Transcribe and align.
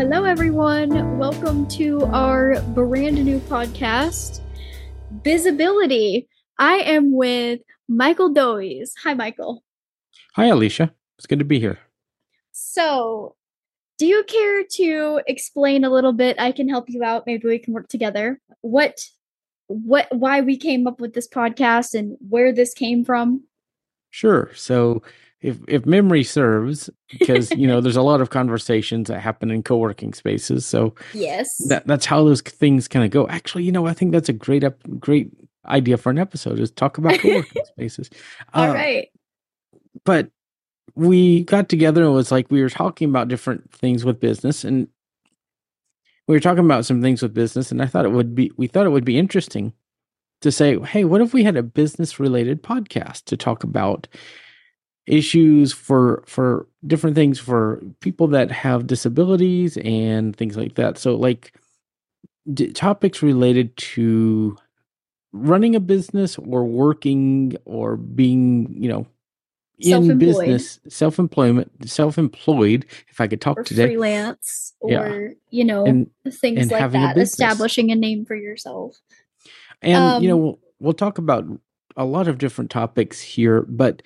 hello 0.00 0.24
everyone. 0.24 1.18
Welcome 1.18 1.68
to 1.68 2.06
our 2.06 2.58
brand 2.68 3.22
new 3.22 3.38
podcast, 3.38 4.40
Bizibility. 5.20 6.26
I 6.58 6.76
am 6.76 7.14
with 7.14 7.60
Michael 7.86 8.30
Doise. 8.30 8.94
Hi, 9.04 9.12
Michael. 9.12 9.62
Hi, 10.36 10.46
Alicia. 10.46 10.94
It's 11.18 11.26
good 11.26 11.40
to 11.40 11.44
be 11.44 11.60
here. 11.60 11.78
So, 12.50 13.36
do 13.98 14.06
you 14.06 14.24
care 14.24 14.64
to 14.76 15.20
explain 15.26 15.84
a 15.84 15.90
little 15.90 16.14
bit? 16.14 16.40
I 16.40 16.52
can 16.52 16.70
help 16.70 16.86
you 16.88 17.04
out. 17.04 17.24
Maybe 17.26 17.46
we 17.46 17.58
can 17.58 17.74
work 17.74 17.88
together. 17.90 18.40
What, 18.62 19.02
what, 19.66 20.08
why 20.12 20.40
we 20.40 20.56
came 20.56 20.86
up 20.86 20.98
with 20.98 21.12
this 21.12 21.28
podcast 21.28 21.92
and 21.92 22.16
where 22.26 22.54
this 22.54 22.72
came 22.72 23.04
from? 23.04 23.44
Sure. 24.08 24.50
So, 24.54 25.02
if 25.40 25.58
if 25.68 25.86
memory 25.86 26.24
serves, 26.24 26.90
because 27.10 27.50
you 27.52 27.66
know 27.66 27.80
there's 27.82 27.96
a 27.96 28.02
lot 28.02 28.20
of 28.20 28.30
conversations 28.30 29.08
that 29.08 29.20
happen 29.20 29.50
in 29.50 29.62
co-working 29.62 30.12
spaces, 30.12 30.66
so 30.66 30.94
yes, 31.12 31.56
that 31.68 31.86
that's 31.86 32.06
how 32.06 32.24
those 32.24 32.42
things 32.42 32.88
kind 32.88 33.04
of 33.04 33.10
go. 33.10 33.26
Actually, 33.28 33.64
you 33.64 33.72
know, 33.72 33.86
I 33.86 33.94
think 33.94 34.12
that's 34.12 34.28
a 34.28 34.34
great 34.34 34.64
up, 34.64 34.78
great 34.98 35.30
idea 35.66 35.96
for 35.96 36.10
an 36.10 36.18
episode 36.18 36.58
is 36.58 36.70
talk 36.70 36.98
about 36.98 37.18
co-working 37.20 37.64
spaces. 37.66 38.10
All 38.54 38.70
uh, 38.70 38.74
right. 38.74 39.08
But 40.04 40.30
we 40.94 41.44
got 41.44 41.68
together 41.68 42.02
and 42.02 42.10
it 42.10 42.14
was 42.14 42.32
like 42.32 42.50
we 42.50 42.62
were 42.62 42.70
talking 42.70 43.08
about 43.08 43.28
different 43.28 43.72
things 43.72 44.04
with 44.04 44.20
business 44.20 44.64
and 44.64 44.88
we 46.26 46.34
were 46.34 46.40
talking 46.40 46.64
about 46.64 46.84
some 46.84 47.00
things 47.00 47.22
with 47.22 47.34
business 47.34 47.70
and 47.70 47.82
I 47.82 47.86
thought 47.86 48.04
it 48.04 48.12
would 48.12 48.34
be 48.34 48.50
we 48.56 48.66
thought 48.66 48.86
it 48.86 48.90
would 48.90 49.04
be 49.04 49.18
interesting 49.18 49.72
to 50.40 50.50
say, 50.50 50.78
hey, 50.80 51.04
what 51.04 51.20
if 51.20 51.34
we 51.34 51.44
had 51.44 51.56
a 51.56 51.62
business 51.62 52.18
related 52.18 52.62
podcast 52.62 53.24
to 53.24 53.36
talk 53.36 53.62
about 53.62 54.08
issues 55.10 55.72
for 55.72 56.22
for 56.26 56.66
different 56.86 57.16
things 57.16 57.38
for 57.38 57.82
people 58.00 58.28
that 58.28 58.50
have 58.50 58.86
disabilities 58.86 59.76
and 59.78 60.34
things 60.36 60.56
like 60.56 60.76
that. 60.76 60.98
So 60.98 61.14
like 61.14 61.52
d- 62.52 62.72
topics 62.72 63.22
related 63.22 63.76
to 63.76 64.56
running 65.32 65.74
a 65.76 65.80
business 65.80 66.38
or 66.38 66.64
working 66.64 67.56
or 67.64 67.96
being, 67.96 68.74
you 68.78 68.88
know, 68.88 69.06
in 69.78 70.18
business, 70.18 70.78
self-employment, 70.88 71.88
self-employed, 71.88 72.84
if 73.08 73.20
I 73.20 73.26
could 73.26 73.40
talk 73.40 73.58
or 73.58 73.62
today. 73.62 73.86
Freelance 73.86 74.74
or, 74.80 74.90
yeah. 74.90 75.28
you 75.50 75.64
know, 75.64 75.86
and, 75.86 76.10
things 76.28 76.60
and 76.60 76.70
like 76.70 76.92
that, 76.92 77.16
a 77.16 77.20
establishing 77.20 77.90
a 77.90 77.94
name 77.94 78.26
for 78.26 78.34
yourself. 78.34 78.98
And, 79.80 79.96
um, 79.96 80.22
you 80.22 80.28
know, 80.28 80.36
we'll, 80.36 80.58
we'll 80.80 80.92
talk 80.92 81.16
about 81.16 81.46
a 81.96 82.04
lot 82.04 82.28
of 82.28 82.38
different 82.38 82.70
topics 82.70 83.20
here, 83.20 83.62
but 83.62 84.02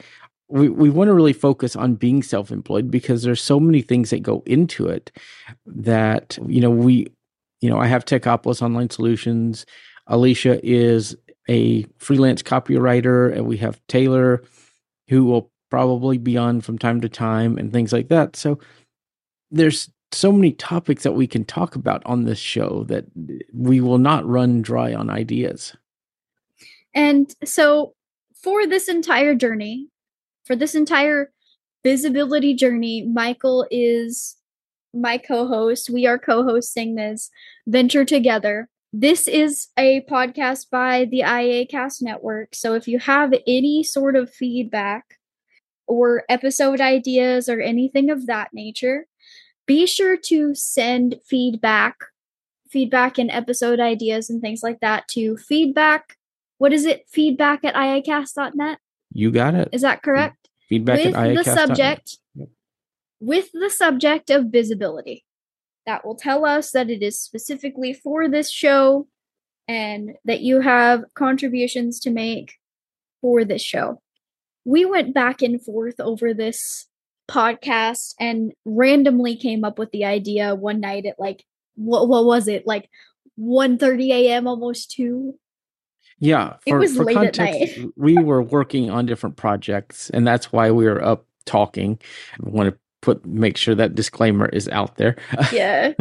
we, 0.48 0.68
we 0.68 0.90
want 0.90 1.08
to 1.08 1.14
really 1.14 1.32
focus 1.32 1.74
on 1.74 1.94
being 1.94 2.22
self-employed 2.22 2.90
because 2.90 3.22
there's 3.22 3.42
so 3.42 3.58
many 3.58 3.80
things 3.80 4.10
that 4.10 4.22
go 4.22 4.42
into 4.46 4.86
it 4.86 5.10
that 5.66 6.38
you 6.46 6.60
know 6.60 6.70
we 6.70 7.06
you 7.60 7.70
know 7.70 7.78
i 7.78 7.86
have 7.86 8.04
techopolis 8.04 8.62
online 8.62 8.90
solutions. 8.90 9.66
Alicia 10.06 10.60
is 10.62 11.16
a 11.48 11.84
freelance 11.96 12.42
copywriter 12.42 13.34
and 13.34 13.46
we 13.46 13.56
have 13.56 13.80
taylor 13.88 14.42
who 15.08 15.24
will 15.24 15.50
probably 15.70 16.18
be 16.18 16.36
on 16.36 16.60
from 16.60 16.78
time 16.78 17.00
to 17.00 17.08
time 17.08 17.58
and 17.58 17.72
things 17.72 17.92
like 17.92 18.08
that. 18.08 18.36
So 18.36 18.58
there's 19.50 19.90
so 20.12 20.30
many 20.30 20.52
topics 20.52 21.02
that 21.02 21.12
we 21.12 21.26
can 21.26 21.44
talk 21.44 21.74
about 21.74 22.02
on 22.06 22.24
this 22.24 22.38
show 22.38 22.84
that 22.84 23.06
we 23.52 23.80
will 23.80 23.98
not 23.98 24.24
run 24.24 24.62
dry 24.62 24.94
on 24.94 25.10
ideas. 25.10 25.74
And 26.94 27.34
so 27.44 27.94
for 28.40 28.66
this 28.66 28.88
entire 28.88 29.34
journey 29.34 29.88
for 30.44 30.56
this 30.56 30.74
entire 30.74 31.30
Bizibility 31.84 32.54
journey, 32.54 33.02
Michael 33.02 33.66
is 33.70 34.36
my 34.94 35.18
co 35.18 35.46
host. 35.46 35.90
We 35.90 36.06
are 36.06 36.18
co 36.18 36.42
hosting 36.42 36.94
this 36.94 37.30
venture 37.66 38.06
together. 38.06 38.70
This 38.90 39.28
is 39.28 39.68
a 39.76 40.02
podcast 40.08 40.70
by 40.70 41.04
the 41.04 41.20
IA 41.20 41.66
Cast 41.66 42.00
Network. 42.00 42.54
So 42.54 42.74
if 42.74 42.88
you 42.88 42.98
have 43.00 43.34
any 43.46 43.82
sort 43.82 44.16
of 44.16 44.32
feedback 44.32 45.18
or 45.86 46.24
episode 46.30 46.80
ideas 46.80 47.48
or 47.48 47.60
anything 47.60 48.08
of 48.08 48.26
that 48.26 48.50
nature, 48.54 49.06
be 49.66 49.86
sure 49.86 50.16
to 50.16 50.54
send 50.54 51.16
feedback, 51.26 51.96
feedback 52.70 53.18
and 53.18 53.30
episode 53.30 53.80
ideas 53.80 54.30
and 54.30 54.40
things 54.40 54.62
like 54.62 54.80
that 54.80 55.06
to 55.08 55.36
feedback. 55.36 56.16
What 56.58 56.72
is 56.72 56.86
it? 56.86 57.04
Feedback 57.10 57.64
at 57.64 57.74
iacast.net? 57.74 58.78
You 59.12 59.30
got 59.30 59.54
it. 59.54 59.68
Is 59.72 59.82
that 59.82 60.02
correct? 60.02 60.43
Feedback 60.68 61.04
with 61.04 61.36
the 61.36 61.44
subject 61.44 62.18
yep. 62.34 62.48
with 63.20 63.50
the 63.52 63.70
subject 63.70 64.30
of 64.30 64.50
Bizibility. 64.50 65.24
That 65.86 66.04
will 66.06 66.14
tell 66.14 66.46
us 66.46 66.70
that 66.70 66.88
it 66.88 67.02
is 67.02 67.20
specifically 67.20 67.92
for 67.92 68.28
this 68.28 68.50
show 68.50 69.06
and 69.68 70.12
that 70.24 70.40
you 70.40 70.60
have 70.60 71.04
contributions 71.14 72.00
to 72.00 72.10
make 72.10 72.54
for 73.20 73.44
this 73.44 73.62
show. 73.62 74.00
We 74.64 74.86
went 74.86 75.14
back 75.14 75.42
and 75.42 75.62
forth 75.62 76.00
over 76.00 76.32
this 76.32 76.86
podcast 77.28 78.14
and 78.18 78.52
randomly 78.64 79.36
came 79.36 79.64
up 79.64 79.78
with 79.78 79.90
the 79.90 80.04
idea 80.04 80.54
one 80.54 80.80
night 80.80 81.06
at 81.06 81.18
like 81.18 81.44
what 81.76 82.08
what 82.08 82.24
was 82.24 82.48
it? 82.48 82.66
Like 82.66 82.88
1 83.36 83.78
30 83.78 84.12
a.m. 84.12 84.46
almost 84.46 84.90
2 84.92 85.38
yeah, 86.18 86.56
for, 86.66 86.76
it 86.76 86.80
was 86.80 86.96
for 86.96 87.04
late 87.04 87.14
context, 87.14 87.76
at 87.76 87.78
night. 87.78 87.92
we 87.96 88.16
were 88.16 88.42
working 88.42 88.90
on 88.90 89.06
different 89.06 89.36
projects, 89.36 90.10
and 90.10 90.26
that's 90.26 90.52
why 90.52 90.70
we 90.70 90.84
were 90.84 91.02
up 91.02 91.26
talking. 91.44 91.98
I 92.44 92.48
want 92.48 92.70
to 92.70 92.78
put 93.02 93.24
make 93.26 93.56
sure 93.56 93.74
that 93.74 93.94
disclaimer 93.94 94.48
is 94.48 94.68
out 94.68 94.96
there. 94.96 95.16
Yeah, 95.52 95.92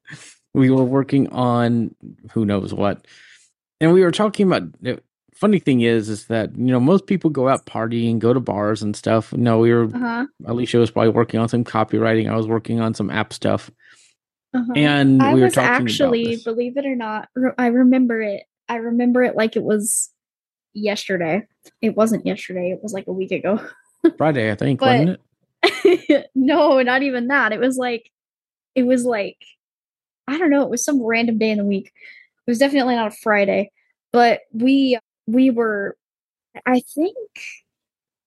we 0.54 0.70
were 0.70 0.84
working 0.84 1.28
on 1.28 1.94
who 2.32 2.44
knows 2.44 2.74
what, 2.74 3.06
and 3.80 3.92
we 3.92 4.02
were 4.02 4.12
talking 4.12 4.46
about. 4.46 4.72
The 4.82 5.00
funny 5.34 5.58
thing 5.58 5.80
is, 5.80 6.08
is 6.08 6.26
that 6.26 6.56
you 6.56 6.66
know 6.66 6.80
most 6.80 7.06
people 7.06 7.30
go 7.30 7.48
out 7.48 7.66
partying, 7.66 8.18
go 8.18 8.32
to 8.32 8.40
bars 8.40 8.82
and 8.82 8.94
stuff. 8.96 9.32
No, 9.32 9.58
we 9.60 9.72
were. 9.72 9.84
Uh-huh. 9.84 10.26
Alicia 10.46 10.78
was 10.78 10.90
probably 10.90 11.10
working 11.10 11.40
on 11.40 11.48
some 11.48 11.64
copywriting. 11.64 12.30
I 12.30 12.36
was 12.36 12.46
working 12.46 12.80
on 12.80 12.94
some 12.94 13.10
app 13.10 13.32
stuff. 13.32 13.70
Uh-huh. 14.52 14.72
And 14.74 15.22
I 15.22 15.32
we 15.32 15.40
were 15.40 15.46
was 15.46 15.56
actually, 15.56 16.36
believe 16.44 16.76
it 16.76 16.84
or 16.84 16.96
not, 16.96 17.28
I 17.56 17.66
remember 17.68 18.20
it. 18.20 18.42
I 18.70 18.76
remember 18.76 19.24
it 19.24 19.34
like 19.34 19.56
it 19.56 19.64
was 19.64 20.10
yesterday. 20.74 21.44
It 21.82 21.96
wasn't 21.96 22.24
yesterday. 22.24 22.70
It 22.70 22.80
was 22.80 22.92
like 22.92 23.08
a 23.08 23.12
week 23.12 23.32
ago. 23.32 23.60
Friday, 24.16 24.52
I 24.52 24.54
think, 24.54 24.78
but, 24.78 25.00
wasn't 25.00 25.20
it? 25.64 26.30
no, 26.36 26.80
not 26.80 27.02
even 27.02 27.26
that. 27.26 27.52
It 27.52 27.58
was 27.58 27.76
like, 27.76 28.12
it 28.76 28.84
was 28.84 29.04
like, 29.04 29.38
I 30.28 30.38
don't 30.38 30.50
know. 30.50 30.62
It 30.62 30.70
was 30.70 30.84
some 30.84 31.02
random 31.02 31.36
day 31.36 31.50
in 31.50 31.58
the 31.58 31.64
week. 31.64 31.86
It 31.86 32.50
was 32.50 32.58
definitely 32.58 32.94
not 32.94 33.08
a 33.08 33.16
Friday, 33.16 33.72
but 34.12 34.42
we 34.52 34.98
we 35.26 35.50
were. 35.50 35.96
I 36.64 36.80
think 36.94 37.16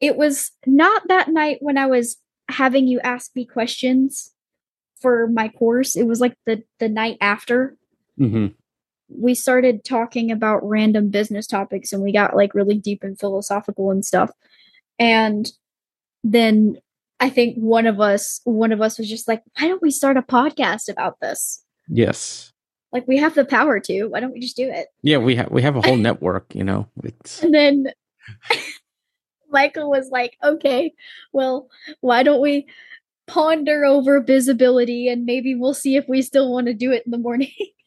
it 0.02 0.18
was 0.18 0.52
not 0.66 1.08
that 1.08 1.30
night 1.30 1.59
when 1.62 1.78
I 1.78 1.86
was 1.86 2.18
having 2.50 2.88
you 2.88 3.00
ask 3.00 3.34
me 3.34 3.46
questions 3.46 4.34
for 5.02 5.28
my 5.28 5.48
course. 5.48 5.96
It 5.96 6.03
was 6.03 6.20
like 6.20 6.36
the 6.46 6.64
the 6.80 6.90
night 6.90 7.18
after. 7.22 7.78
Mm-hmm 8.20 8.48
we 9.18 9.35
started 9.35 9.84
talking 9.84 10.31
about 10.31 10.68
random 10.68 11.09
business 11.09 11.47
topics 11.47 11.94
and 11.94 12.01
we 12.01 12.12
got 12.12 12.35
like 12.35 12.53
really 12.53 12.78
deep 12.78 13.03
and 13.03 13.19
philosophical 13.19 13.91
and 13.91 14.06
stuff. 14.06 14.31
And 15.00 15.51
then 16.24 16.78
I 17.19 17.29
think 17.29 17.56
one 17.56 17.88
of 17.88 18.00
us 18.00 18.41
one 18.44 18.72
of 18.72 18.81
us 18.81 18.97
was 18.97 19.09
just 19.09 19.28
like, 19.28 19.44
why 19.57 19.68
don't 19.68 19.81
we 19.81 19.91
start 19.91 20.18
a 20.18 20.22
podcast 20.22 20.90
about 20.90 21.19
this? 21.19 21.63
Yes. 21.88 22.52
Like 22.91 23.07
we 23.07 23.18
have 23.18 23.34
the 23.34 23.46
power 23.46 23.79
to. 23.79 24.06
Why 24.06 24.19
don't 24.19 24.34
we 24.34 24.40
just 24.40 24.56
do 24.56 24.69
it? 24.69 24.88
Yeah, 25.02 25.17
we 25.17 25.35
have 25.35 25.49
we 25.49 25.61
have 25.61 25.76
a 25.76 25.82
whole 25.82 25.97
network, 25.97 26.53
you 26.53 26.64
know. 26.64 26.88
It's 27.03 27.41
And 27.41 27.53
then 27.53 27.88
Michael 29.49 29.90
was 29.90 30.09
like, 30.09 30.38
"Okay, 30.43 30.93
well, 31.32 31.70
why 32.02 32.23
don't 32.23 32.41
we 32.41 32.67
ponder 33.26 33.85
over 33.85 34.22
visibility 34.22 35.08
and 35.08 35.26
maybe 35.26 35.55
we'll 35.55 35.73
see 35.73 35.96
if 35.96 36.08
we 36.08 36.22
still 36.22 36.52
want 36.52 36.67
to 36.67 36.73
do 36.73 36.91
it 36.91 37.03
in 37.05 37.11
the 37.11 37.17
morning." 37.17 37.52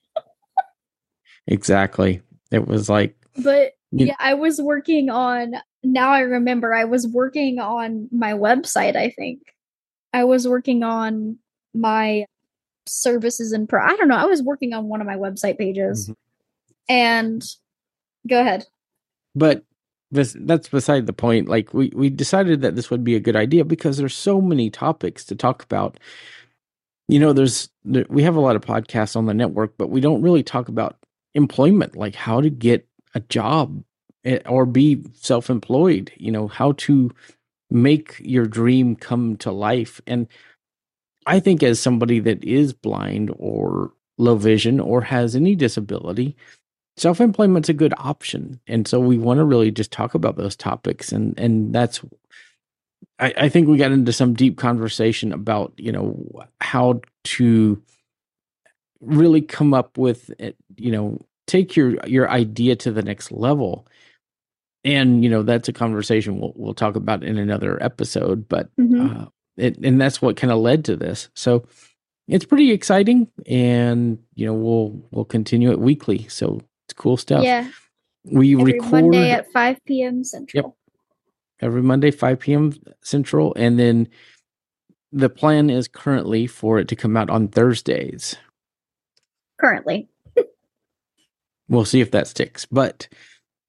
Exactly. 1.46 2.22
It 2.50 2.66
was 2.66 2.88
like 2.88 3.16
But 3.36 3.72
yeah, 3.92 4.16
I 4.18 4.34
was 4.34 4.60
working 4.60 5.10
on 5.10 5.54
now 5.82 6.10
I 6.10 6.20
remember 6.20 6.74
I 6.74 6.84
was 6.84 7.06
working 7.06 7.58
on 7.58 8.08
my 8.10 8.32
website, 8.32 8.96
I 8.96 9.10
think. 9.10 9.40
I 10.12 10.24
was 10.24 10.48
working 10.48 10.82
on 10.82 11.38
my 11.74 12.26
services 12.86 13.52
and 13.52 13.68
pro 13.68 13.82
I 13.82 13.96
don't 13.96 14.08
know, 14.08 14.16
I 14.16 14.26
was 14.26 14.42
working 14.42 14.72
on 14.72 14.88
one 14.88 15.00
of 15.00 15.06
my 15.06 15.16
website 15.16 15.58
pages. 15.58 16.04
Mm-hmm. 16.04 16.12
And 16.88 17.44
go 18.28 18.40
ahead. 18.40 18.66
But 19.34 19.64
this 20.10 20.36
that's 20.40 20.68
beside 20.68 21.06
the 21.06 21.12
point. 21.12 21.48
Like 21.48 21.74
we 21.74 21.92
we 21.94 22.10
decided 22.10 22.62
that 22.62 22.76
this 22.76 22.90
would 22.90 23.04
be 23.04 23.16
a 23.16 23.20
good 23.20 23.36
idea 23.36 23.64
because 23.64 23.96
there's 23.96 24.14
so 24.14 24.40
many 24.40 24.70
topics 24.70 25.24
to 25.26 25.34
talk 25.34 25.62
about. 25.62 25.98
You 27.08 27.20
know, 27.20 27.32
there's 27.32 27.68
there, 27.84 28.06
we 28.08 28.22
have 28.22 28.36
a 28.36 28.40
lot 28.40 28.56
of 28.56 28.62
podcasts 28.62 29.16
on 29.16 29.26
the 29.26 29.34
network, 29.34 29.74
but 29.76 29.90
we 29.90 30.00
don't 30.00 30.22
really 30.22 30.42
talk 30.42 30.68
about 30.68 30.96
employment, 31.36 31.94
like 31.94 32.14
how 32.14 32.40
to 32.40 32.50
get 32.50 32.88
a 33.14 33.20
job 33.20 33.84
eh, 34.24 34.40
or 34.46 34.66
be 34.66 35.04
self 35.14 35.48
employed, 35.50 36.10
you 36.16 36.32
know, 36.32 36.48
how 36.48 36.72
to 36.72 37.12
make 37.70 38.16
your 38.20 38.46
dream 38.46 38.96
come 38.96 39.36
to 39.36 39.52
life. 39.52 40.00
And 40.06 40.26
I 41.26 41.38
think 41.40 41.62
as 41.62 41.78
somebody 41.78 42.20
that 42.20 42.42
is 42.42 42.72
blind 42.72 43.32
or 43.36 43.92
low 44.18 44.36
vision 44.36 44.80
or 44.80 45.02
has 45.02 45.36
any 45.36 45.54
disability, 45.54 46.36
self 46.96 47.20
employment's 47.20 47.68
a 47.68 47.74
good 47.74 47.94
option. 47.98 48.58
And 48.66 48.88
so 48.88 48.98
we 48.98 49.18
want 49.18 49.38
to 49.38 49.44
really 49.44 49.70
just 49.70 49.92
talk 49.92 50.14
about 50.14 50.36
those 50.36 50.56
topics. 50.56 51.12
And 51.12 51.38
and 51.38 51.74
that's 51.74 52.00
I, 53.18 53.34
I 53.36 53.48
think 53.48 53.68
we 53.68 53.76
got 53.76 53.92
into 53.92 54.12
some 54.12 54.34
deep 54.34 54.56
conversation 54.56 55.32
about, 55.32 55.72
you 55.76 55.92
know, 55.92 56.46
how 56.60 57.00
to 57.24 57.82
really 59.00 59.40
come 59.42 59.74
up 59.74 59.98
with 59.98 60.30
it, 60.38 60.56
you 60.76 60.90
know, 60.92 61.20
take 61.46 61.76
your 61.76 61.96
your 62.06 62.28
idea 62.30 62.76
to 62.76 62.92
the 62.92 63.02
next 63.02 63.30
level. 63.32 63.86
And 64.84 65.22
you 65.24 65.30
know, 65.30 65.42
that's 65.42 65.68
a 65.68 65.72
conversation 65.72 66.38
we'll 66.38 66.52
we'll 66.56 66.74
talk 66.74 66.96
about 66.96 67.24
in 67.24 67.38
another 67.38 67.82
episode, 67.82 68.48
but 68.48 68.74
Mhm. 68.76 69.22
uh 69.24 69.28
it, 69.56 69.78
and 69.78 69.98
that's 70.00 70.20
what 70.20 70.36
kind 70.36 70.52
of 70.52 70.58
led 70.58 70.84
to 70.84 70.96
this. 70.96 71.30
So 71.34 71.64
it's 72.28 72.44
pretty 72.44 72.72
exciting 72.72 73.28
and 73.46 74.18
you 74.34 74.44
know, 74.46 74.54
we'll 74.54 75.02
we'll 75.10 75.24
continue 75.24 75.70
it 75.72 75.80
weekly. 75.80 76.26
So 76.28 76.60
it's 76.86 76.94
cool 76.94 77.16
stuff. 77.16 77.42
Yeah. 77.42 77.68
We 78.24 78.52
Every 78.54 78.72
record 78.74 78.90
Monday 79.04 79.30
at 79.30 79.50
5 79.52 79.78
p.m. 79.86 80.24
Central. 80.24 80.64
yep. 80.64 80.72
every 81.60 81.82
Monday, 81.82 82.10
5 82.10 82.38
p.m. 82.40 82.72
Central. 83.00 83.54
And 83.54 83.78
then 83.78 84.08
the 85.12 85.28
plan 85.30 85.70
is 85.70 85.86
currently 85.88 86.46
for 86.48 86.78
it 86.80 86.88
to 86.88 86.96
come 86.96 87.16
out 87.16 87.30
on 87.30 87.46
Thursdays. 87.48 88.36
Currently. 89.58 90.08
We'll 91.68 91.84
see 91.84 92.00
if 92.00 92.10
that 92.12 92.28
sticks. 92.28 92.64
But 92.64 93.08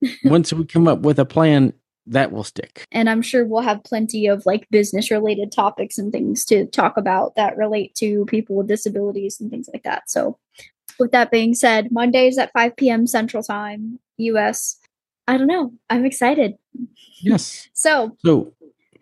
once 0.24 0.52
we 0.52 0.64
come 0.64 0.86
up 0.86 1.00
with 1.00 1.18
a 1.18 1.24
plan, 1.24 1.72
that 2.06 2.32
will 2.32 2.44
stick. 2.44 2.86
And 2.90 3.08
I'm 3.10 3.22
sure 3.22 3.44
we'll 3.44 3.62
have 3.62 3.84
plenty 3.84 4.26
of 4.26 4.46
like 4.46 4.68
business 4.70 5.10
related 5.10 5.52
topics 5.52 5.98
and 5.98 6.10
things 6.10 6.44
to 6.46 6.66
talk 6.66 6.96
about 6.96 7.34
that 7.36 7.56
relate 7.56 7.94
to 7.96 8.24
people 8.26 8.56
with 8.56 8.68
disabilities 8.68 9.40
and 9.40 9.50
things 9.50 9.68
like 9.72 9.82
that. 9.82 10.08
So, 10.08 10.38
with 10.98 11.12
that 11.12 11.30
being 11.30 11.54
said, 11.54 11.92
Mondays 11.92 12.38
at 12.38 12.52
5 12.52 12.76
p.m. 12.76 13.06
Central 13.06 13.42
Time, 13.42 14.00
US. 14.16 14.78
I 15.28 15.36
don't 15.36 15.46
know. 15.46 15.72
I'm 15.90 16.06
excited. 16.06 16.54
Yes. 17.20 17.68
So, 17.74 18.16
So, 18.24 18.54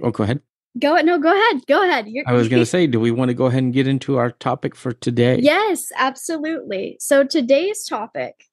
oh, 0.03 0.11
go 0.11 0.25
ahead. 0.25 0.41
Go 0.79 0.97
no, 0.97 1.19
go 1.19 1.33
ahead. 1.33 1.67
Go 1.67 1.83
ahead. 1.83 2.09
You're, 2.09 2.25
I 2.27 2.33
was 2.33 2.49
going 2.49 2.63
to 2.63 2.67
say, 2.67 2.87
do 2.87 3.01
we 3.01 3.11
want 3.11 3.29
to 3.29 3.35
go 3.35 3.47
ahead 3.47 3.63
and 3.63 3.73
get 3.73 3.87
into 3.87 4.17
our 4.17 4.31
topic 4.31 4.75
for 4.75 4.93
today? 4.93 5.39
Yes, 5.41 5.91
absolutely. 5.97 6.97
So 7.01 7.25
today's 7.25 7.85
topic 7.85 8.45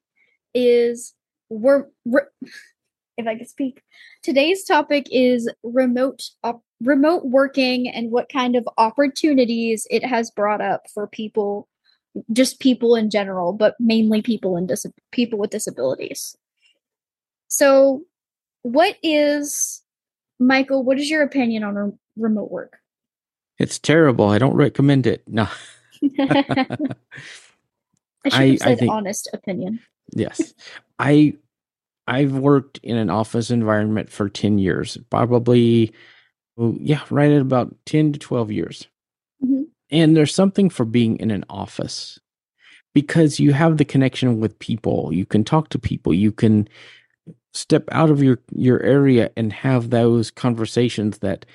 is 0.54 1.14
we're, 1.50 1.86
re- 2.06 2.22
if 3.18 3.28
I 3.28 3.36
could 3.36 3.50
speak. 3.50 3.82
Today's 4.24 4.64
topic 4.64 5.08
is 5.12 5.52
remote 5.64 6.24
op- 6.44 6.64
remote 6.82 7.26
working 7.26 7.88
and 7.90 8.12
what 8.12 8.30
kind 8.30 8.56
of 8.56 8.68
opportunities 8.78 9.88
it 9.90 10.04
has 10.04 10.32
brought 10.32 10.62
up 10.62 10.84
for 10.94 11.08
people 11.08 11.68
just 12.32 12.60
people 12.60 12.96
in 12.96 13.10
general, 13.10 13.54
but 13.54 13.76
mainly 13.80 14.22
people 14.22 14.56
in 14.58 14.68
dis- 14.68 14.86
people 15.12 15.40
with 15.40 15.50
disabilities. 15.50 16.36
So, 17.48 18.04
what 18.62 18.98
is 19.02 19.82
Michael, 20.40 20.84
what 20.84 21.00
is 21.00 21.10
your 21.10 21.24
opinion 21.24 21.64
on 21.64 21.76
re- 21.76 21.92
remote 22.18 22.52
work? 22.52 22.78
It's 23.60 23.80
terrible. 23.80 24.30
I 24.30 24.40
don't 24.40 24.56
recommend 24.56 25.08
it. 25.08 25.24
No. 25.28 25.48
I 26.04 26.10
should 28.30 28.34
I- 28.34 28.48
have 28.48 28.60
said 28.60 28.80
think- 28.80 28.92
honest 28.92 29.30
opinion. 29.34 29.80
yes. 30.14 30.54
I 31.00 31.36
I've 32.08 32.34
worked 32.34 32.80
in 32.84 32.98
an 32.98 33.10
office 33.10 33.50
environment 33.50 34.12
for 34.12 34.28
10 34.28 34.58
years. 34.60 34.98
Probably 35.10 35.94
oh, 36.58 36.76
yeah, 36.80 37.02
right 37.10 37.32
at 37.32 37.42
about 37.42 37.74
10 37.86 38.14
to 38.14 38.20
12 38.20 38.52
years. 38.52 38.88
Mhm. 39.44 39.66
And 39.90 40.18
there's 40.18 40.36
something 40.36 40.70
for 40.70 40.86
being 40.86 41.18
in 41.18 41.32
an 41.32 41.46
office 41.50 42.20
because 42.94 43.40
you 43.40 43.54
have 43.54 43.78
the 43.78 43.86
connection 43.86 44.40
with 44.40 44.58
people. 44.60 45.12
You 45.14 45.26
can 45.26 45.44
talk 45.44 45.70
to 45.70 45.80
people. 45.80 46.14
You 46.14 46.32
can 46.32 46.68
step 47.54 47.84
out 47.92 48.10
of 48.10 48.22
your 48.24 48.40
your 48.52 48.82
area 48.82 49.30
and 49.38 49.54
have 49.54 49.92
those 49.92 50.32
conversations 50.32 51.20
that 51.20 51.46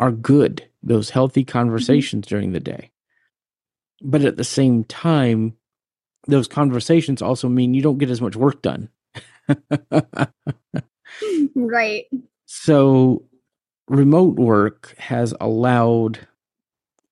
are 0.00 0.10
good, 0.10 0.66
those 0.82 1.10
healthy 1.10 1.42
mm-hmm. 1.44 1.52
conversations 1.52 2.26
during 2.26 2.52
the 2.52 2.60
day. 2.60 2.90
But 4.02 4.22
at 4.22 4.36
the 4.36 4.44
same 4.44 4.82
time, 4.84 5.56
those 6.26 6.48
conversations 6.48 7.22
also 7.22 7.48
mean 7.48 7.74
you 7.74 7.82
don't 7.82 7.98
get 7.98 8.10
as 8.10 8.20
much 8.20 8.34
work 8.34 8.62
done. 8.62 8.88
Right. 11.56 12.04
so 12.46 13.24
remote 13.88 14.36
work 14.36 14.94
has 14.96 15.34
allowed 15.40 16.20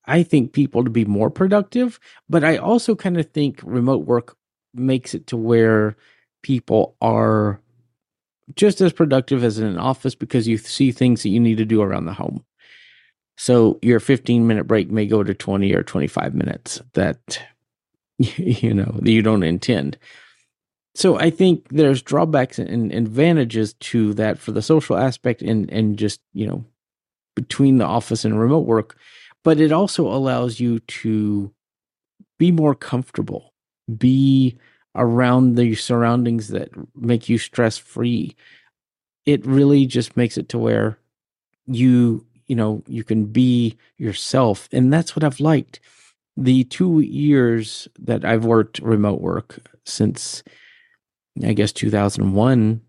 i 0.07 0.23
think 0.23 0.53
people 0.53 0.85
to 0.85 0.91
be 0.91 1.05
more 1.05 1.31
productive 1.31 1.99
but 2.29 2.45
i 2.45 2.57
also 2.57 2.95
kind 2.95 3.19
of 3.19 3.29
think 3.33 3.61
remote 3.65 4.07
work 4.07 4.37
makes 4.73 5.15
it 5.15 5.27
to 5.27 5.37
where 5.37 5.97
people 6.43 6.97
are 7.01 7.61
just 8.55 8.81
as 8.81 8.93
productive 8.93 9.43
as 9.43 9.59
in 9.59 9.67
an 9.67 9.79
office 9.79 10.15
because 10.15 10.47
you 10.47 10.57
see 10.57 10.93
things 10.93 11.25
that 11.25 11.31
you 11.31 11.41
need 11.41 11.59
to 11.59 11.65
do 11.65 11.83
around 11.83 12.07
the 12.07 12.13
home 12.13 12.45
so 13.39 13.79
your 13.81 14.01
15 14.01 14.47
minute 14.47 14.65
break 14.65 14.91
may 14.91 15.07
go 15.07 15.23
to 15.23 15.33
20 15.33 15.73
or 15.75 15.83
25 15.83 16.35
minutes 16.35 16.83
that 16.93 17.41
you 18.19 18.75
know 18.75 18.99
that 19.01 19.11
you 19.11 19.23
don't 19.23 19.43
intend 19.43 19.97
so 20.99 21.17
I 21.17 21.31
think 21.31 21.69
there's 21.69 22.03
drawbacks 22.03 22.59
and 22.59 22.93
advantages 22.93 23.75
to 23.75 24.15
that 24.15 24.37
for 24.37 24.51
the 24.51 24.61
social 24.61 24.97
aspect 24.97 25.43
and 25.43 25.71
and 25.71 25.97
just 25.97 26.21
you 26.33 26.45
know 26.45 26.65
between 27.37 27.79
the 27.79 27.85
office 27.85 28.25
and 28.25 28.41
remote 28.41 28.67
work, 28.67 28.97
but 29.45 29.61
it 29.61 29.71
also 29.71 30.09
allows 30.09 30.59
you 30.59 30.81
to 30.81 31.53
be 32.37 32.51
more 32.51 32.75
comfortable, 32.75 33.55
be 33.97 34.59
around 34.97 35.55
the 35.55 35.77
surroundings 35.77 36.49
that 36.49 36.71
make 36.97 37.29
you 37.29 37.39
stress 37.39 37.79
free. 37.79 38.35
It 39.25 39.47
really 39.47 39.87
just 39.87 40.17
makes 40.17 40.37
it 40.37 40.49
to 40.49 40.59
where 40.59 40.99
you 41.67 42.27
you 42.49 42.57
know 42.57 42.83
you 42.87 43.05
can 43.05 43.27
be 43.27 43.77
yourself, 43.99 44.69
and 44.73 44.93
that's 44.93 45.15
what 45.15 45.25
I've 45.25 45.41
liked. 45.41 45.81
The 46.37 46.65
two 46.65 47.01
years 47.01 47.89
that 47.99 48.25
I've 48.25 48.45
worked 48.45 48.79
remote 48.81 49.21
work 49.21 49.59
since 49.85 50.43
I 51.45 51.53
guess 51.53 51.73
2001 51.73 52.81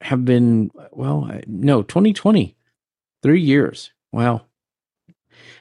have 0.00 0.24
been 0.24 0.70
well 0.92 1.30
no 1.46 1.82
2020 1.82 2.54
3 3.22 3.40
years 3.40 3.90
wow 4.12 4.42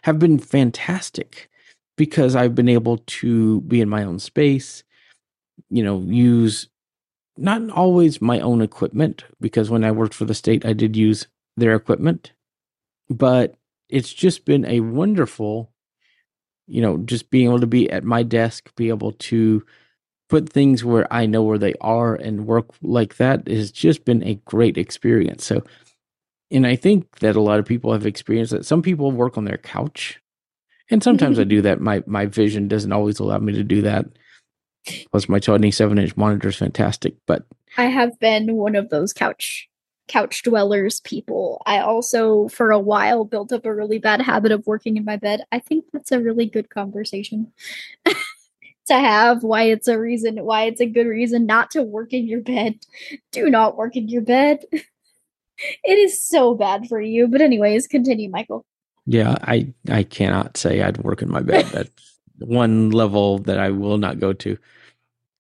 have 0.04 0.20
been 0.20 0.38
fantastic 0.38 1.50
because 1.98 2.36
I've 2.36 2.56
been 2.56 2.68
able 2.70 2.98
to 2.98 3.62
be 3.62 3.80
in 3.80 3.90
my 3.90 4.04
own 4.04 4.20
space 4.20 4.84
you 5.70 5.84
know 5.84 6.00
use 6.00 6.68
not 7.38 7.70
always 7.70 8.22
my 8.22 8.40
own 8.42 8.62
equipment 8.62 9.24
because 9.40 9.70
when 9.70 9.84
I 9.84 9.92
worked 9.92 10.14
for 10.14 10.26
the 10.26 10.34
state 10.34 10.66
I 10.66 10.74
did 10.74 10.96
use 10.98 11.28
their 11.56 11.76
equipment 11.76 12.33
but 13.18 13.56
it's 13.90 14.14
just 14.14 14.46
been 14.46 14.66
a 14.66 14.80
wonderful 14.80 15.72
you 16.68 16.82
know 16.82 16.98
just 16.98 17.30
being 17.30 17.48
able 17.48 17.60
to 17.60 17.68
be 17.68 17.90
at 17.90 18.04
my 18.04 18.24
desk 18.24 18.74
be 18.76 18.90
able 18.90 19.12
to 19.14 19.64
put 20.34 20.50
things 20.50 20.84
where 20.84 21.06
I 21.14 21.28
know 21.28 21.44
where 21.44 21.60
they 21.60 21.76
are 21.80 22.16
and 22.16 22.48
work 22.48 22.70
like 22.82 23.18
that 23.18 23.48
has 23.48 23.72
just 23.72 24.04
been 24.04 24.24
a 24.24 24.34
great 24.46 24.80
experience. 24.80 25.46
So, 25.46 25.64
and 26.50 26.66
I 26.66 26.76
think 26.76 27.20
that 27.20 27.36
a 27.36 27.42
lot 27.42 27.60
of 27.60 27.68
people 27.68 27.94
have 27.94 28.08
experienced 28.08 28.52
that. 28.52 28.66
Some 28.66 28.82
people 28.82 29.12
work 29.12 29.38
on 29.38 29.46
their 29.46 29.60
couch, 29.60 30.20
and 30.90 31.04
sometimes 31.04 31.38
I 31.38 31.44
mm-hmm. 31.44 31.50
do 31.50 31.62
that. 31.62 31.82
My 31.82 32.02
my 32.08 32.26
vision 32.26 32.68
doesn't 32.68 32.92
always 32.92 33.20
allow 33.20 33.38
me 33.38 33.54
to 33.54 33.64
do 33.64 33.84
that. 33.84 34.06
Plus, 35.12 35.30
my 35.30 35.38
27 35.38 36.00
inch 36.00 36.18
monitor 36.18 36.50
is 36.50 36.56
fantastic, 36.56 37.14
but 37.28 37.46
I 37.78 37.86
have 37.86 38.20
been 38.20 38.56
one 38.56 38.76
of 38.76 38.90
those 38.90 39.14
couch 39.14 39.70
couch 40.08 40.44
dwellers 40.44 41.00
people. 41.02 41.62
I 41.66 41.80
also 41.80 42.48
for 42.50 42.72
a 42.72 42.80
while 42.80 43.26
built 43.26 43.52
up 43.52 43.66
a 43.66 43.74
really 43.74 44.00
bad 44.00 44.22
habit 44.22 44.52
of 44.52 44.68
working 44.68 44.98
in 44.98 45.06
my 45.06 45.18
bed. 45.18 45.42
I 45.52 45.60
think 45.60 45.86
that's 45.94 46.12
a 46.12 46.20
really 46.20 46.46
good 46.46 46.70
conversation 46.70 47.52
to 48.06 48.94
have 48.94 49.44
why 49.44 49.64
it's 49.64 49.88
a 49.88 50.00
reason 50.00 50.38
why 50.44 50.64
it's 50.64 50.82
a 50.82 50.86
good 50.86 51.08
reason 51.08 51.46
not 51.46 51.72
to 51.72 51.84
work 51.84 52.14
in 52.14 52.28
your 52.28 52.42
bed. 52.42 52.80
Do 53.32 53.50
not 53.50 53.78
work 53.78 53.96
in 53.96 54.08
your 54.10 54.22
bed. 54.24 54.60
It 55.84 56.00
is 56.00 56.20
so 56.20 56.56
bad 56.56 56.88
for 56.90 57.00
you. 57.00 57.28
But 57.28 57.42
anyways, 57.42 57.86
continue, 57.88 58.28
Michael. 58.30 58.66
yeah, 59.06 59.38
I 59.44 59.72
I 59.90 60.04
cannot 60.04 60.58
say 60.58 60.82
I'd 60.82 60.98
work 60.98 61.22
in 61.22 61.30
my 61.30 61.42
bed. 61.42 61.66
That's 61.72 62.18
one 62.40 62.90
level 62.90 63.38
that 63.40 63.60
I 63.60 63.70
will 63.70 64.00
not 64.00 64.20
go 64.20 64.34
to. 64.34 64.58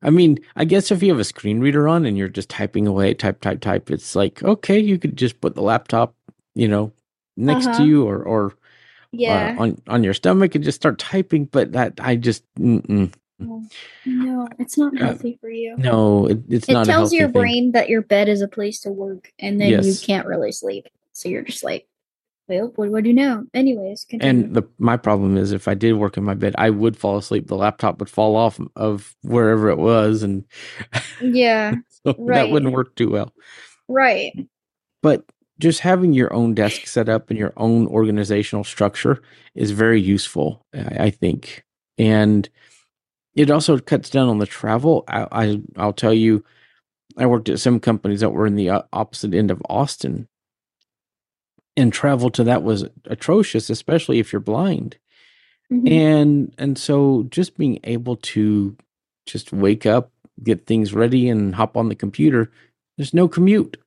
I 0.03 0.09
mean, 0.09 0.39
I 0.55 0.65
guess 0.65 0.91
if 0.91 1.01
you 1.01 1.11
have 1.11 1.19
a 1.19 1.23
screen 1.23 1.59
reader 1.61 1.87
on 1.87 2.05
and 2.05 2.17
you're 2.17 2.27
just 2.29 2.49
typing 2.49 2.87
away, 2.87 3.13
type, 3.13 3.41
type, 3.41 3.61
type, 3.61 3.89
it's 3.91 4.15
like 4.15 4.43
okay, 4.43 4.79
you 4.79 4.99
could 4.99 5.17
just 5.17 5.41
put 5.41 5.55
the 5.55 5.61
laptop, 5.63 6.15
you 6.55 6.67
know, 6.67 6.93
next 7.37 7.67
Uh-huh. 7.67 7.77
to 7.77 7.83
you 7.83 8.07
or 8.07 8.21
or 8.23 8.53
Yeah. 9.11 9.55
uh, 9.57 9.61
on 9.61 9.81
on 9.87 10.03
your 10.03 10.13
stomach 10.13 10.55
and 10.55 10.63
just 10.63 10.75
start 10.81 10.99
typing. 10.99 11.45
But 11.45 11.71
that 11.73 11.93
I 11.99 12.15
just 12.17 12.43
mm-mm. 12.55 13.13
no, 14.05 14.47
it's 14.59 14.77
not 14.77 14.93
Uh, 14.99 15.05
healthy 15.05 15.37
for 15.39 15.49
you. 15.49 15.77
no, 15.77 16.27
it, 16.27 16.39
it's 16.49 16.69
it 16.69 16.73
not. 16.73 16.87
a 16.87 16.91
tells 16.91 17.13
your 17.13 17.27
thing. 17.27 17.41
brain 17.41 17.71
that 17.73 17.89
your 17.89 18.01
bed 18.01 18.29
is 18.29 18.41
a 18.41 18.47
place 18.47 18.81
to 18.81 18.91
work 18.91 19.31
and 19.39 19.59
then 19.59 19.83
you 19.83 19.95
can't 19.95 20.27
really 20.27 20.51
sleep. 20.51 20.87
So 21.13 21.29
you're 21.29 21.43
just 21.43 21.63
like 21.63 21.87
Well, 22.47 22.73
what 22.75 22.87
do 22.87 22.97
I 22.97 23.01
do 23.01 23.13
now? 23.13 23.43
Anyways, 23.53 24.05
continue. 24.05 24.45
And 24.45 24.53
the 24.55 24.63
my 24.77 24.97
problem 24.97 25.37
is 25.37 25.51
if 25.53 25.67
I 25.67 25.75
did 25.75 25.93
work 25.93 26.17
in 26.17 26.23
my 26.25 26.33
bed, 26.35 26.55
I 26.57 26.69
would 26.71 26.97
fall 26.97 27.17
asleep. 27.17 27.47
The 27.47 27.55
laptop 27.55 27.99
would 27.99 28.09
fall 28.09 28.35
off 28.35 28.59
of 28.75 29.15
wherever 29.23 29.69
it 29.69 29.77
was, 29.77 30.23
and 30.23 30.43
yeah, 31.21 31.75
so 31.89 32.15
right. 32.17 32.35
that 32.35 32.49
wouldn't 32.49 32.73
work 32.73 32.95
too 32.95 33.09
well. 33.09 33.33
right. 33.87 34.33
But 35.01 35.25
just 35.59 35.81
having 35.81 36.13
your 36.13 36.33
own 36.33 36.53
desk 36.53 36.87
set 36.87 37.09
up 37.09 37.29
and 37.29 37.39
your 37.39 37.53
own 37.57 37.87
organizational 37.87 38.63
structure 38.65 39.21
is 39.55 39.71
very 39.71 40.01
useful, 40.01 40.65
I, 40.73 41.05
I 41.05 41.09
think, 41.11 41.63
and 41.97 42.49
it 43.35 43.49
also 43.51 43.79
cuts 43.79 44.09
down 44.09 44.29
on 44.29 44.39
the 44.39 44.45
travel. 44.47 45.05
I, 45.07 45.27
I 45.31 45.61
I'll 45.77 45.93
tell 45.93 46.13
you, 46.13 46.43
I 47.17 47.25
worked 47.25 47.49
at 47.49 47.59
some 47.59 47.79
companies 47.79 48.19
that 48.21 48.31
were 48.31 48.47
in 48.47 48.55
the 48.55 48.69
opposite 48.93 49.33
end 49.33 49.51
of 49.51 49.61
Austin, 49.69 50.27
and 51.75 51.91
travel 51.91 52.29
to 52.31 52.43
that 52.43 52.63
was 52.63 52.85
atrocious, 53.05 53.69
especially 53.69 54.19
if 54.19 54.31
you're 54.31 54.39
blind. 54.39 54.97
Mhm. 55.71 55.89
And 55.91 56.55
and 56.57 56.77
so 56.77 57.23
just 57.29 57.57
being 57.57 57.79
able 57.83 58.17
to 58.17 58.75
just 59.25 59.51
wake 59.53 59.85
up, 59.85 60.11
get 60.43 60.65
things 60.65 60.93
ready, 60.93 61.29
and 61.29 61.55
hop 61.55 61.77
on 61.77 61.89
the 61.89 61.95
computer. 61.95 62.51
There's 62.97 63.13
no 63.13 63.27
commute. 63.27 63.77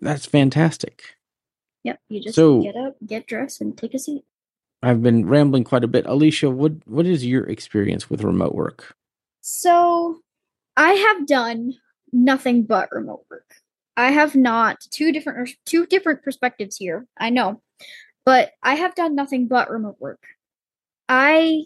That's 0.00 0.26
fantastic. 0.26 1.16
Yep. 1.84 2.00
You 2.08 2.20
just 2.20 2.34
So- 2.34 2.60
get 2.62 2.76
up, 2.76 2.96
get 3.06 3.26
dressed, 3.26 3.60
and 3.60 3.76
take 3.76 3.94
a 3.94 3.98
seat. 3.98 4.24
I've 4.82 5.02
been 5.02 5.26
rambling 5.26 5.64
quite 5.64 5.84
a 5.84 5.88
bit. 5.88 6.04
Alicia, 6.06 6.50
what 6.50 6.86
what 6.86 7.06
is 7.06 7.24
your 7.24 7.44
experience 7.44 8.10
with 8.10 8.22
remote 8.22 8.54
work? 8.54 8.96
So, 9.40 10.20
I 10.76 10.92
have 10.92 11.26
done 11.26 11.74
nothing 12.12 12.64
but 12.64 12.90
remote 12.92 13.24
work. 13.30 13.56
I 13.96 14.10
have 14.10 14.34
not 14.34 14.80
two 14.90 15.12
different 15.12 15.50
two 15.64 15.86
different 15.86 16.22
perspectives 16.22 16.76
here. 16.76 17.06
I 17.18 17.30
know, 17.30 17.62
but 18.24 18.52
I 18.62 18.74
have 18.74 18.94
done 18.94 19.14
nothing 19.14 19.46
but 19.46 19.70
remote 19.70 19.96
work. 20.00 20.22
I 21.08 21.64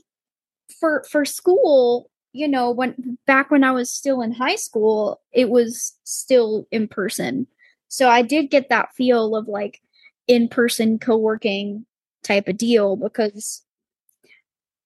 for 0.78 1.04
for 1.10 1.24
school, 1.24 2.10
you 2.32 2.48
know, 2.48 2.70
when 2.70 3.18
back 3.26 3.50
when 3.50 3.64
I 3.64 3.72
was 3.72 3.92
still 3.92 4.20
in 4.22 4.32
high 4.32 4.56
school, 4.56 5.20
it 5.32 5.48
was 5.50 5.96
still 6.04 6.66
in 6.70 6.88
person. 6.88 7.46
So 7.88 8.08
I 8.08 8.22
did 8.22 8.50
get 8.50 8.68
that 8.68 8.94
feel 8.94 9.34
of 9.34 9.48
like 9.48 9.80
in-person 10.26 10.98
co-working 10.98 11.86
type 12.22 12.48
of 12.48 12.58
deal 12.58 12.96
because 12.96 13.62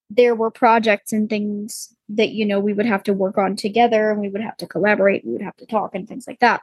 there 0.09 0.35
were 0.35 0.51
projects 0.51 1.13
and 1.13 1.29
things 1.29 1.95
that 2.09 2.31
you 2.31 2.47
know 2.47 2.61
we 2.61 2.73
would 2.73 2.87
have 2.87 3.03
to 3.03 3.13
work 3.13 3.39
on 3.39 3.57
together 3.57 4.11
and 4.11 4.21
we 4.21 4.29
would 4.29 4.41
have 4.43 4.57
to 4.59 4.67
collaborate 4.67 5.25
we 5.25 5.33
would 5.33 5.43
have 5.43 5.57
to 5.57 5.67
talk 5.67 5.95
and 5.95 6.07
things 6.07 6.27
like 6.27 6.39
that 6.41 6.61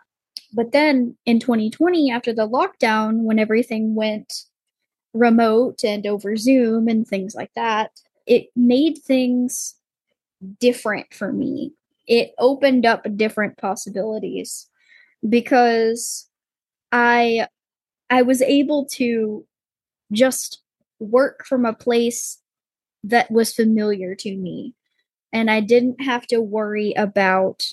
but 0.54 0.72
then 0.72 1.16
in 1.26 1.40
2020 1.40 2.12
after 2.12 2.34
the 2.34 2.48
lockdown 2.48 3.24
when 3.24 3.40
everything 3.40 3.96
went 3.96 4.46
remote 5.14 5.84
and 5.84 6.06
over 6.06 6.36
zoom 6.36 6.88
and 6.88 7.08
things 7.08 7.36
like 7.36 7.52
that 7.56 7.92
it 8.26 8.48
made 8.56 8.98
things 9.00 9.76
different 10.60 11.14
for 11.14 11.34
me. 11.34 11.74
It 12.08 12.34
opened 12.38 12.86
up 12.86 13.06
different 13.18 13.58
possibilities 13.58 14.68
because 15.28 16.28
i 16.94 17.46
i 18.10 18.22
was 18.22 18.42
able 18.42 18.86
to 18.86 19.46
just 20.14 20.64
work 21.00 21.46
from 21.46 21.66
a 21.66 21.74
place 21.74 22.40
that 23.04 23.30
was 23.30 23.54
familiar 23.54 24.16
to 24.16 24.36
me. 24.36 24.74
And 25.34 25.52
I 25.52 25.60
didn't 25.60 26.02
have 26.02 26.26
to 26.28 26.42
worry 26.42 26.94
about 26.94 27.64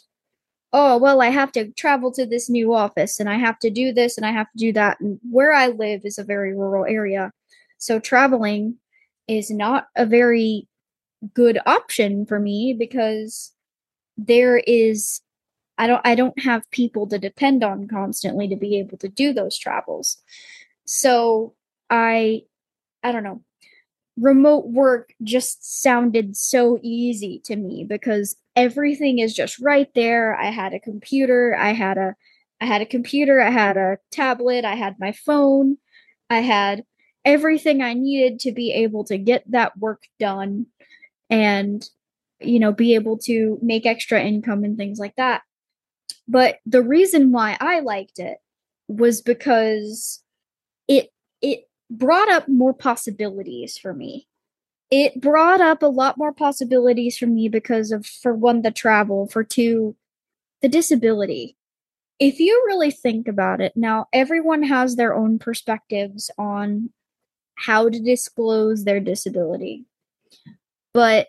oh 0.73 0.99
well 0.99 1.21
I 1.21 1.29
have 1.29 1.53
to 1.53 1.71
travel 1.73 2.13
to 2.13 2.27
this 2.27 2.49
new 2.51 2.75
office 2.75 3.21
and 3.21 3.29
I 3.29 3.37
have 3.37 3.59
to 3.61 3.71
do 3.71 3.93
this 3.93 4.17
and 4.17 4.27
I 4.27 4.33
have 4.33 4.51
to 4.53 4.59
do 4.59 4.73
that. 4.75 5.01
And 5.01 5.19
where 5.31 5.53
I 5.53 5.69
live 5.69 6.03
is 6.05 6.19
a 6.19 6.25
very 6.25 6.55
rural 6.55 6.85
area. 6.85 7.33
So 7.79 7.99
traveling 7.99 8.77
is 9.29 9.51
not 9.51 9.89
a 9.97 10.07
very 10.07 10.69
good 11.35 11.59
option 11.67 12.27
for 12.27 12.39
me 12.39 12.75
because 12.79 13.53
there 14.17 14.59
is 14.59 15.21
I 15.79 15.87
don't 15.87 16.01
I 16.05 16.15
don't 16.15 16.39
have 16.43 16.71
people 16.71 17.07
to 17.09 17.19
depend 17.19 17.63
on 17.63 17.89
constantly 17.89 18.49
to 18.49 18.57
be 18.57 18.79
able 18.79 18.99
to 18.99 19.09
do 19.09 19.33
those 19.33 19.59
travels. 19.59 20.19
So 20.87 21.55
I 21.91 22.43
I 23.03 23.13
don't 23.13 23.25
know 23.25 23.43
remote 24.19 24.69
work 24.69 25.13
just 25.23 25.83
sounded 25.83 26.37
so 26.37 26.79
easy 26.83 27.41
to 27.45 27.57
me 27.57 27.85
because 27.85 28.37
everything 28.55 29.19
is 29.19 29.35
just 29.35 29.59
right 29.61 29.89
there. 29.95 30.35
I 30.35 30.47
had 30.47 30.73
a 30.73 30.81
computer, 30.81 31.55
I 31.59 31.73
had 31.73 31.99
a 31.99 32.15
I 32.61 32.65
had 32.65 32.81
a 32.81 32.87
computer, 32.87 33.41
I 33.41 33.51
had 33.51 33.77
a 33.77 33.99
tablet, 34.11 34.65
I 34.65 34.75
had 34.75 34.97
my 34.99 35.13
phone, 35.13 35.77
I 36.31 36.41
had 36.41 36.85
everything 37.25 37.83
I 37.83 37.93
needed 37.93 38.41
to 38.41 38.53
be 38.53 38.73
able 38.73 39.05
to 39.05 39.19
get 39.19 39.45
that 39.51 39.77
work 39.77 40.05
done 40.19 40.67
and 41.29 41.87
you 42.41 42.59
know 42.59 42.73
be 42.73 42.95
able 42.95 43.19
to 43.19 43.59
make 43.61 43.85
extra 43.85 44.23
income 44.23 44.65
and 44.65 44.79
things 44.79 44.99
like 44.99 45.17
that. 45.17 45.43
But 46.27 46.59
the 46.65 46.83
reason 46.83 47.33
why 47.33 47.57
I 47.61 47.81
liked 47.81 48.19
it 48.19 48.39
was 48.89 49.21
because 49.21 50.23
brought 51.91 52.29
up 52.29 52.49
more 52.49 52.75
possibilities 52.75 53.79
for 53.79 53.95
me. 53.95 54.29
It 54.91 55.21
brought 55.21 55.61
up 55.61 55.83
a 55.83 55.87
lot 55.87 56.17
more 56.17 56.33
possibilities 56.33 57.19
for 57.19 57.27
me 57.27 57.49
because 57.49 57.91
of, 57.91 58.07
for 58.07 58.35
one, 58.35 58.63
the 58.63 58.71
travel, 58.71 59.27
for 59.27 59.43
two, 59.43 59.97
the 60.63 60.69
disability. 60.69 61.57
If 62.19 62.41
you 62.41 62.63
really 62.67 62.91
think 62.91 63.29
about 63.29 63.61
it, 63.61 63.73
now 63.77 64.07
everyone 64.13 64.63
has 64.63 64.97
their 64.97 65.15
own 65.15 65.39
perspectives 65.39 66.31
on 66.39 66.91
how 67.57 67.89
to 67.89 68.01
disclose 68.01 68.85
their 68.85 69.01
disability. 69.01 69.85
But 70.95 71.29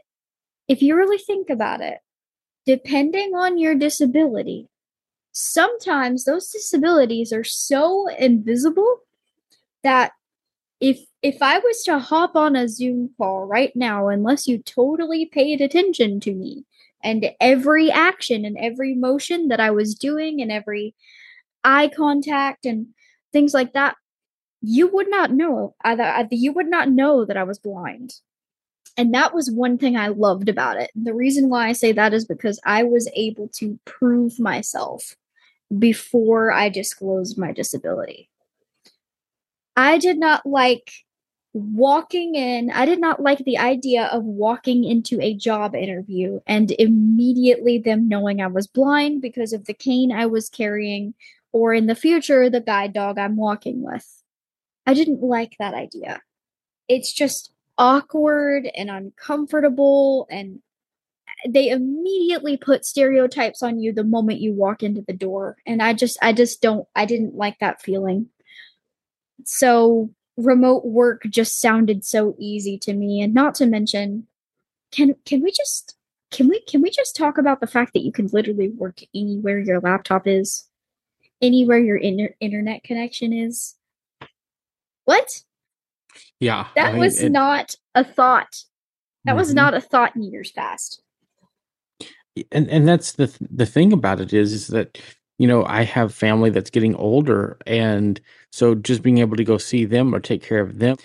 if 0.68 0.82
you 0.82 0.96
really 0.96 1.18
think 1.18 1.50
about 1.50 1.82
it, 1.82 2.00
depending 2.66 3.34
on 3.34 3.58
your 3.58 3.76
disability, 3.76 4.70
sometimes 5.32 6.26
those 6.26 6.50
disabilities 6.50 7.34
are 7.34 7.44
so 7.44 8.08
invisible 8.18 9.00
that 9.84 10.12
if 10.80 11.00
if 11.22 11.42
I 11.42 11.60
was 11.60 11.84
to 11.84 12.00
hop 12.00 12.36
on 12.36 12.56
a 12.56 12.68
Zoom 12.68 13.10
call 13.18 13.46
right 13.46 13.76
now, 13.76 14.08
unless 14.10 14.48
you 14.48 14.60
totally 14.60 15.26
paid 15.26 15.62
attention 15.62 16.20
to 16.22 16.34
me 16.34 16.66
and 17.04 17.32
every 17.40 17.92
action 17.92 18.46
and 18.46 18.58
every 18.58 18.94
motion 18.94 19.48
that 19.48 19.60
I 19.60 19.72
was 19.72 19.96
doing 19.96 20.42
and 20.42 20.52
every 20.52 20.94
eye 21.64 21.90
contact 21.96 22.66
and 22.66 22.88
things 23.34 23.54
like 23.54 23.74
that, 23.74 23.96
you 24.62 24.88
would 24.88 25.10
not 25.10 25.32
know 25.32 25.76
either 25.84 26.28
you 26.32 26.52
would 26.54 26.70
not 26.70 26.90
know 26.90 27.26
that 27.26 27.38
I 27.38 27.44
was 27.44 27.60
blind. 27.60 28.14
And 28.96 29.14
that 29.14 29.34
was 29.34 29.52
one 29.52 29.78
thing 29.78 29.96
I 29.96 30.08
loved 30.08 30.50
about 30.50 30.78
it. 30.78 30.90
The 30.96 31.14
reason 31.14 31.50
why 31.50 31.68
I 31.68 31.74
say 31.74 31.92
that 31.92 32.14
is 32.14 32.26
because 32.26 32.60
I 32.66 32.84
was 32.84 33.10
able 33.16 33.48
to 33.56 33.80
prove 33.86 34.40
myself 34.40 35.16
before 35.78 36.52
I 36.52 36.70
disclosed 36.70 37.38
my 37.38 37.52
disability. 37.52 38.30
I 39.78 40.00
did 40.00 40.18
not 40.18 40.44
like 40.44 40.92
walking 41.54 42.34
in, 42.34 42.72
I 42.72 42.88
did 42.88 43.00
not 43.00 43.22
like 43.22 43.38
the 43.40 43.60
idea 43.60 44.06
of 44.08 44.24
walking 44.24 44.84
into 44.84 45.22
a 45.22 45.36
job 45.36 45.76
interview 45.76 46.40
and 46.48 46.72
immediately 46.72 47.78
them 47.78 48.08
knowing 48.10 48.42
I 48.42 48.48
was 48.48 48.66
blind 48.66 49.22
because 49.22 49.54
of 49.54 49.66
the 49.66 49.76
cane 49.76 50.12
I 50.12 50.26
was 50.26 50.50
carrying, 50.50 51.14
or 51.52 51.76
in 51.76 51.86
the 51.86 51.96
future, 51.96 52.50
the 52.50 52.60
guide 52.60 52.94
dog 52.94 53.20
I'm 53.20 53.38
walking 53.38 53.84
with. 53.84 54.24
I 54.88 54.96
didn't 54.96 55.22
like 55.22 55.56
that 55.60 55.76
idea. 55.76 56.22
It's 56.88 57.14
just 57.14 57.52
awkward 57.78 58.68
and 58.76 58.90
uncomfortable, 58.90 60.28
and 60.32 60.60
they 61.48 61.70
immediately 61.70 62.58
put 62.58 62.84
stereotypes 62.84 63.62
on 63.62 63.80
you 63.80 63.94
the 63.94 64.04
moment 64.04 64.42
you 64.42 64.54
walk 64.54 64.82
into 64.82 65.04
the 65.08 65.14
door. 65.14 65.58
And 65.68 65.84
I 65.84 65.94
just, 65.94 66.18
I 66.20 66.34
just 66.34 66.64
don't, 66.64 66.88
I 66.96 67.06
didn't 67.06 67.36
like 67.36 67.60
that 67.60 67.80
feeling 67.82 68.30
so 69.44 70.10
remote 70.36 70.86
work 70.86 71.24
just 71.30 71.60
sounded 71.60 72.06
so 72.06 72.36
easy 72.38 72.78
to 72.80 72.94
me. 72.94 73.22
And 73.22 73.34
not 73.34 73.56
to 73.56 73.66
mention 73.66 74.28
can 74.92 75.16
can 75.26 75.42
we 75.42 75.52
just 75.52 75.96
can 76.32 76.48
we 76.48 76.62
can 76.62 76.82
we 76.82 76.90
just 76.90 77.16
talk 77.16 77.38
about 77.38 77.60
the 77.60 77.68
fact 77.68 77.94
that 77.94 78.04
you 78.04 78.12
can 78.12 78.28
literally 78.28 78.70
work 78.70 79.00
anywhere 79.16 79.60
your 79.60 79.80
laptop 79.80 80.28
is? 80.28 80.68
Anywhere 81.42 81.78
your 81.80 81.98
inter- 81.98 82.36
internet 82.40 82.84
connection 82.84 83.32
is? 83.34 83.76
What? 85.06 85.44
Yeah, 86.40 86.68
that 86.76 86.96
I- 86.96 86.98
was 87.00 87.22
it- 87.22 87.32
not 87.32 87.76
a 87.96 88.04
thought. 88.04 88.64
That 89.26 89.36
was 89.36 89.52
Mhm. 89.52 89.56
not 89.56 89.74
a 89.74 89.82
thought 89.82 90.16
in 90.16 90.24
years 90.24 90.52
past. 90.52 91.02
And 92.52 92.70
and 92.70 92.88
that's 92.88 93.14
the 93.14 93.28
th- 93.28 93.50
the 93.52 93.66
thing 93.66 93.92
about 93.92 94.22
it 94.22 94.32
is 94.34 94.54
is 94.54 94.68
that 94.68 95.00
you 95.38 95.48
know 95.48 95.66
I 95.66 95.84
have 95.84 96.14
family 96.14 96.50
that's 96.50 96.70
getting 96.70 96.96
older, 96.96 97.58
and 97.66 98.20
so 98.52 98.76
just 98.76 99.02
being 99.02 99.20
able 99.20 99.38
to 99.38 99.44
go 99.44 99.58
see 99.58 99.86
them 99.86 100.14
or 100.14 100.20
take 100.20 100.44
care 100.44 100.60
of 100.60 100.80
them 100.80 100.98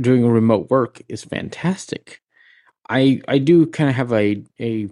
doing 0.00 0.26
remote 0.26 0.70
work 0.70 1.02
is 1.08 1.24
fantastic. 1.24 2.20
I 2.88 3.20
I 3.28 3.38
do 3.38 3.66
kind 3.66 3.90
of 3.90 3.96
have 3.96 4.12
a 4.12 4.42
a 4.60 4.88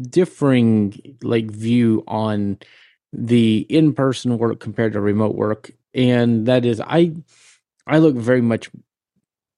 differing 0.00 1.16
like 1.22 1.50
view 1.50 2.02
on 2.06 2.58
the 3.12 3.58
in 3.68 3.92
person 3.92 4.38
work 4.38 4.60
compared 4.60 4.92
to 4.94 5.00
remote 5.00 5.34
work, 5.36 5.72
and 5.94 6.46
that 6.46 6.64
is 6.64 6.80
I 6.80 7.14
I 7.86 7.98
look 7.98 8.16
very 8.16 8.40
much 8.40 8.70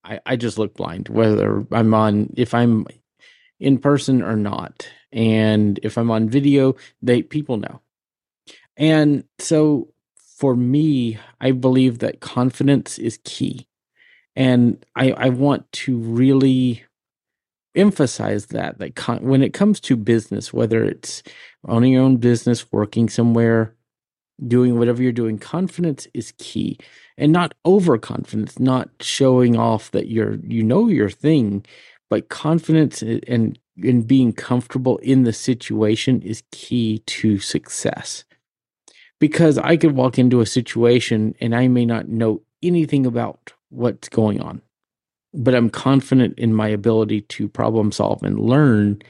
I, 0.04 0.20
I 0.26 0.36
just 0.36 0.58
look 0.58 0.74
blind 0.74 1.08
whether 1.08 1.66
I'm 1.72 1.94
on 1.94 2.32
if 2.36 2.54
I'm 2.54 2.86
in 3.60 3.78
person 3.78 4.22
or 4.22 4.36
not. 4.36 4.88
And 5.12 5.80
if 5.82 5.96
I'm 5.96 6.10
on 6.10 6.28
video, 6.28 6.76
they 7.00 7.22
people 7.22 7.56
know. 7.56 7.80
And 8.76 9.24
so 9.38 9.88
for 10.36 10.54
me, 10.54 11.18
I 11.40 11.52
believe 11.52 12.00
that 12.00 12.20
confidence 12.20 12.98
is 12.98 13.18
key. 13.24 13.66
And 14.34 14.84
I, 14.94 15.12
I 15.12 15.28
want 15.30 15.70
to 15.72 15.96
really 15.96 16.84
emphasize 17.74 18.46
that 18.46 18.78
that 18.78 18.94
con- 18.94 19.22
when 19.22 19.42
it 19.42 19.52
comes 19.54 19.80
to 19.80 19.96
business, 19.96 20.52
whether 20.52 20.84
it's 20.84 21.22
owning 21.66 21.92
your 21.92 22.02
own 22.02 22.16
business, 22.16 22.70
working 22.72 23.08
somewhere, 23.08 23.74
doing 24.46 24.78
whatever 24.78 25.02
you're 25.02 25.12
doing, 25.12 25.38
confidence 25.38 26.06
is 26.12 26.32
key, 26.38 26.78
and 27.16 27.32
not 27.32 27.54
overconfidence, 27.64 28.58
not 28.58 28.90
showing 29.00 29.56
off 29.56 29.90
that 29.92 30.08
you're 30.08 30.36
you 30.42 30.62
know 30.62 30.88
your 30.88 31.10
thing, 31.10 31.64
but 32.10 32.28
confidence 32.28 33.02
and 33.02 33.58
and 33.82 34.06
being 34.06 34.32
comfortable 34.32 34.98
in 34.98 35.24
the 35.24 35.32
situation 35.32 36.22
is 36.22 36.42
key 36.50 37.02
to 37.06 37.38
success. 37.38 38.24
Because 39.18 39.58
I 39.58 39.76
could 39.76 39.92
walk 39.92 40.18
into 40.18 40.40
a 40.40 40.46
situation 40.46 41.34
and 41.40 41.54
I 41.54 41.68
may 41.68 41.86
not 41.86 42.08
know 42.08 42.42
anything 42.62 43.06
about 43.06 43.52
what's 43.70 44.08
going 44.08 44.40
on 44.40 44.60
but 45.36 45.54
I'm 45.54 45.70
confident 45.70 46.38
in 46.38 46.54
my 46.54 46.68
ability 46.68 47.20
to 47.20 47.48
problem 47.48 47.92
solve 47.92 48.22
and 48.22 48.40
learn. 48.40 49.02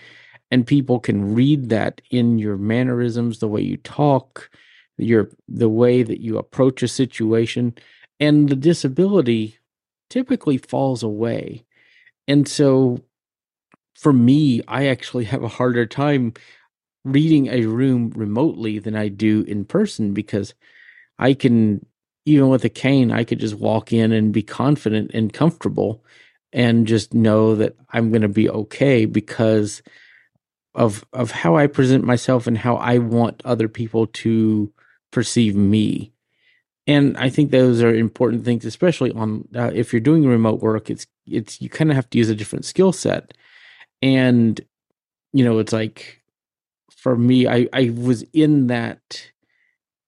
And 0.51 0.67
people 0.67 0.99
can 0.99 1.35
read 1.35 1.69
that 1.71 2.03
in 2.11 2.39
your 2.39 2.57
mannerisms, 2.57 3.39
the 3.39 3.49
way 3.49 3.63
you 3.63 3.77
talk, 3.79 4.51
your 4.99 5.31
the 5.49 5.69
way 5.69 6.03
that 6.03 6.21
you 6.21 6.37
approach 6.39 6.83
a 6.83 6.89
situation, 6.89 7.75
and 8.19 8.49
the 8.49 8.57
disability 8.57 9.59
typically 10.11 10.59
falls 10.59 11.03
away. 11.03 11.65
And 12.29 12.49
so 12.49 13.01
for 13.95 14.13
me, 14.13 14.63
I 14.69 14.87
actually 14.87 15.25
have 15.25 15.43
a 15.43 15.49
harder 15.49 15.87
time 15.87 16.35
reading 17.07 17.47
a 17.47 17.67
room 17.67 18.11
remotely 18.17 18.79
than 18.79 18.97
I 18.97 19.09
do 19.09 19.43
in 19.43 19.65
person 19.65 20.13
because 20.13 20.55
I 21.19 21.35
can 21.35 21.87
even 22.25 22.49
with 22.49 22.65
a 22.65 22.69
cane, 22.69 23.13
I 23.13 23.23
could 23.23 23.39
just 23.39 23.55
walk 23.55 23.93
in 23.93 24.11
and 24.11 24.33
be 24.33 24.43
confident 24.43 25.13
and 25.15 25.33
comfortable 25.33 26.05
and 26.53 26.87
just 26.87 27.15
know 27.15 27.55
that 27.55 27.77
I'm 27.91 28.11
going 28.11 28.23
to 28.23 28.29
be 28.29 28.51
okay 28.51 29.05
because 29.05 29.83
of 30.75 31.05
of 31.13 31.31
how 31.31 31.57
I 31.57 31.69
present 31.69 32.05
myself 32.05 32.47
and 32.47 32.59
how 32.59 32.77
I 32.77 32.99
want 32.99 33.41
other 33.45 33.69
people 33.69 34.09
to 34.09 34.73
perceive 35.13 35.55
me. 35.55 36.13
And 36.89 37.17
I 37.17 37.31
think 37.31 37.51
those 37.51 37.83
are 37.83 37.95
important 37.95 38.45
things, 38.45 38.65
especially 38.65 39.13
on 39.13 39.49
uh, 39.55 39.71
if 39.73 39.93
you're 39.93 40.01
doing 40.01 40.27
remote 40.27 40.61
work. 40.61 40.91
It's 40.91 41.07
it's 41.27 41.63
you 41.63 41.69
kind 41.69 41.91
of 41.91 41.97
have 41.97 42.11
to 42.11 42.19
use 42.19 42.29
a 42.29 42.35
different 42.35 42.65
skill 42.65 42.93
set, 42.93 43.33
and 44.03 44.61
you 45.33 45.45
know 45.45 45.59
it's 45.59 45.73
like 45.73 46.23
for 47.07 47.15
me, 47.15 47.47
I 47.47 47.69
I 47.73 47.91
was 47.91 48.25
in 48.33 48.67
that 48.67 49.31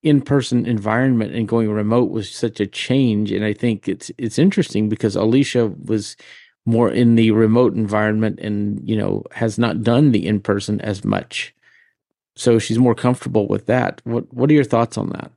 in-person 0.02 0.66
environment 0.66 1.32
and 1.32 1.46
going 1.46 1.70
remote 1.70 2.10
was 2.10 2.28
such 2.28 2.60
a 2.60 2.66
change 2.66 3.32
and 3.32 3.44
i 3.44 3.52
think 3.52 3.88
it's 3.88 4.12
it's 4.16 4.38
interesting 4.38 4.88
because 4.88 5.16
alicia 5.16 5.66
was 5.66 6.16
more 6.66 6.90
in 6.90 7.14
the 7.14 7.30
remote 7.30 7.74
environment 7.74 8.38
and 8.40 8.80
you 8.88 8.96
know 8.96 9.22
has 9.32 9.58
not 9.58 9.82
done 9.82 10.10
the 10.10 10.26
in-person 10.26 10.80
as 10.80 11.04
much. 11.04 11.54
So 12.34 12.58
she's 12.58 12.80
more 12.80 12.96
comfortable 12.96 13.46
with 13.46 13.66
that. 13.66 14.00
What 14.02 14.32
what 14.34 14.50
are 14.50 14.54
your 14.54 14.64
thoughts 14.64 14.98
on 14.98 15.10
that? 15.10 15.30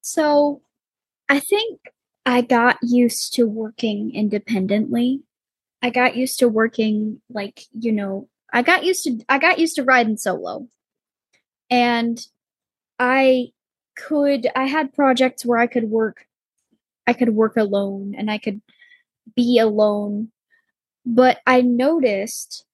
So 0.00 0.62
i 1.28 1.38
think 1.38 1.80
i 2.24 2.40
got 2.40 2.78
used 2.82 3.34
to 3.34 3.44
working 3.44 4.14
independently. 4.14 5.20
I 5.82 5.90
got 5.90 6.16
used 6.16 6.38
to 6.38 6.48
working 6.48 7.20
like 7.28 7.66
you 7.78 7.92
know 7.92 8.28
i 8.52 8.62
got 8.62 8.84
used 8.84 9.04
to 9.04 9.18
i 9.28 9.38
got 9.38 9.58
used 9.58 9.76
to 9.76 9.82
riding 9.84 10.16
solo 10.16 10.66
and 11.70 12.26
i 12.98 13.52
could 13.94 14.46
I 14.54 14.66
had 14.66 14.92
projects 14.92 15.44
where 15.44 15.58
I 15.58 15.66
could 15.66 15.84
work 15.84 16.26
I 17.06 17.12
could 17.12 17.30
work 17.30 17.56
alone 17.56 18.14
and 18.16 18.30
I 18.30 18.38
could 18.38 18.60
be 19.34 19.58
alone. 19.58 20.30
But 21.04 21.40
I 21.46 21.62
noticed 21.62 22.64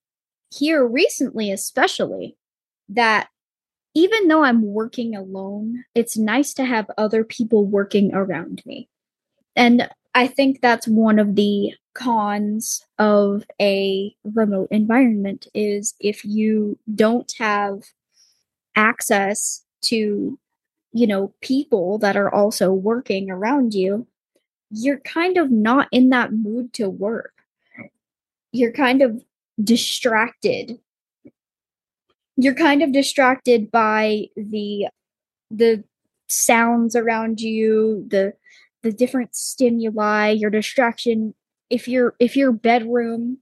here 0.51 0.85
recently 0.85 1.51
especially 1.51 2.35
that 2.89 3.29
even 3.95 4.27
though 4.27 4.43
I'm 4.43 4.61
working 4.61 5.15
alone, 5.15 5.83
it's 5.95 6.15
nice 6.15 6.53
to 6.53 6.65
have 6.65 6.89
other 6.97 7.23
people 7.23 7.65
working 7.65 8.13
around 8.13 8.61
me. 8.65 8.87
And 9.55 9.89
I 10.13 10.27
think 10.27 10.61
that's 10.61 10.87
one 10.87 11.17
of 11.17 11.35
the 11.35 11.73
cons 11.93 12.85
of 12.97 13.43
a 13.61 14.15
remote 14.23 14.69
environment 14.71 15.47
is 15.53 15.95
if 15.99 16.23
you 16.23 16.77
don't 16.95 17.33
have 17.39 17.83
access 18.75 19.63
to 19.81 20.37
you 20.91 21.07
know, 21.07 21.33
people 21.41 21.97
that 21.99 22.17
are 22.17 22.33
also 22.33 22.71
working 22.71 23.29
around 23.29 23.73
you, 23.73 24.07
you're 24.71 24.99
kind 24.99 25.37
of 25.37 25.51
not 25.51 25.87
in 25.91 26.09
that 26.09 26.33
mood 26.33 26.73
to 26.73 26.89
work. 26.89 27.33
You're 28.51 28.71
kind 28.71 29.01
of 29.01 29.23
distracted. 29.63 30.79
You're 32.35 32.55
kind 32.55 32.81
of 32.81 32.91
distracted 32.91 33.69
by 33.69 34.27
the 34.35 34.87
the 35.51 35.83
sounds 36.27 36.95
around 36.95 37.41
you, 37.41 38.05
the 38.07 38.33
the 38.81 38.91
different 38.91 39.35
stimuli, 39.35 40.29
your 40.29 40.49
distraction. 40.49 41.35
If 41.69 41.87
your 41.87 42.15
if 42.19 42.35
your 42.35 42.51
bedroom 42.51 43.37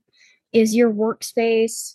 is 0.52 0.74
your 0.74 0.92
workspace, 0.92 1.94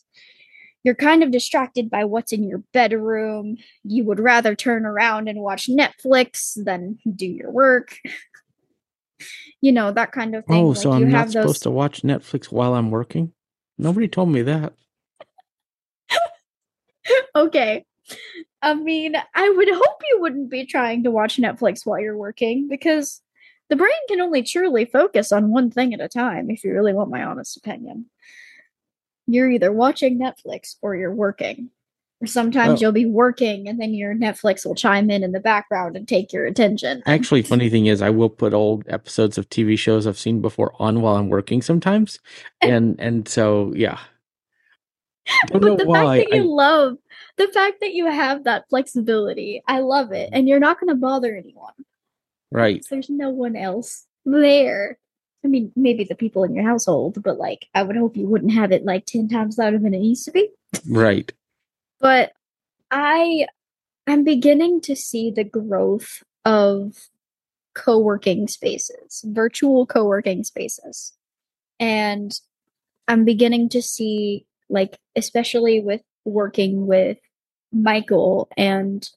you're 0.84 0.96
kind 0.96 1.24
of 1.24 1.32
distracted 1.32 1.89
by 1.89 2.06
what's 2.06 2.32
in 2.32 2.43
your 2.43 2.63
bedroom. 2.74 3.58
You 3.84 4.04
would 4.06 4.19
rather 4.19 4.56
turn 4.56 4.86
around 4.86 5.28
and 5.28 5.39
watch 5.39 5.67
Netflix 5.67 6.54
than 6.63 7.00
do 7.15 7.26
your 7.26 7.52
work. 7.52 7.98
you 9.62 9.72
know, 9.72 9.91
that 9.91 10.12
kind 10.12 10.36
of 10.36 10.46
thing. 10.46 10.58
Oh, 10.58 10.67
like 10.69 10.78
so 10.78 10.91
I'm 10.91 11.10
not 11.10 11.32
supposed 11.32 11.48
those... 11.48 11.60
to 11.62 11.72
watch 11.72 12.02
Netflix 12.02 12.52
while 12.52 12.74
I'm 12.74 12.91
working? 12.91 13.32
Nobody 13.78 14.08
told 14.08 14.30
me 14.30 14.41
that. 14.43 14.74
okay. 17.36 17.86
I 18.62 18.74
mean, 18.74 19.15
I 19.34 19.50
would 19.50 19.69
hope 19.69 20.02
you 20.10 20.17
wouldn't 20.22 20.50
be 20.50 20.65
trying 20.65 21.04
to 21.04 21.12
watch 21.12 21.38
Netflix 21.38 21.86
while 21.86 22.00
you're 22.00 22.17
working 22.17 22.67
because 22.67 23.22
the 23.69 23.76
brain 23.76 23.91
can 24.08 24.21
only 24.21 24.43
truly 24.43 24.86
focus 24.86 25.32
on 25.32 25.52
one 25.52 25.71
thing 25.71 25.93
at 25.93 26.02
a 26.02 26.08
time, 26.08 26.49
if 26.49 26.63
you 26.63 26.73
really 26.73 26.93
want 26.93 27.10
my 27.10 27.23
honest 27.23 27.58
opinion 27.58 28.06
you're 29.28 29.49
either 29.49 29.71
watching 29.71 30.19
Netflix 30.19 30.76
or 30.82 30.95
you're 30.95 31.13
working. 31.13 31.69
Or 32.21 32.28
sometimes 32.28 32.82
you'll 32.82 32.93
be 32.93 33.06
working 33.06 33.67
and 33.67 33.82
then 33.82 33.93
your 33.93 34.15
Netflix 34.15 34.65
will 34.65 34.76
chime 34.76 35.10
in 35.10 35.23
in 35.23 35.34
the 35.34 35.41
background 35.41 35.97
and 35.97 36.08
take 36.08 36.32
your 36.32 36.45
attention. 36.45 37.04
Actually, 37.06 37.41
funny 37.41 37.69
thing 37.69 37.88
is, 37.88 38.02
I 38.02 38.12
will 38.12 38.30
put 38.30 38.54
old 38.54 38.86
episodes 38.88 39.38
of 39.38 39.49
TV 39.49 39.78
shows 39.78 40.08
I've 40.08 40.17
seen 40.17 40.39
before 40.39 40.73
on 40.80 41.02
while 41.02 41.17
I'm 41.17 41.28
working 41.28 41.62
sometimes, 41.62 42.19
and 42.62 42.97
and 42.97 43.28
so 43.28 43.73
yeah. 43.76 43.99
but 45.52 45.62
the 45.62 45.86
fact 45.86 46.30
that 46.30 46.30
you 46.32 46.43
I, 46.43 46.45
love 46.45 46.97
the 47.36 47.47
fact 47.47 47.82
that 47.82 47.93
you 47.93 48.06
have 48.06 48.45
that 48.45 48.69
flexibility, 48.69 49.62
I 49.67 49.80
love 49.80 50.13
it, 50.13 50.30
and 50.32 50.47
you're 50.47 50.60
not 50.62 50.80
going 50.80 50.89
to 50.89 50.95
bother 50.95 51.36
anyone. 51.36 51.73
Right. 52.54 52.86
There's 52.89 53.10
no 53.10 53.30
one 53.30 53.56
else 53.56 54.06
there. 54.26 55.00
I 55.44 55.48
mean, 55.48 55.72
maybe 55.76 56.04
the 56.04 56.16
people 56.16 56.44
in 56.44 56.56
your 56.56 56.63
household, 56.63 57.22
but 57.22 57.38
like, 57.38 57.68
I 57.74 57.84
would 57.84 57.98
hope 57.98 58.16
you 58.16 58.28
wouldn't 58.28 58.54
have 58.54 58.72
it 58.72 58.86
like 58.86 59.06
10 59.06 59.28
times 59.28 59.58
louder 59.58 59.80
than 59.80 59.94
it 59.94 60.00
needs 60.00 60.24
to 60.26 60.32
be. 60.32 60.50
Right. 60.88 61.32
But 62.00 62.34
I 62.92 63.48
I'm 64.06 64.24
beginning 64.24 64.82
to 64.82 64.96
see 64.96 65.32
the 65.32 65.44
growth 65.44 66.24
of 66.46 67.10
co-working 67.74 68.48
spaces, 68.48 69.24
virtual 69.26 69.86
co-working 69.86 70.44
spaces. 70.44 71.13
And 71.80 72.38
I'm 73.08 73.26
beginning 73.26 73.70
to 73.70 73.82
see 73.82 74.46
like 74.70 74.98
especially 75.16 75.82
with 75.82 76.02
working 76.24 76.86
with 76.86 77.18
Michael 77.72 78.48
and 78.56 79.10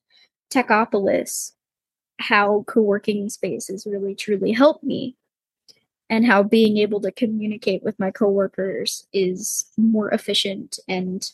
Techopolis 0.51 1.53
how 2.19 2.65
co-working 2.67 3.29
spaces 3.29 3.87
really 3.87 4.15
truly 4.15 4.53
help 4.53 4.83
me. 4.83 5.17
And 6.09 6.25
how 6.25 6.45
being 6.45 6.77
able 6.79 7.01
to 7.01 7.11
communicate 7.11 7.83
with 7.83 7.99
my 7.99 8.13
coworkers 8.13 9.07
is 9.13 9.67
more 9.77 10.11
efficient 10.11 10.79
and 10.87 11.29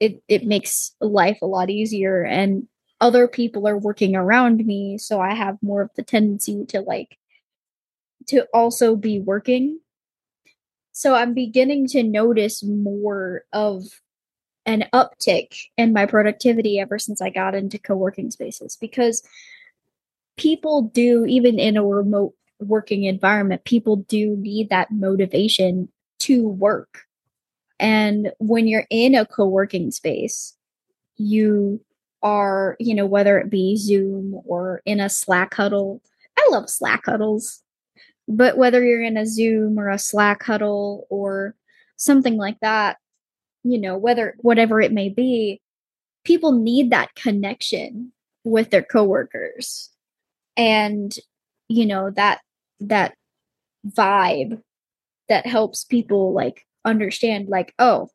it 0.00 0.22
it 0.26 0.44
makes 0.44 0.92
life 1.00 1.38
a 1.40 1.46
lot 1.46 1.70
easier. 1.70 2.24
And 2.24 2.66
other 3.00 3.28
people 3.28 3.68
are 3.68 3.78
working 3.78 4.16
around 4.16 4.64
me 4.66 4.98
so 4.98 5.20
i 5.20 5.34
have 5.34 5.56
more 5.62 5.82
of 5.82 5.90
the 5.96 6.02
tendency 6.02 6.64
to 6.66 6.80
like 6.80 7.18
to 8.26 8.46
also 8.52 8.94
be 8.96 9.20
working. 9.20 9.80
So 10.92 11.14
i'm 11.14 11.34
beginning 11.34 11.86
to 11.88 12.02
notice 12.02 12.62
more 12.62 13.44
of 13.52 13.84
an 14.66 14.84
uptick 14.92 15.54
in 15.78 15.92
my 15.92 16.06
productivity 16.06 16.78
ever 16.80 16.98
since 16.98 17.22
i 17.22 17.30
got 17.30 17.54
into 17.54 17.78
co-working 17.78 18.30
spaces 18.30 18.76
because 18.80 19.22
people 20.38 20.82
do 20.82 21.26
even 21.26 21.58
in 21.58 21.76
a 21.76 21.84
remote 21.84 22.34
working 22.60 23.04
environment, 23.04 23.64
people 23.64 23.96
do 23.96 24.36
need 24.38 24.70
that 24.70 24.90
motivation 24.90 25.88
to 26.20 26.48
work. 26.48 27.02
And 27.78 28.32
when 28.38 28.66
you're 28.66 28.86
in 28.90 29.14
a 29.14 29.26
co 29.26 29.46
working 29.46 29.90
space, 29.90 30.56
you 31.16 31.80
are, 32.22 32.76
you 32.80 32.94
know, 32.94 33.06
whether 33.06 33.38
it 33.38 33.50
be 33.50 33.76
Zoom 33.76 34.40
or 34.44 34.82
in 34.84 35.00
a 35.00 35.08
Slack 35.08 35.54
huddle. 35.54 36.02
I 36.36 36.48
love 36.50 36.68
Slack 36.68 37.04
huddles. 37.06 37.62
But 38.26 38.56
whether 38.56 38.84
you're 38.84 39.02
in 39.02 39.16
a 39.16 39.26
Zoom 39.26 39.78
or 39.78 39.88
a 39.88 39.98
Slack 39.98 40.42
huddle 40.42 41.06
or 41.08 41.54
something 41.96 42.36
like 42.36 42.58
that, 42.60 42.98
you 43.62 43.78
know, 43.78 43.96
whether 43.96 44.34
whatever 44.38 44.80
it 44.80 44.92
may 44.92 45.08
be, 45.08 45.60
people 46.24 46.52
need 46.52 46.90
that 46.90 47.14
connection 47.14 48.12
with 48.44 48.70
their 48.70 48.82
coworkers. 48.82 49.90
And 50.58 51.14
you 51.68 51.86
know, 51.86 52.10
that 52.10 52.40
that 52.80 53.14
vibe 53.86 54.60
that 55.28 55.46
helps 55.46 55.84
people 55.84 56.32
like 56.32 56.66
understand 56.84 57.48
like, 57.48 57.74
oh, 57.78 58.08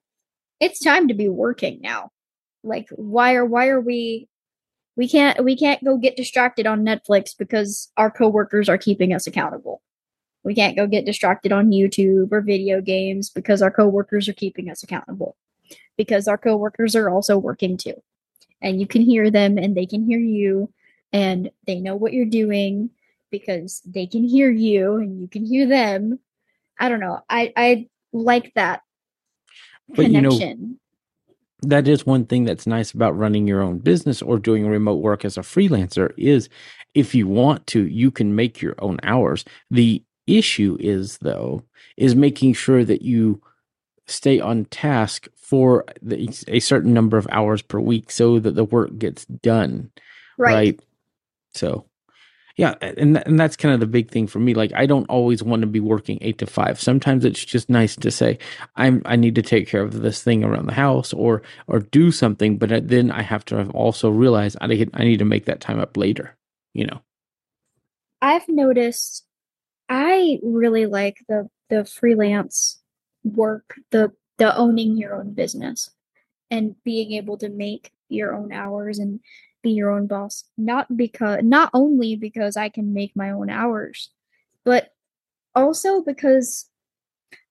it's 0.60 0.80
time 0.80 1.08
to 1.08 1.14
be 1.14 1.30
working 1.30 1.80
now. 1.82 2.12
Like 2.64 2.88
why 2.92 3.36
are 3.36 3.46
why 3.46 3.68
are 3.68 3.82
we 3.82 4.28
we 4.96 5.08
can't 5.08 5.44
we 5.44 5.56
can't 5.56 5.84
go 5.84 5.98
get 5.98 6.16
distracted 6.16 6.68
on 6.68 6.86
Netflix 6.86 7.36
because 7.38 7.92
our 7.98 8.12
coworkers 8.12 8.70
are 8.70 8.78
keeping 8.78 9.14
us 9.14 9.26
accountable. 9.26 9.82
We 10.44 10.54
can't 10.54 10.76
go 10.76 10.88
get 10.88 11.06
distracted 11.06 11.52
on 11.52 11.72
YouTube 11.72 12.32
or 12.32 12.42
video 12.42 12.82
games 12.82 13.30
because 13.30 13.62
our 13.62 13.72
coworkers 13.72 14.28
are 14.28 14.34
keeping 14.34 14.70
us 14.70 14.84
accountable. 14.84 15.38
Because 15.98 16.28
our 16.28 16.38
coworkers 16.38 16.96
are 16.96 17.10
also 17.10 17.38
working 17.38 17.78
too. 17.78 17.96
And 18.62 18.80
you 18.80 18.88
can 18.88 19.02
hear 19.02 19.30
them 19.30 19.58
and 19.58 19.76
they 19.76 19.86
can 19.86 20.06
hear 20.06 20.20
you 20.20 20.72
and 21.14 21.52
they 21.66 21.80
know 21.80 21.96
what 21.96 22.12
you're 22.12 22.26
doing 22.26 22.90
because 23.32 23.82
they 23.86 24.08
can 24.08 24.24
hear 24.24 24.52
you 24.52 24.98
and 24.98 25.22
you 25.22 25.28
can 25.28 25.46
hear 25.46 25.68
them. 25.68 26.20
I 26.80 26.90
don't 26.90 27.00
know. 27.00 27.22
I 27.30 27.54
I 27.56 27.88
like 28.12 28.52
that 28.56 28.82
but 29.90 30.06
connection. 30.06 30.60
You 30.60 30.68
know, 30.68 30.76
that 31.64 31.88
is 31.88 32.06
one 32.06 32.26
thing 32.26 32.44
that's 32.44 32.68
nice 32.68 32.92
about 32.92 33.18
running 33.18 33.48
your 33.48 33.62
own 33.62 33.80
business 33.80 34.22
or 34.22 34.38
doing 34.38 34.68
remote 34.68 35.02
work 35.02 35.24
as 35.24 35.38
a 35.38 35.42
freelancer 35.42 36.12
is 36.18 36.50
if 36.94 37.16
you 37.16 37.28
want 37.28 37.66
to, 37.68 37.88
you 37.88 38.12
can 38.12 38.36
make 38.36 38.62
your 38.62 38.76
own 38.80 39.00
hours. 39.04 39.46
The 39.72 40.04
issue 40.28 40.78
is 40.80 41.18
though 41.20 41.64
is 41.98 42.16
making 42.16 42.54
sure 42.54 42.84
that 42.84 43.02
you 43.02 43.42
stay 44.08 44.40
on 44.40 44.66
task 44.66 45.28
for 45.36 45.86
the, 46.02 46.30
a 46.48 46.60
certain 46.60 46.94
number 46.94 47.18
of 47.18 47.28
hours 47.32 47.62
per 47.62 47.80
week 47.80 48.12
so 48.12 48.40
that 48.40 48.56
the 48.56 48.64
work 48.64 48.98
gets 48.98 49.26
done 49.26 49.92
right, 50.38 50.54
right? 50.54 50.80
So 51.54 51.86
yeah 52.58 52.76
and 52.82 53.18
and 53.26 53.40
that's 53.40 53.56
kind 53.56 53.74
of 53.74 53.80
the 53.80 53.88
big 53.88 54.12
thing 54.12 54.28
for 54.28 54.40
me 54.40 54.54
like 54.54 54.72
i 54.76 54.86
don't 54.86 55.10
always 55.10 55.42
want 55.42 55.62
to 55.62 55.68
be 55.68 55.80
working 55.80 56.18
8 56.22 56.38
to 56.38 56.46
5 56.46 56.80
sometimes 56.80 57.26
it's 57.26 57.44
just 57.44 57.70
nice 57.70 57.96
to 57.96 58.12
say 58.12 58.38
i'm 58.76 59.02
i 59.06 59.16
need 59.16 59.36
to 59.36 59.42
take 59.42 59.68
care 59.68 59.82
of 59.82 60.02
this 60.02 60.24
thing 60.24 60.44
around 60.44 60.68
the 60.68 60.74
house 60.74 61.14
or 61.14 61.42
or 61.68 61.80
do 61.80 62.12
something 62.12 62.58
but 62.58 62.72
uh, 62.72 62.82
then 62.84 63.12
i 63.12 63.22
have 63.22 63.44
to 63.46 63.68
also 63.72 64.10
realize 64.10 64.56
i 64.62 64.68
need, 64.68 64.90
I 64.94 65.04
need 65.04 65.20
to 65.20 65.26
make 65.26 65.46
that 65.46 65.62
time 65.62 65.80
up 65.80 65.98
later 65.98 66.38
you 66.74 66.86
know? 66.86 67.02
I've 68.22 68.48
noticed 68.48 69.26
I 69.90 70.40
really 70.42 70.86
like 70.86 71.18
the 71.28 71.50
the 71.70 71.86
freelance 71.86 72.82
work, 73.24 73.76
the 73.92 74.12
the 74.38 74.56
owning 74.56 74.98
your 74.98 75.16
own 75.16 75.34
business 75.34 75.90
and 76.50 76.76
being 76.84 77.14
able 77.14 77.38
to 77.38 77.50
make 77.50 77.92
your 78.10 78.36
own 78.36 78.52
hours 78.52 79.00
and 79.00 79.20
be 79.64 79.72
your 79.72 79.90
own 79.90 80.08
boss. 80.08 80.44
Not 80.58 80.96
because 80.96 81.44
not 81.44 81.72
only 81.74 82.16
because 82.16 82.56
I 82.58 82.70
can 82.70 82.94
make 82.94 83.16
my 83.16 83.32
own 83.32 83.50
hours, 83.50 84.10
but 84.64 84.90
also 85.56 86.02
because 86.02 86.70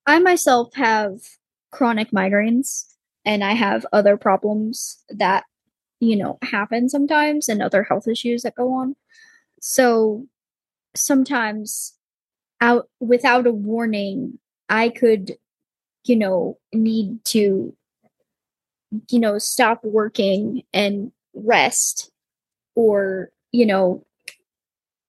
I 0.07 0.19
myself 0.21 0.75
have 0.75 1.21
chronic 1.73 2.11
migraines 2.11 2.85
and 3.25 3.43
I 3.43 3.53
have 3.53 3.87
other 3.93 4.17
problems 4.17 5.03
that 5.09 5.45
you 6.01 6.17
know 6.17 6.39
happen 6.43 6.89
sometimes 6.89 7.49
and 7.49 7.63
other 7.63 7.83
health 7.83 8.07
issues 8.07 8.43
that 8.43 8.55
go 8.55 8.73
on. 8.73 8.95
So 9.61 10.27
sometimes 10.95 11.95
out 12.61 12.89
without 13.01 13.47
a 13.47 13.53
warning 13.53 14.39
i 14.69 14.89
could 14.89 15.37
you 16.05 16.17
know 16.17 16.59
need 16.73 17.23
to 17.25 17.75
you 19.11 19.19
know 19.19 19.39
stop 19.39 19.83
working 19.85 20.63
and 20.73 21.13
rest 21.35 22.11
or 22.75 23.31
you 23.51 23.67
know 23.67 24.05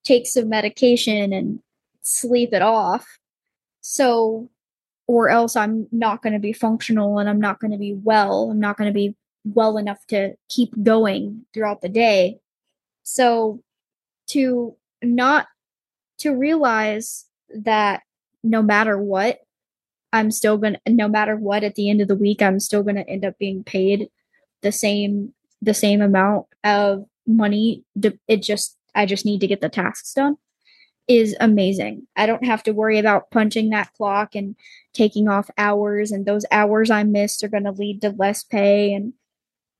take 0.04 0.28
some 0.28 0.50
medication 0.50 1.34
and 1.34 1.60
sleep 2.02 2.54
it 2.54 2.62
off. 2.62 3.06
So 3.82 4.50
or 5.06 5.30
else 5.30 5.58
i'm 5.58 5.86
not 5.92 6.22
going 6.22 6.32
to 6.32 6.40
be 6.40 6.54
functional 6.54 7.20
and 7.20 7.30
i'm 7.30 7.42
not 7.42 7.60
going 7.60 7.72
to 7.72 7.78
be 7.78 7.94
well. 7.94 8.50
I'm 8.52 8.60
not 8.60 8.78
going 8.78 8.90
to 8.90 8.94
be 8.94 9.16
well 9.46 9.78
enough 9.78 10.06
to 10.08 10.36
keep 10.50 10.72
going 10.84 11.46
throughout 11.54 11.82
the 11.82 11.90
day. 11.90 12.40
So 13.04 13.62
to 14.28 14.76
not 15.02 15.48
to 16.20 16.34
realize 16.34 17.26
that 17.50 18.04
no 18.44 18.62
matter 18.62 18.98
what, 18.98 19.40
I'm 20.12 20.32
still 20.32 20.58
going 20.58 20.78
to 20.86 20.94
no 20.94 21.08
matter 21.08 21.36
what 21.36 21.64
at 21.64 21.76
the 21.76 21.90
end 21.90 22.02
of 22.02 22.08
the 22.08 22.16
week 22.16 22.42
I'm 22.42 22.60
still 22.60 22.84
going 22.84 22.96
to 22.96 23.10
end 23.10 23.26
up 23.26 23.38
being 23.38 23.64
paid 23.64 24.10
the 24.62 24.72
same 24.72 25.34
the 25.64 25.74
same 25.74 26.02
amount 26.02 26.46
of 26.64 27.06
money 27.26 27.84
it 28.28 28.42
just 28.42 28.78
I 28.96 29.06
just 29.06 29.26
need 29.26 29.40
to 29.42 29.48
get 29.48 29.62
the 29.62 29.70
tasks 29.70 30.14
done 30.14 30.38
is 31.08 31.36
amazing. 31.40 32.08
I 32.16 32.26
don't 32.26 32.46
have 32.46 32.64
to 32.64 32.72
worry 32.72 32.98
about 32.98 33.32
punching 33.32 33.70
that 33.70 33.92
clock 33.94 34.36
and 34.36 34.56
taking 34.94 35.28
off 35.28 35.50
hours 35.58 36.12
and 36.12 36.26
those 36.26 36.46
hours 36.52 36.90
I 36.90 37.04
missed 37.04 37.44
are 37.44 37.50
going 37.50 37.66
to 37.66 37.72
lead 37.72 38.02
to 38.02 38.10
less 38.12 38.44
pay 38.44 38.94
and 38.94 39.14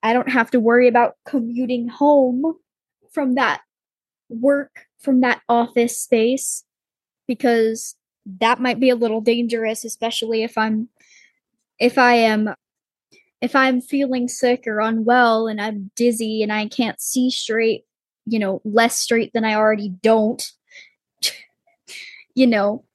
I 0.02 0.12
don't 0.12 0.30
have 0.30 0.52
to 0.52 0.60
worry 0.60 0.88
about 0.88 1.16
commuting 1.26 1.88
home 1.88 2.56
from 3.12 3.36
that 3.36 3.62
work 4.30 4.88
from 5.00 5.22
that 5.22 5.42
office 5.48 6.02
space 6.02 6.64
because 7.28 7.96
that 8.40 8.60
might 8.60 8.80
be 8.80 8.90
a 8.90 8.96
little 8.96 9.22
dangerous, 9.22 9.86
especially 9.86 10.44
if 10.44 10.58
I'm 10.58 10.90
if 11.80 11.98
I 11.98 12.16
am 12.16 12.54
if 13.44 13.58
I'm 13.58 13.82
feeling 13.82 14.30
sick 14.30 14.64
or 14.68 14.80
unwell 14.80 15.48
and 15.48 15.60
I'm 15.60 15.92
dizzy 15.98 16.44
and 16.44 16.54
I 16.54 16.70
can't 16.70 17.02
see 17.02 17.30
straight, 17.30 17.84
you 18.26 18.40
know, 18.40 18.62
less 18.64 18.98
straight 18.98 19.34
than 19.34 19.44
I 19.44 19.56
already 19.56 19.90
don't, 19.90 20.50
you 22.36 22.48
know, 22.48 22.86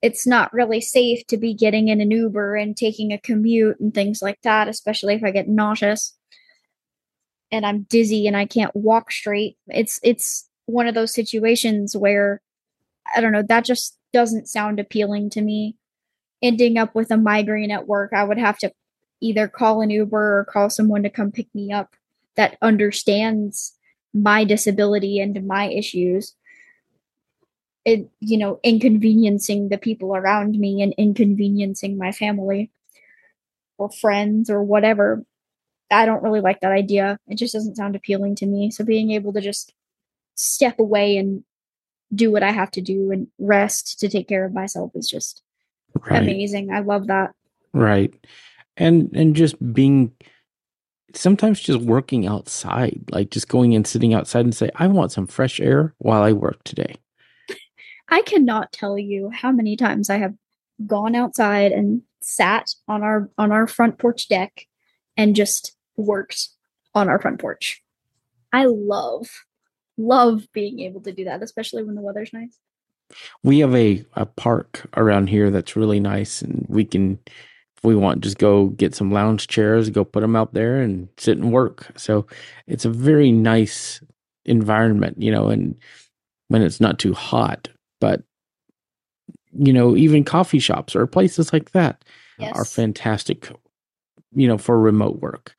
it's 0.00 0.28
not 0.28 0.52
really 0.52 0.80
safe 0.80 1.26
to 1.26 1.36
be 1.36 1.54
getting 1.54 1.88
in 1.88 2.00
an 2.00 2.12
Uber 2.12 2.54
and 2.54 2.76
taking 2.76 3.12
a 3.12 3.18
commute 3.18 3.80
and 3.80 3.92
things 3.92 4.22
like 4.22 4.40
that, 4.42 4.68
especially 4.68 5.14
if 5.14 5.24
I 5.24 5.32
get 5.32 5.48
nauseous 5.48 6.16
and 7.50 7.66
I'm 7.66 7.82
dizzy 7.90 8.28
and 8.28 8.36
I 8.36 8.46
can't 8.46 8.76
walk 8.76 9.10
straight. 9.10 9.58
It's 9.66 9.98
it's 10.04 10.48
one 10.66 10.86
of 10.86 10.94
those 10.94 11.12
situations 11.12 11.96
where 11.96 12.40
I 13.16 13.20
don't 13.20 13.32
know, 13.32 13.42
that 13.48 13.64
just 13.64 13.98
doesn't 14.12 14.46
sound 14.46 14.78
appealing 14.78 15.30
to 15.30 15.42
me. 15.42 15.74
Ending 16.40 16.78
up 16.78 16.94
with 16.94 17.10
a 17.10 17.16
migraine 17.16 17.72
at 17.72 17.88
work, 17.88 18.12
I 18.12 18.22
would 18.22 18.38
have 18.38 18.58
to 18.58 18.70
either 19.20 19.48
call 19.48 19.80
an 19.80 19.90
Uber 19.90 20.40
or 20.40 20.44
call 20.44 20.70
someone 20.70 21.02
to 21.02 21.10
come 21.10 21.32
pick 21.32 21.52
me 21.54 21.72
up 21.72 21.96
that 22.36 22.58
understands 22.62 23.74
my 24.12 24.44
disability 24.44 25.18
and 25.20 25.46
my 25.46 25.68
issues. 25.68 26.34
It, 27.84 28.08
you 28.20 28.38
know, 28.38 28.60
inconveniencing 28.62 29.68
the 29.68 29.78
people 29.78 30.16
around 30.16 30.58
me 30.58 30.80
and 30.80 30.94
inconveniencing 30.96 31.98
my 31.98 32.12
family 32.12 32.70
or 33.76 33.90
friends 33.90 34.48
or 34.48 34.62
whatever. 34.62 35.24
I 35.90 36.06
don't 36.06 36.22
really 36.22 36.40
like 36.40 36.60
that 36.60 36.72
idea. 36.72 37.18
It 37.28 37.36
just 37.36 37.52
doesn't 37.52 37.76
sound 37.76 37.94
appealing 37.94 38.36
to 38.36 38.46
me. 38.46 38.70
So 38.70 38.84
being 38.84 39.10
able 39.10 39.32
to 39.34 39.40
just 39.40 39.74
step 40.34 40.78
away 40.78 41.16
and 41.18 41.44
do 42.14 42.30
what 42.30 42.42
I 42.42 42.52
have 42.52 42.70
to 42.72 42.80
do 42.80 43.10
and 43.10 43.28
rest 43.38 43.98
to 44.00 44.08
take 44.08 44.28
care 44.28 44.44
of 44.44 44.54
myself 44.54 44.92
is 44.94 45.08
just 45.08 45.42
right. 46.10 46.22
amazing. 46.22 46.72
I 46.72 46.80
love 46.80 47.08
that. 47.08 47.32
Right. 47.72 48.14
And 48.76 49.10
and 49.14 49.36
just 49.36 49.56
being 49.72 50.12
sometimes 51.14 51.60
just 51.60 51.80
working 51.80 52.26
outside, 52.26 53.04
like 53.10 53.30
just 53.30 53.48
going 53.48 53.74
and 53.74 53.86
sitting 53.86 54.14
outside 54.14 54.44
and 54.44 54.54
say, 54.54 54.70
I 54.76 54.88
want 54.88 55.12
some 55.12 55.26
fresh 55.26 55.60
air 55.60 55.94
while 55.98 56.22
I 56.22 56.32
work 56.32 56.62
today. 56.64 56.96
I 58.08 58.22
cannot 58.22 58.72
tell 58.72 58.98
you 58.98 59.30
how 59.30 59.52
many 59.52 59.76
times 59.76 60.10
I 60.10 60.18
have 60.18 60.34
gone 60.86 61.14
outside 61.14 61.72
and 61.72 62.02
sat 62.20 62.74
on 62.88 63.02
our 63.02 63.30
on 63.38 63.52
our 63.52 63.66
front 63.66 63.98
porch 63.98 64.28
deck 64.28 64.66
and 65.16 65.36
just 65.36 65.76
worked 65.96 66.48
on 66.94 67.08
our 67.08 67.20
front 67.20 67.40
porch. 67.40 67.82
I 68.52 68.66
love 68.66 69.28
love 69.96 70.46
being 70.52 70.80
able 70.80 71.00
to 71.02 71.12
do 71.12 71.24
that, 71.24 71.42
especially 71.42 71.82
when 71.84 71.94
the 71.94 72.00
weather's 72.00 72.32
nice. 72.32 72.58
We 73.42 73.60
have 73.60 73.74
a, 73.74 74.04
a 74.14 74.26
park 74.26 74.88
around 74.96 75.28
here 75.28 75.50
that's 75.50 75.76
really 75.76 76.00
nice, 76.00 76.42
and 76.42 76.66
we 76.68 76.84
can, 76.84 77.18
we 77.84 77.94
want, 77.94 78.22
just 78.22 78.38
go 78.38 78.68
get 78.68 78.94
some 78.94 79.10
lounge 79.12 79.46
chairs, 79.48 79.90
go 79.90 80.04
put 80.04 80.20
them 80.20 80.36
out 80.36 80.54
there 80.54 80.80
and 80.80 81.08
sit 81.18 81.36
and 81.38 81.52
work. 81.52 81.86
So 81.96 82.26
it's 82.66 82.84
a 82.84 82.90
very 82.90 83.30
nice 83.32 84.00
environment, 84.44 85.20
you 85.22 85.30
know, 85.30 85.48
and 85.48 85.76
when 86.48 86.62
it's 86.62 86.80
not 86.80 86.98
too 86.98 87.14
hot. 87.14 87.68
but 88.00 88.22
you 89.56 89.72
know, 89.72 89.96
even 89.96 90.24
coffee 90.24 90.58
shops 90.58 90.96
or 90.96 91.06
places 91.06 91.52
like 91.52 91.70
that 91.72 92.04
Yes. 92.38 92.52
are 92.56 92.64
fantastic, 92.64 93.48
you 94.34 94.48
know, 94.48 94.58
for 94.58 94.76
remote 94.80 95.20
work. 95.20 95.54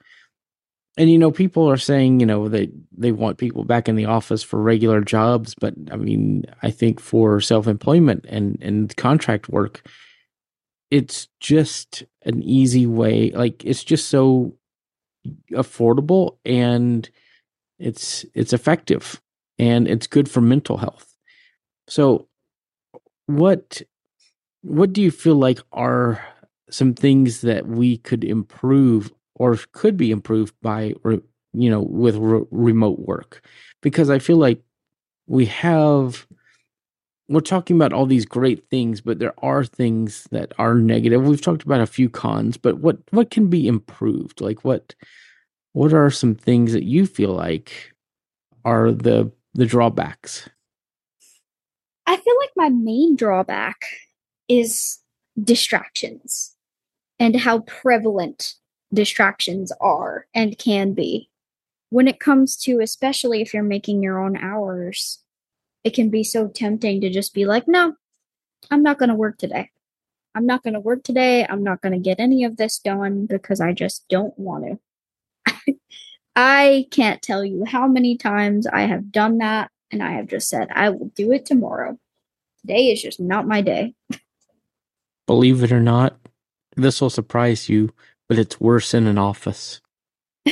And 0.97 1.09
you 1.09 1.17
know, 1.17 1.31
people 1.31 1.69
are 1.69 1.77
saying, 1.77 2.19
you 2.19 2.25
know, 2.25 2.49
they 2.49 2.69
they 2.97 3.13
want 3.13 3.37
people 3.37 3.63
back 3.63 3.87
in 3.87 3.95
the 3.95 4.05
office 4.05 4.43
for 4.43 4.61
regular 4.61 4.99
jobs, 5.01 5.55
but 5.55 5.73
I 5.91 5.95
mean, 5.95 6.43
I 6.61 6.71
think 6.71 6.99
for 6.99 7.39
self-employment 7.39 8.25
and 8.27 8.57
and 8.61 8.93
contract 8.97 9.47
work, 9.49 9.87
it's 10.91 11.27
just 11.39 12.03
an 12.23 12.41
easy 12.43 12.85
way. 12.85 13.31
Like 13.31 13.63
it's 13.65 13.83
just 13.83 14.09
so 14.09 14.55
affordable 15.51 16.37
and 16.45 17.09
it's 17.79 18.25
it's 18.33 18.53
effective 18.53 19.21
and 19.57 19.87
it's 19.87 20.07
good 20.07 20.29
for 20.29 20.41
mental 20.41 20.77
health. 20.77 21.15
So 21.87 22.27
what 23.27 23.81
what 24.61 24.93
do 24.93 25.01
you 25.01 25.11
feel 25.11 25.35
like 25.35 25.59
are 25.71 26.23
some 26.69 26.93
things 26.93 27.41
that 27.41 27.67
we 27.67 27.97
could 27.97 28.23
improve 28.23 29.11
or 29.35 29.57
could 29.71 29.97
be 29.97 30.11
improved 30.11 30.55
by 30.61 30.93
you 31.53 31.69
know 31.69 31.81
with 31.81 32.15
re- 32.15 32.45
remote 32.51 32.99
work 32.99 33.45
because 33.81 34.09
i 34.09 34.19
feel 34.19 34.37
like 34.37 34.61
we 35.27 35.45
have 35.45 36.27
we're 37.27 37.41
talking 37.41 37.75
about 37.75 37.93
all 37.93 38.05
these 38.05 38.25
great 38.25 38.69
things 38.69 39.01
but 39.01 39.19
there 39.19 39.33
are 39.39 39.63
things 39.63 40.27
that 40.31 40.53
are 40.57 40.75
negative. 40.75 41.23
We've 41.23 41.41
talked 41.41 41.63
about 41.63 41.81
a 41.81 41.87
few 41.87 42.09
cons 42.09 42.57
but 42.57 42.79
what 42.79 42.97
what 43.11 43.31
can 43.31 43.47
be 43.47 43.67
improved? 43.67 44.41
Like 44.41 44.63
what 44.63 44.95
what 45.73 45.93
are 45.93 46.09
some 46.09 46.35
things 46.35 46.73
that 46.73 46.83
you 46.83 47.05
feel 47.05 47.31
like 47.31 47.93
are 48.63 48.91
the 48.91 49.31
the 49.53 49.65
drawbacks? 49.65 50.49
I 52.07 52.17
feel 52.17 52.35
like 52.39 52.51
my 52.55 52.69
main 52.69 53.15
drawback 53.15 53.85
is 54.47 54.99
distractions 55.41 56.55
and 57.19 57.35
how 57.35 57.59
prevalent 57.59 58.55
distractions 58.93 59.71
are 59.81 60.27
and 60.33 60.57
can 60.57 60.93
be. 60.93 61.29
When 61.89 62.07
it 62.07 62.19
comes 62.19 62.57
to, 62.63 62.79
especially 62.79 63.41
if 63.41 63.53
you're 63.53 63.63
making 63.63 64.03
your 64.03 64.19
own 64.19 64.37
hours, 64.37 65.19
it 65.85 65.93
can 65.93 66.09
be 66.09 66.23
so 66.23 66.47
tempting 66.47 66.99
to 67.01 67.09
just 67.11 67.33
be 67.33 67.45
like, 67.45 67.67
no, 67.67 67.93
I'm 68.71 68.81
not 68.83 68.97
going 68.97 69.09
to 69.09 69.15
work 69.15 69.37
today. 69.37 69.69
I'm 70.33 70.47
not 70.47 70.63
going 70.63 70.73
to 70.73 70.79
work 70.79 71.03
today. 71.03 71.45
I'm 71.47 71.63
not 71.63 71.81
going 71.81 71.93
to 71.93 71.99
get 71.99 72.19
any 72.19 72.43
of 72.43 72.57
this 72.57 72.79
done 72.79 73.27
because 73.27 73.61
I 73.61 73.71
just 73.71 74.05
don't 74.09 74.37
want 74.37 74.79
to. 75.45 75.75
I 76.35 76.87
can't 76.91 77.21
tell 77.21 77.45
you 77.45 77.63
how 77.65 77.87
many 77.87 78.17
times 78.17 78.65
I 78.67 78.81
have 78.81 79.11
done 79.11 79.37
that 79.37 79.69
and 79.91 80.01
I 80.03 80.13
have 80.13 80.27
just 80.27 80.49
said, 80.49 80.67
I 80.73 80.89
will 80.89 81.11
do 81.15 81.31
it 81.31 81.45
tomorrow. 81.45 81.97
Today 82.61 82.89
is 82.91 83.01
just 83.01 83.19
not 83.19 83.47
my 83.47 83.61
day. 83.61 83.93
believe 85.27 85.63
it 85.63 85.71
or 85.71 85.79
not 85.79 86.17
this 86.75 87.01
will 87.01 87.09
surprise 87.09 87.67
you 87.67 87.91
but 88.27 88.37
it's 88.37 88.59
worse 88.59 88.93
in 88.93 89.07
an 89.07 89.17
office 89.17 89.81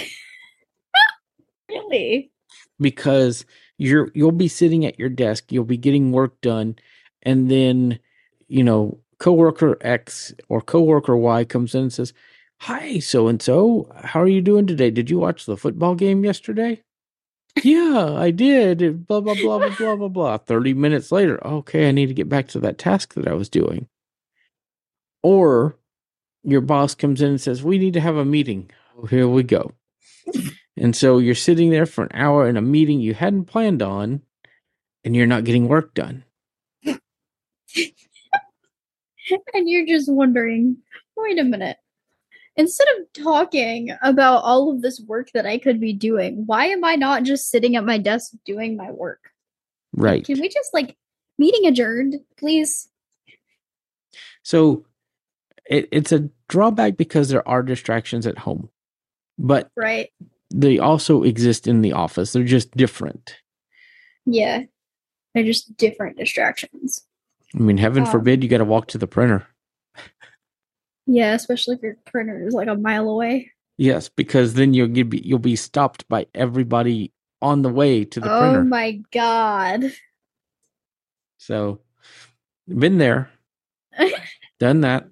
Really? 1.69 2.31
because 2.79 3.45
you're 3.83 4.09
you'll 4.13 4.31
be 4.31 4.47
sitting 4.47 4.85
at 4.85 4.97
your 4.97 5.09
desk 5.09 5.51
you'll 5.51 5.65
be 5.65 5.77
getting 5.77 6.11
work 6.11 6.39
done 6.41 6.75
and 7.21 7.51
then 7.51 7.99
you 8.47 8.63
know 8.63 8.97
coworker 9.19 9.77
x 9.81 10.33
or 10.47 10.61
coworker 10.61 11.17
y 11.17 11.43
comes 11.43 11.75
in 11.75 11.83
and 11.83 11.93
says 11.93 12.13
hi 12.61 12.97
so 12.99 13.27
and 13.27 13.41
so 13.41 13.91
how 14.03 14.21
are 14.21 14.27
you 14.27 14.41
doing 14.41 14.65
today? 14.65 14.89
Did 14.89 15.09
you 15.09 15.19
watch 15.19 15.45
the 15.45 15.57
football 15.57 15.95
game 15.95 16.23
yesterday? 16.23 16.81
Yeah 17.61 18.13
i 18.15 18.31
did 18.31 19.05
blah 19.05 19.19
blah 19.19 19.35
blah 19.35 19.59
blah 19.59 19.75
blah 19.75 19.95
blah 19.97 20.07
blah. 20.07 20.37
30 20.37 20.73
minutes 20.73 21.11
later 21.11 21.45
okay 21.45 21.89
i 21.89 21.91
need 21.91 22.07
to 22.07 22.13
get 22.13 22.29
back 22.29 22.47
to 22.49 22.59
that 22.59 22.77
task 22.77 23.15
that 23.15 23.27
i 23.27 23.33
was 23.33 23.49
doing. 23.49 23.87
Or 25.21 25.77
your 26.43 26.61
boss 26.61 26.95
comes 26.95 27.21
in 27.21 27.31
and 27.31 27.41
says 27.41 27.63
we 27.63 27.77
need 27.77 27.93
to 27.93 28.01
have 28.01 28.15
a 28.15 28.25
meeting. 28.25 28.69
Oh, 28.97 29.07
here 29.07 29.27
we 29.27 29.43
go 29.43 29.73
and 30.77 30.95
so 30.95 31.19
you're 31.19 31.35
sitting 31.35 31.69
there 31.69 31.85
for 31.85 32.05
an 32.05 32.11
hour 32.13 32.47
in 32.47 32.57
a 32.57 32.61
meeting 32.61 32.99
you 32.99 33.13
hadn't 33.13 33.45
planned 33.45 33.81
on, 33.81 34.21
and 35.03 35.15
you're 35.15 35.27
not 35.27 35.43
getting 35.43 35.67
work 35.67 35.93
done. 35.93 36.23
and 36.85 36.99
you're 39.69 39.85
just 39.85 40.11
wondering, 40.11 40.77
wait 41.15 41.39
a 41.39 41.43
minute. 41.43 41.77
Instead 42.55 42.87
of 42.97 43.23
talking 43.23 43.89
about 44.03 44.43
all 44.43 44.71
of 44.71 44.81
this 44.81 45.01
work 45.07 45.29
that 45.33 45.45
I 45.45 45.57
could 45.57 45.79
be 45.79 45.93
doing, 45.93 46.43
why 46.45 46.67
am 46.67 46.83
I 46.83 46.95
not 46.95 47.23
just 47.23 47.49
sitting 47.49 47.75
at 47.75 47.85
my 47.85 47.97
desk 47.97 48.33
doing 48.45 48.77
my 48.77 48.91
work? 48.91 49.31
Right. 49.93 50.23
Can 50.23 50.39
we 50.39 50.49
just 50.49 50.73
like 50.73 50.95
meeting 51.37 51.65
adjourned, 51.65 52.15
please? 52.37 52.89
So 54.43 54.85
it, 55.65 55.89
it's 55.91 56.11
a 56.11 56.29
drawback 56.47 56.97
because 56.97 57.29
there 57.29 57.47
are 57.47 57.63
distractions 57.63 58.27
at 58.27 58.37
home, 58.37 58.69
but 59.39 59.71
Right. 59.75 60.09
They 60.53 60.77
also 60.79 61.23
exist 61.23 61.67
in 61.67 61.81
the 61.81 61.93
office. 61.93 62.31
They're 62.31 62.43
just 62.43 62.71
different. 62.77 63.35
Yeah. 64.25 64.61
They're 65.33 65.43
just 65.43 65.75
different 65.75 66.17
distractions. 66.17 67.01
I 67.55 67.59
mean, 67.59 67.77
heaven 67.77 68.03
Um, 68.03 68.11
forbid 68.11 68.43
you 68.43 68.49
got 68.49 68.59
to 68.59 68.65
walk 68.65 68.87
to 68.89 68.97
the 68.97 69.07
printer. 69.07 69.47
Yeah, 71.05 71.33
especially 71.33 71.75
if 71.75 71.81
your 71.81 71.97
printer 72.05 72.47
is 72.47 72.53
like 72.53 72.67
a 72.67 72.75
mile 72.75 73.09
away. 73.09 73.51
Yes, 73.77 74.07
because 74.07 74.53
then 74.53 74.73
you'll 74.73 74.87
be, 74.87 75.21
you'll 75.23 75.39
be 75.39 75.55
stopped 75.55 76.07
by 76.07 76.27
everybody 76.33 77.11
on 77.41 77.61
the 77.61 77.69
way 77.69 78.05
to 78.05 78.19
the 78.19 78.33
oh 78.33 78.39
printer. 78.39 78.59
Oh 78.59 78.63
my 78.63 79.01
god. 79.11 79.91
So, 81.39 81.81
been 82.67 82.99
there, 82.99 83.29
done 84.59 84.81
that. 84.81 85.07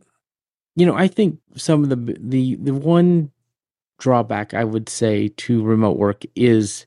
You 0.78 0.86
know, 0.86 0.96
I 0.96 1.08
think 1.10 1.40
some 1.56 1.84
of 1.84 1.90
the 1.90 2.18
the 2.18 2.56
the 2.56 2.74
one 2.74 3.32
drawback 4.02 4.54
I 4.54 4.66
would 4.66 4.90
say 4.90 5.30
to 5.30 5.64
remote 5.64 5.98
work 5.98 6.24
is 6.36 6.86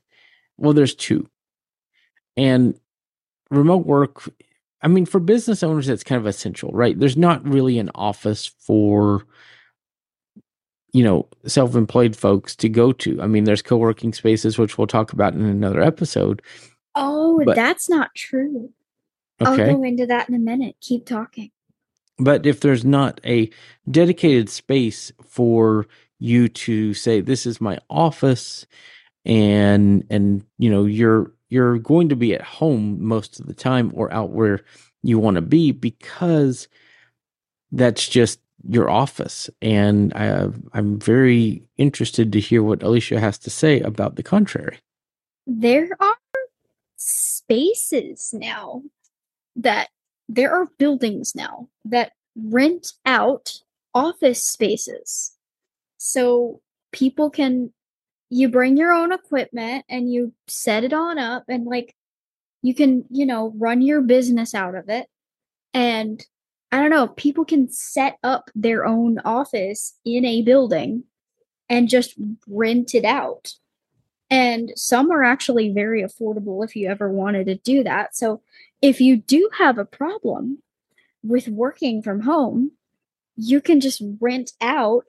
well, 0.57 0.73
there's 0.73 0.95
two, 0.95 1.27
and 2.37 2.79
remote 3.49 3.85
work. 3.85 4.29
I 4.81 4.87
mean, 4.87 5.05
for 5.05 5.19
business 5.19 5.63
owners, 5.63 5.87
that's 5.87 6.03
kind 6.03 6.19
of 6.19 6.27
essential, 6.27 6.69
right? 6.71 6.97
There's 6.97 7.17
not 7.17 7.43
really 7.45 7.79
an 7.79 7.89
office 7.95 8.45
for 8.59 9.25
you 10.93 11.03
know 11.03 11.27
self-employed 11.45 12.15
folks 12.15 12.55
to 12.57 12.69
go 12.69 12.91
to. 12.93 13.21
I 13.21 13.27
mean, 13.27 13.45
there's 13.45 13.61
co-working 13.61 14.13
spaces, 14.13 14.57
which 14.57 14.77
we'll 14.77 14.87
talk 14.87 15.11
about 15.11 15.33
in 15.33 15.43
another 15.43 15.81
episode. 15.81 16.41
Oh, 16.93 17.41
But- 17.45 17.55
that's 17.55 17.89
not 17.89 18.13
true. 18.15 18.71
Okay. 19.41 19.69
I'll 19.69 19.75
go 19.75 19.83
into 19.83 20.05
that 20.05 20.29
in 20.29 20.35
a 20.35 20.39
minute. 20.39 20.77
Keep 20.79 21.05
talking. 21.05 21.51
But 22.17 22.45
if 22.45 22.61
there's 22.61 22.85
not 22.85 23.19
a 23.25 23.49
dedicated 23.91 24.47
space 24.49 25.11
for 25.27 25.87
you 26.25 26.47
to 26.49 26.93
say 26.93 27.21
this 27.21 27.45
is 27.45 27.61
my 27.61 27.77
office 27.89 28.65
and 29.25 30.05
and 30.09 30.43
you 30.57 30.69
know 30.69 30.85
you're 30.85 31.31
you're 31.49 31.77
going 31.77 32.09
to 32.09 32.15
be 32.15 32.33
at 32.33 32.41
home 32.41 33.01
most 33.01 33.39
of 33.39 33.45
the 33.45 33.53
time 33.53 33.91
or 33.93 34.11
out 34.11 34.31
where 34.31 34.61
you 35.03 35.19
want 35.19 35.35
to 35.35 35.41
be 35.41 35.71
because 35.71 36.67
that's 37.71 38.07
just 38.07 38.39
your 38.67 38.89
office 38.89 39.49
and 39.61 40.11
I, 40.15 40.47
i'm 40.73 40.99
very 40.99 41.63
interested 41.77 42.31
to 42.33 42.39
hear 42.39 42.63
what 42.63 42.81
alicia 42.81 43.19
has 43.19 43.37
to 43.39 43.49
say 43.49 43.79
about 43.81 44.15
the 44.15 44.23
contrary 44.23 44.79
There 45.45 45.89
are 45.99 46.15
spaces 46.95 48.33
now 48.33 48.81
that 49.55 49.89
there 50.27 50.53
are 50.53 50.67
buildings 50.79 51.35
now 51.35 51.69
that 51.85 52.13
rent 52.35 52.93
out 53.05 53.61
office 53.93 54.43
spaces. 54.43 55.34
So 55.97 56.61
people 56.91 57.29
can 57.29 57.71
you 58.29 58.49
bring 58.49 58.75
your 58.77 58.91
own 58.91 59.11
equipment 59.11 59.85
and 59.87 60.11
you 60.11 60.33
set 60.47 60.83
it 60.83 60.93
on 60.93 61.17
up 61.17 61.43
and 61.47 61.65
like 61.65 61.95
you 62.61 62.73
can, 62.73 63.05
you 63.09 63.25
know, 63.25 63.53
run 63.57 63.81
your 63.81 64.01
business 64.01 64.55
out 64.55 64.75
of 64.75 64.89
it. 64.89 65.07
And 65.73 66.25
I 66.71 66.79
don't 66.79 66.89
know, 66.89 67.07
people 67.07 67.45
can 67.45 67.69
set 67.69 68.17
up 68.23 68.49
their 68.55 68.85
own 68.85 69.19
office 69.19 69.95
in 70.03 70.25
a 70.25 70.41
building 70.41 71.03
and 71.69 71.87
just 71.87 72.15
rent 72.47 72.95
it 72.95 73.05
out. 73.05 73.53
And 74.31 74.73
some 74.75 75.11
are 75.11 75.23
actually 75.23 75.69
very 75.69 76.01
affordable 76.01 76.65
if 76.65 76.75
you 76.75 76.89
ever 76.89 77.11
wanted 77.11 77.45
to 77.45 77.55
do 77.55 77.83
that. 77.83 78.15
So 78.15 78.41
if 78.81 78.99
you 78.99 79.17
do 79.17 79.49
have 79.57 79.77
a 79.77 79.85
problem 79.85 80.63
with 81.23 81.47
working 81.47 82.01
from 82.01 82.21
home, 82.21 82.71
you 83.35 83.61
can 83.61 83.79
just 83.79 84.01
rent 84.19 84.53
out 84.59 85.05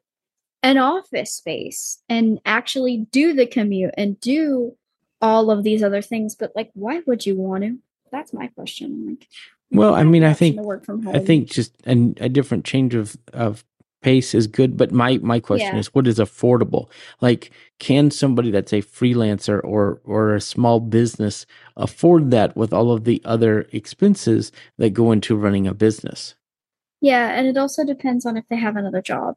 an 0.62 0.78
office 0.78 1.32
space 1.32 1.98
and 2.08 2.40
actually 2.44 3.06
do 3.10 3.32
the 3.32 3.46
commute 3.46 3.94
and 3.96 4.18
do 4.20 4.76
all 5.22 5.50
of 5.50 5.62
these 5.62 5.82
other 5.82 6.02
things. 6.02 6.34
But 6.34 6.52
like, 6.54 6.70
why 6.74 7.02
would 7.06 7.24
you 7.26 7.36
want 7.36 7.64
to? 7.64 7.78
That's 8.12 8.32
my 8.32 8.48
question. 8.48 9.06
Like, 9.08 9.28
well 9.72 9.96
i 9.96 10.04
mean 10.04 10.22
i 10.22 10.32
think 10.32 10.60
work 10.60 10.84
from 10.84 11.02
home. 11.02 11.16
I 11.16 11.18
think 11.18 11.50
just 11.50 11.74
a, 11.86 12.14
a 12.20 12.28
different 12.28 12.64
change 12.64 12.94
of 12.94 13.16
of 13.32 13.64
space 14.00 14.32
is 14.36 14.46
good, 14.46 14.76
but 14.76 14.92
my 14.92 15.18
my 15.18 15.40
question 15.40 15.74
Yeah. 15.74 15.80
is 15.80 15.92
what 15.92 16.06
is 16.06 16.20
affordable? 16.20 16.88
Like 17.20 17.50
can 17.80 18.12
somebody 18.12 18.52
that's 18.52 18.72
a 18.72 18.82
freelancer 18.82 19.60
or 19.64 20.00
or 20.04 20.36
a 20.36 20.40
small 20.40 20.78
business 20.78 21.44
afford 21.76 22.30
that 22.30 22.56
with 22.56 22.72
all 22.72 22.92
of 22.92 23.02
the 23.02 23.20
other 23.24 23.66
expenses 23.72 24.52
that 24.78 24.90
go 24.90 25.10
into 25.10 25.34
running 25.36 25.66
a 25.66 25.74
business? 25.74 26.36
Yeah, 27.00 27.30
and 27.36 27.48
it 27.48 27.56
also 27.58 27.84
depends 27.84 28.24
on 28.24 28.36
if 28.36 28.44
they 28.48 28.56
have 28.56 28.76
another 28.76 29.02
job 29.02 29.36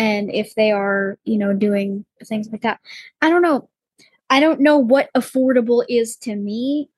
and 0.00 0.30
if 0.32 0.54
they 0.54 0.70
are, 0.72 1.18
you 1.24 1.36
know, 1.36 1.52
doing 1.52 2.06
things 2.24 2.48
like 2.50 2.62
that. 2.62 2.80
I 3.20 3.28
don't 3.28 3.42
know. 3.42 3.68
I 4.30 4.40
don't 4.40 4.60
know 4.60 4.78
what 4.78 5.10
affordable 5.14 5.84
is 5.90 6.16
to 6.18 6.34
me. 6.34 6.88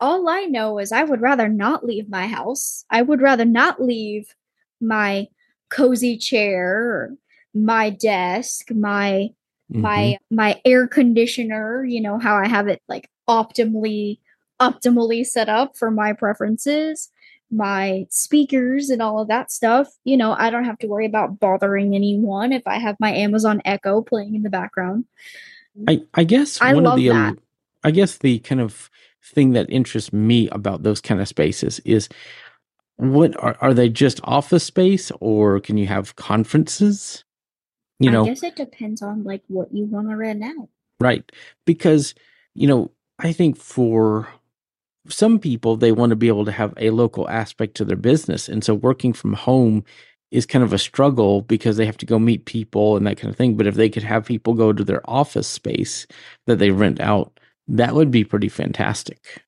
All 0.00 0.28
I 0.28 0.44
know 0.44 0.78
is 0.80 0.90
I 0.90 1.04
would 1.04 1.20
rather 1.20 1.48
not 1.48 1.84
leave 1.84 2.08
my 2.08 2.26
house. 2.26 2.84
I 2.90 3.02
would 3.02 3.20
rather 3.20 3.44
not 3.44 3.80
leave 3.80 4.34
my 4.80 5.28
cozy 5.70 6.16
chair, 6.16 7.14
my 7.54 7.90
desk, 7.90 8.72
my 8.72 9.30
Mhm. 9.72 9.82
my 9.82 10.18
my 10.30 10.60
air 10.64 10.88
conditioner, 10.88 11.84
you 11.84 12.00
know, 12.00 12.18
how 12.18 12.34
I 12.36 12.48
have 12.48 12.66
it 12.66 12.82
like 12.88 13.08
optimally 13.28 14.18
optimally 14.60 15.24
set 15.24 15.48
up 15.48 15.76
for 15.76 15.92
my 15.92 16.12
preferences, 16.12 17.12
my 17.50 18.06
speakers 18.10 18.90
and 18.90 19.00
all 19.00 19.20
of 19.20 19.28
that 19.28 19.50
stuff. 19.50 19.88
You 20.04 20.16
know, 20.16 20.32
I 20.32 20.50
don't 20.50 20.64
have 20.64 20.78
to 20.78 20.86
worry 20.86 21.06
about 21.06 21.40
bothering 21.40 21.94
anyone 21.94 22.52
if 22.52 22.66
I 22.66 22.78
have 22.78 22.96
my 23.00 23.12
Amazon 23.12 23.62
Echo 23.64 24.02
playing 24.02 24.34
in 24.34 24.42
the 24.42 24.50
background. 24.50 25.04
I, 25.86 26.02
I 26.14 26.24
guess 26.24 26.60
I 26.60 26.74
one 26.74 26.86
of 26.86 26.96
the 26.96 27.10
um, 27.10 27.16
that. 27.16 27.38
I 27.84 27.90
guess 27.90 28.18
the 28.18 28.40
kind 28.40 28.60
of 28.60 28.90
thing 29.22 29.52
that 29.52 29.70
interests 29.70 30.12
me 30.12 30.48
about 30.48 30.82
those 30.82 31.00
kind 31.00 31.20
of 31.20 31.28
spaces 31.28 31.80
is 31.80 32.08
what 32.96 33.36
are 33.42 33.56
are 33.60 33.74
they 33.74 33.88
just 33.88 34.20
office 34.24 34.64
space 34.64 35.12
or 35.20 35.60
can 35.60 35.76
you 35.76 35.86
have 35.86 36.16
conferences? 36.16 37.24
You 38.00 38.10
know, 38.10 38.24
I 38.24 38.28
guess 38.28 38.42
it 38.42 38.56
depends 38.56 39.02
on 39.02 39.24
like 39.24 39.42
what 39.48 39.72
you 39.72 39.84
want 39.84 40.08
to 40.10 40.16
rent 40.16 40.42
out. 40.42 40.68
right? 41.00 41.30
Because 41.64 42.14
you 42.54 42.66
know, 42.66 42.90
I 43.18 43.32
think 43.32 43.56
for 43.56 44.28
some 45.08 45.38
people 45.38 45.76
they 45.76 45.92
want 45.92 46.10
to 46.10 46.16
be 46.16 46.28
able 46.28 46.44
to 46.44 46.52
have 46.52 46.74
a 46.76 46.90
local 46.90 47.28
aspect 47.28 47.76
to 47.76 47.84
their 47.84 47.96
business, 47.96 48.48
and 48.48 48.64
so 48.64 48.74
working 48.74 49.12
from 49.12 49.34
home 49.34 49.84
is 50.30 50.46
kind 50.46 50.62
of 50.62 50.72
a 50.72 50.78
struggle 50.78 51.42
because 51.42 51.76
they 51.76 51.86
have 51.86 51.96
to 51.96 52.06
go 52.06 52.18
meet 52.18 52.44
people 52.44 52.96
and 52.96 53.06
that 53.06 53.16
kind 53.16 53.30
of 53.30 53.36
thing. 53.36 53.56
But 53.56 53.66
if 53.66 53.76
they 53.76 53.88
could 53.88 54.02
have 54.02 54.26
people 54.26 54.54
go 54.54 54.72
to 54.72 54.84
their 54.84 55.08
office 55.08 55.48
space 55.48 56.06
that 56.46 56.58
they 56.58 56.70
rent 56.70 57.00
out, 57.00 57.38
that 57.68 57.94
would 57.94 58.10
be 58.10 58.24
pretty 58.24 58.48
fantastic. 58.48 59.42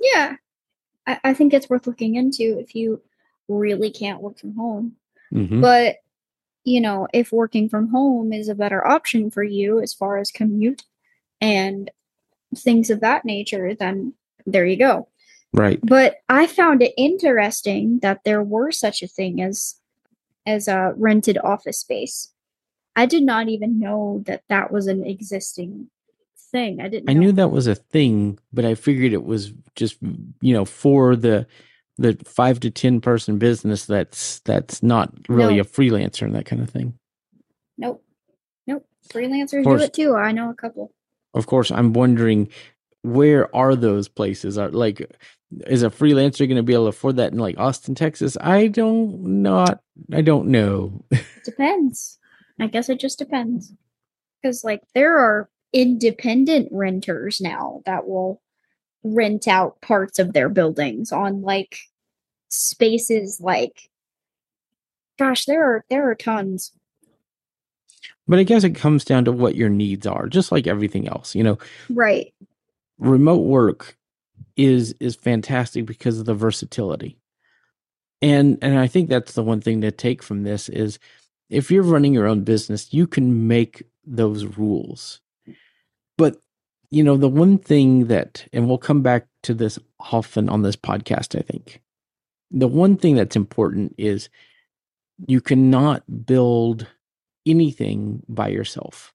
Yeah. 0.00 0.36
I, 1.06 1.18
I 1.24 1.34
think 1.34 1.52
it's 1.52 1.68
worth 1.68 1.86
looking 1.86 2.14
into 2.14 2.58
if 2.58 2.74
you 2.74 3.02
really 3.48 3.90
can't 3.90 4.22
work 4.22 4.38
from 4.38 4.54
home. 4.54 4.96
hmm 5.32 5.60
But 5.60 5.96
you 6.64 6.80
know, 6.80 7.08
if 7.12 7.32
working 7.32 7.68
from 7.68 7.88
home 7.88 8.32
is 8.32 8.48
a 8.48 8.54
better 8.54 8.86
option 8.86 9.30
for 9.30 9.42
you 9.42 9.80
as 9.80 9.94
far 9.94 10.18
as 10.18 10.30
commute 10.30 10.82
and 11.40 11.90
things 12.54 12.90
of 12.90 13.00
that 13.00 13.24
nature, 13.24 13.74
then 13.74 14.12
there 14.50 14.66
you 14.66 14.76
go. 14.76 15.08
Right. 15.52 15.80
But 15.82 16.16
I 16.28 16.46
found 16.46 16.82
it 16.82 16.92
interesting 16.96 17.98
that 18.00 18.20
there 18.24 18.42
were 18.42 18.70
such 18.70 19.02
a 19.02 19.08
thing 19.08 19.42
as 19.42 19.76
as 20.46 20.68
a 20.68 20.92
rented 20.96 21.38
office 21.38 21.78
space. 21.78 22.32
I 22.96 23.06
did 23.06 23.22
not 23.22 23.48
even 23.48 23.78
know 23.78 24.22
that 24.26 24.42
that 24.48 24.72
was 24.72 24.86
an 24.86 25.04
existing 25.06 25.88
thing. 26.52 26.80
I 26.80 26.88
didn't. 26.88 27.10
I 27.10 27.14
know. 27.14 27.20
knew 27.20 27.32
that 27.32 27.50
was 27.50 27.66
a 27.66 27.74
thing, 27.74 28.38
but 28.52 28.64
I 28.64 28.74
figured 28.74 29.12
it 29.12 29.24
was 29.24 29.52
just 29.74 29.98
you 30.40 30.54
know 30.54 30.64
for 30.64 31.16
the 31.16 31.46
the 31.98 32.16
five 32.24 32.60
to 32.60 32.70
ten 32.70 33.00
person 33.00 33.38
business 33.38 33.84
that's 33.86 34.40
that's 34.40 34.82
not 34.82 35.12
really 35.28 35.56
No. 35.56 35.62
a 35.62 35.64
freelancer 35.64 36.22
and 36.22 36.34
that 36.34 36.46
kind 36.46 36.62
of 36.62 36.70
thing. 36.70 36.94
Nope. 37.76 38.04
Nope. 38.66 38.86
Freelancers 39.08 39.64
do 39.64 39.74
it 39.76 39.92
too. 39.94 40.14
I 40.14 40.32
know 40.32 40.50
a 40.50 40.54
couple. 40.54 40.92
Of 41.34 41.46
course, 41.46 41.70
I'm 41.70 41.92
wondering 41.92 42.48
where 43.02 43.54
are 43.54 43.74
those 43.76 44.08
places? 44.08 44.58
Are 44.58 44.70
like 44.70 45.10
is 45.66 45.82
a 45.82 45.90
freelancer 45.90 46.46
going 46.46 46.56
to 46.56 46.62
be 46.62 46.74
able 46.74 46.84
to 46.84 46.90
afford 46.90 47.16
that 47.16 47.32
in 47.32 47.38
like 47.38 47.58
Austin, 47.58 47.94
Texas? 47.94 48.36
I 48.40 48.68
don't 48.68 49.42
not 49.42 49.80
I 50.12 50.20
don't 50.20 50.48
know. 50.48 51.04
Depends. 51.44 52.18
I 52.60 52.66
guess 52.66 52.88
it 52.88 53.00
just 53.00 53.18
depends. 53.18 53.72
Because 54.42 54.64
like 54.64 54.82
there 54.94 55.18
are 55.18 55.48
independent 55.72 56.68
renters 56.72 57.40
now 57.40 57.82
that 57.86 58.06
will 58.08 58.42
rent 59.02 59.48
out 59.48 59.80
parts 59.80 60.18
of 60.18 60.32
their 60.32 60.48
buildings 60.48 61.10
on 61.12 61.42
like 61.42 61.78
spaces 62.48 63.40
like 63.40 63.88
gosh, 65.18 65.44
there 65.44 65.62
are 65.64 65.84
there 65.90 66.08
are 66.10 66.14
tons. 66.14 66.72
but 68.26 68.38
I 68.38 68.42
guess 68.44 68.64
it 68.64 68.74
comes 68.74 69.04
down 69.04 69.24
to 69.26 69.32
what 69.32 69.54
your 69.56 69.68
needs 69.68 70.06
are, 70.06 70.28
just 70.28 70.52
like 70.52 70.66
everything 70.66 71.08
else. 71.08 71.34
You 71.34 71.44
know, 71.44 71.58
Right. 71.88 72.32
Remote 73.00 73.42
work 73.42 73.96
is 74.56 74.94
is 75.00 75.16
fantastic 75.16 75.86
because 75.86 76.20
of 76.20 76.26
the 76.26 76.34
versatility. 76.34 77.18
And 78.22 78.58
and 78.62 78.78
I 78.78 78.86
think 78.86 79.08
that's 79.08 79.32
the 79.32 79.42
one 79.42 79.60
thing 79.60 79.80
to 79.80 79.90
take 79.90 80.22
from 80.22 80.42
this 80.42 80.68
is 80.68 80.98
if 81.48 81.70
you're 81.70 81.82
running 81.82 82.14
your 82.14 82.26
own 82.26 82.44
business, 82.44 82.92
you 82.92 83.06
can 83.06 83.48
make 83.48 83.82
those 84.04 84.44
rules. 84.44 85.20
But 86.16 86.36
you 86.90 87.02
know, 87.02 87.16
the 87.16 87.28
one 87.28 87.58
thing 87.58 88.06
that 88.08 88.46
and 88.52 88.68
we'll 88.68 88.78
come 88.78 89.02
back 89.02 89.26
to 89.44 89.54
this 89.54 89.78
often 89.98 90.48
on 90.48 90.62
this 90.62 90.76
podcast, 90.76 91.38
I 91.38 91.42
think. 91.42 91.80
The 92.50 92.68
one 92.68 92.96
thing 92.96 93.14
that's 93.14 93.36
important 93.36 93.94
is 93.96 94.28
you 95.26 95.40
cannot 95.40 96.26
build 96.26 96.86
anything 97.46 98.22
by 98.28 98.48
yourself. 98.48 99.14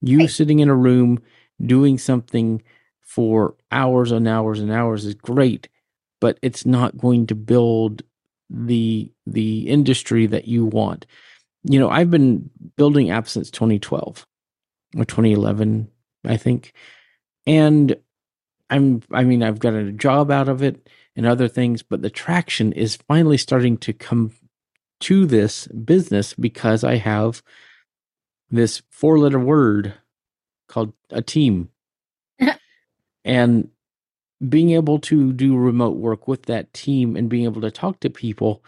You 0.00 0.26
sitting 0.26 0.60
in 0.60 0.68
a 0.68 0.74
room 0.74 1.20
doing 1.64 1.98
something 1.98 2.62
for 3.14 3.54
hours 3.70 4.10
and 4.10 4.26
hours 4.26 4.58
and 4.58 4.72
hours 4.72 5.04
is 5.04 5.14
great, 5.14 5.68
but 6.18 6.38
it's 6.40 6.64
not 6.64 6.96
going 6.96 7.26
to 7.26 7.34
build 7.34 8.02
the 8.48 9.12
the 9.26 9.68
industry 9.68 10.26
that 10.26 10.48
you 10.48 10.64
want. 10.64 11.04
You 11.64 11.78
know, 11.78 11.90
I've 11.90 12.10
been 12.10 12.48
building 12.76 13.08
apps 13.08 13.28
since 13.28 13.50
2012 13.50 14.26
or 14.96 15.04
2011, 15.04 15.90
I 16.24 16.38
think. 16.38 16.72
And 17.46 17.96
I'm 18.70 19.02
I 19.10 19.24
mean, 19.24 19.42
I've 19.42 19.58
got 19.58 19.74
a 19.74 19.92
job 19.92 20.30
out 20.30 20.48
of 20.48 20.62
it 20.62 20.88
and 21.14 21.26
other 21.26 21.48
things, 21.48 21.82
but 21.82 22.00
the 22.00 22.08
traction 22.08 22.72
is 22.72 22.96
finally 22.96 23.36
starting 23.36 23.76
to 23.78 23.92
come 23.92 24.32
to 25.00 25.26
this 25.26 25.66
business 25.66 26.32
because 26.32 26.82
I 26.82 26.96
have 26.96 27.42
this 28.50 28.80
four 28.88 29.18
letter 29.18 29.38
word 29.38 29.92
called 30.66 30.94
a 31.10 31.20
team. 31.20 31.68
And 33.24 33.68
being 34.48 34.70
able 34.70 34.98
to 34.98 35.32
do 35.32 35.56
remote 35.56 35.96
work 35.96 36.26
with 36.26 36.46
that 36.46 36.72
team 36.72 37.16
and 37.16 37.28
being 37.28 37.44
able 37.44 37.60
to 37.60 37.70
talk 37.70 38.00
to 38.00 38.10
people 38.10 38.62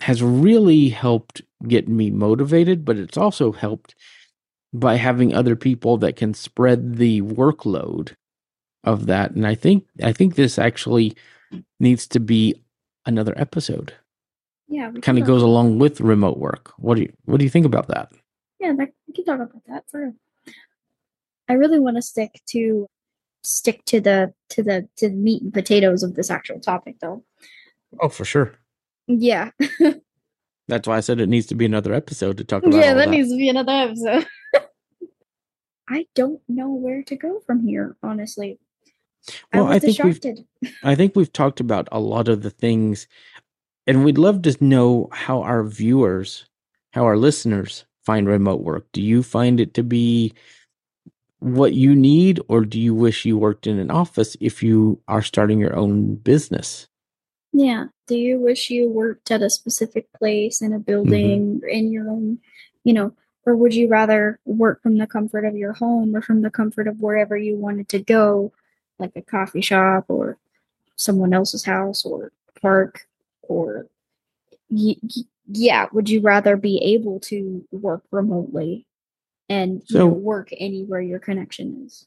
has 0.00 0.22
really 0.22 0.88
helped 0.88 1.42
get 1.66 1.88
me 1.88 2.10
motivated, 2.10 2.84
but 2.84 2.96
it's 2.96 3.16
also 3.16 3.52
helped 3.52 3.94
by 4.72 4.96
having 4.96 5.32
other 5.32 5.54
people 5.54 5.96
that 5.98 6.16
can 6.16 6.34
spread 6.34 6.96
the 6.96 7.22
workload 7.22 8.14
of 8.84 9.06
that. 9.06 9.30
And 9.32 9.46
I 9.46 9.54
think 9.54 9.86
I 10.02 10.12
think 10.12 10.34
this 10.34 10.58
actually 10.58 11.14
needs 11.78 12.06
to 12.08 12.20
be 12.20 12.62
another 13.06 13.34
episode. 13.36 13.94
Yeah. 14.68 14.90
Kind 15.02 15.18
of 15.18 15.26
goes 15.26 15.42
along 15.42 15.78
with 15.78 16.00
remote 16.00 16.38
work. 16.38 16.72
What 16.78 16.96
do 16.96 17.02
you 17.02 17.12
what 17.24 17.38
do 17.38 17.44
you 17.44 17.50
think 17.50 17.66
about 17.66 17.88
that? 17.88 18.10
Yeah, 18.58 18.72
that, 18.78 18.92
we 19.06 19.14
can 19.14 19.24
talk 19.24 19.40
about 19.40 19.62
that 19.66 19.84
for. 19.90 20.14
I 21.48 21.54
really 21.54 21.78
want 21.78 21.96
to 21.96 22.02
stick 22.02 22.40
to 22.50 22.88
stick 23.44 23.84
to 23.86 24.00
the 24.00 24.32
to 24.50 24.62
the 24.62 24.88
to 24.96 25.08
the 25.08 25.14
meat 25.16 25.42
and 25.42 25.52
potatoes 25.52 26.02
of 26.02 26.14
this 26.14 26.30
actual 26.30 26.60
topic, 26.60 26.96
though. 27.00 27.24
Oh, 28.00 28.08
for 28.08 28.24
sure. 28.24 28.54
Yeah, 29.06 29.50
That's 30.68 30.86
why 30.88 30.96
I 30.96 31.00
said 31.00 31.20
it 31.20 31.28
needs 31.28 31.46
to 31.46 31.54
be 31.54 31.66
another 31.66 31.92
episode 31.92 32.36
to 32.38 32.44
talk 32.44 32.62
about. 32.62 32.74
yeah, 32.78 32.90
all 32.90 32.94
that 32.96 33.06
that 33.06 33.10
needs 33.10 33.30
to 33.30 33.36
be 33.36 33.48
another 33.48 33.72
episode. 33.72 34.26
I 35.88 36.06
don't 36.14 36.40
know 36.48 36.70
where 36.70 37.02
to 37.02 37.16
go 37.16 37.40
from 37.46 37.66
here, 37.66 37.96
honestly. 38.02 38.58
Well, 39.52 39.66
I 39.66 39.72
I 39.72 39.74
was 39.74 39.82
think 39.96 40.04
we've- 40.04 40.74
I 40.84 40.94
think 40.94 41.14
we've 41.16 41.32
talked 41.32 41.60
about 41.60 41.88
a 41.92 42.00
lot 42.00 42.28
of 42.28 42.42
the 42.42 42.50
things, 42.50 43.06
and 43.86 44.04
we'd 44.04 44.18
love 44.18 44.42
to 44.42 44.64
know 44.64 45.08
how 45.12 45.42
our 45.42 45.64
viewers, 45.64 46.46
how 46.92 47.04
our 47.04 47.16
listeners 47.16 47.84
find 48.06 48.26
remote 48.28 48.62
work. 48.62 48.86
Do 48.92 49.02
you 49.02 49.22
find 49.22 49.60
it 49.60 49.74
to 49.74 49.82
be 49.82 50.32
what 51.42 51.74
you 51.74 51.94
need, 51.94 52.40
or 52.46 52.64
do 52.64 52.78
you 52.78 52.94
wish 52.94 53.24
you 53.24 53.36
worked 53.36 53.66
in 53.66 53.78
an 53.78 53.90
office 53.90 54.36
if 54.40 54.62
you 54.62 55.00
are 55.08 55.22
starting 55.22 55.58
your 55.58 55.74
own 55.74 56.14
business? 56.14 56.86
Yeah. 57.52 57.86
Do 58.06 58.16
you 58.16 58.38
wish 58.38 58.70
you 58.70 58.88
worked 58.88 59.30
at 59.30 59.42
a 59.42 59.50
specific 59.50 60.12
place 60.12 60.62
in 60.62 60.72
a 60.72 60.76
mm-hmm. 60.76 60.84
building 60.84 61.60
or 61.62 61.68
in 61.68 61.90
your 61.92 62.08
own, 62.08 62.38
you 62.84 62.92
know, 62.92 63.12
or 63.44 63.56
would 63.56 63.74
you 63.74 63.88
rather 63.88 64.38
work 64.44 64.80
from 64.82 64.98
the 64.98 65.06
comfort 65.06 65.44
of 65.44 65.56
your 65.56 65.72
home 65.72 66.14
or 66.14 66.22
from 66.22 66.42
the 66.42 66.50
comfort 66.50 66.86
of 66.86 67.00
wherever 67.00 67.36
you 67.36 67.56
wanted 67.56 67.88
to 67.88 67.98
go, 67.98 68.52
like 69.00 69.12
a 69.16 69.22
coffee 69.22 69.60
shop 69.60 70.04
or 70.08 70.38
someone 70.94 71.34
else's 71.34 71.64
house 71.64 72.04
or 72.04 72.30
park 72.60 73.06
or 73.42 73.86
y- 74.70 74.96
y- 75.02 75.24
yeah, 75.48 75.86
would 75.92 76.08
you 76.08 76.20
rather 76.20 76.56
be 76.56 76.78
able 76.78 77.18
to 77.18 77.66
work 77.72 78.04
remotely 78.12 78.86
and 79.52 79.74
you 79.74 79.82
So- 79.86 79.98
know, 79.98 80.06
work 80.08 80.48
anywhere 80.58 81.00
your 81.00 81.18
connection 81.18 81.82
is? 81.86 82.06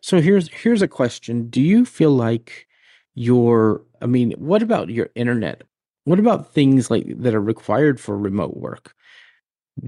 So 0.00 0.20
here's 0.20 0.48
here's 0.48 0.82
a 0.82 0.88
question. 0.88 1.48
Do 1.48 1.60
you 1.60 1.84
feel 1.84 2.10
like 2.12 2.66
your 3.14 3.82
I 4.00 4.06
mean, 4.06 4.32
what 4.38 4.62
about 4.62 4.88
your 4.90 5.08
internet? 5.14 5.62
What 6.04 6.18
about 6.20 6.52
things 6.54 6.90
like 6.90 7.06
that 7.22 7.34
are 7.34 7.40
required 7.40 7.98
for 8.00 8.16
remote 8.16 8.56
work? 8.56 8.94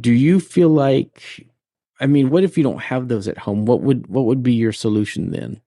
Do 0.01 0.13
you 0.13 0.41
feel 0.41 0.69
like 0.71 1.47
I 2.01 2.07
mean, 2.07 2.31
what 2.31 2.45
if 2.45 2.57
you 2.57 2.65
don't 2.65 2.81
have 2.81 3.09
those 3.09 3.29
at 3.29 3.39
home? 3.39 3.67
What 3.67 3.83
would 3.83 4.07
what 4.09 4.25
would 4.25 4.43
be 4.43 4.55
your 4.55 4.73
solution 4.73 5.31
then? 5.31 5.61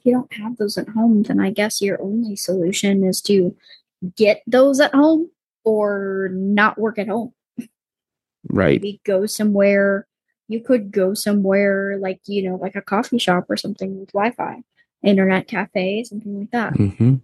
If 0.00 0.06
you 0.06 0.12
don't 0.12 0.32
have 0.34 0.56
those 0.56 0.76
at 0.76 0.88
home, 0.88 1.22
then 1.22 1.40
I 1.40 1.50
guess 1.50 1.80
your 1.80 2.00
only 2.02 2.36
solution 2.36 3.04
is 3.04 3.20
to 3.22 3.56
get 4.16 4.42
those 4.46 4.80
at 4.80 4.94
home 4.94 5.30
or 5.64 6.30
not 6.32 6.78
work 6.78 6.98
at 6.98 7.08
home. 7.08 7.32
Right. 8.48 8.80
Maybe 8.82 9.00
go 9.04 9.26
somewhere. 9.26 10.06
You 10.48 10.60
could 10.60 10.90
go 10.90 11.14
somewhere 11.14 11.98
like, 11.98 12.20
you 12.26 12.42
know, 12.48 12.56
like 12.56 12.74
a 12.74 12.82
coffee 12.82 13.18
shop 13.18 13.46
or 13.48 13.56
something 13.56 14.00
with 14.00 14.12
Wi 14.12 14.30
Fi, 14.32 14.62
internet 15.02 15.46
cafe, 15.46 16.04
something 16.04 16.38
like 16.40 16.50
that. 16.50 16.76
hmm 16.76 17.14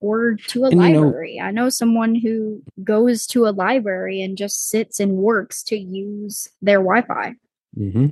or 0.00 0.34
to 0.34 0.64
a 0.64 0.68
And, 0.70 0.82
you 0.82 0.88
know- 0.94 1.02
library. 1.04 1.40
I 1.40 1.52
know 1.52 1.68
someone 1.68 2.16
who 2.16 2.62
goes 2.82 3.24
to 3.28 3.46
a 3.46 3.50
library 3.54 4.20
and 4.20 4.36
just 4.36 4.68
sits 4.68 4.98
and 4.98 5.12
works 5.12 5.62
to 5.64 5.76
use 5.76 6.48
their 6.60 6.78
Wi-Fi. 6.80 7.36
hmm 7.76 8.06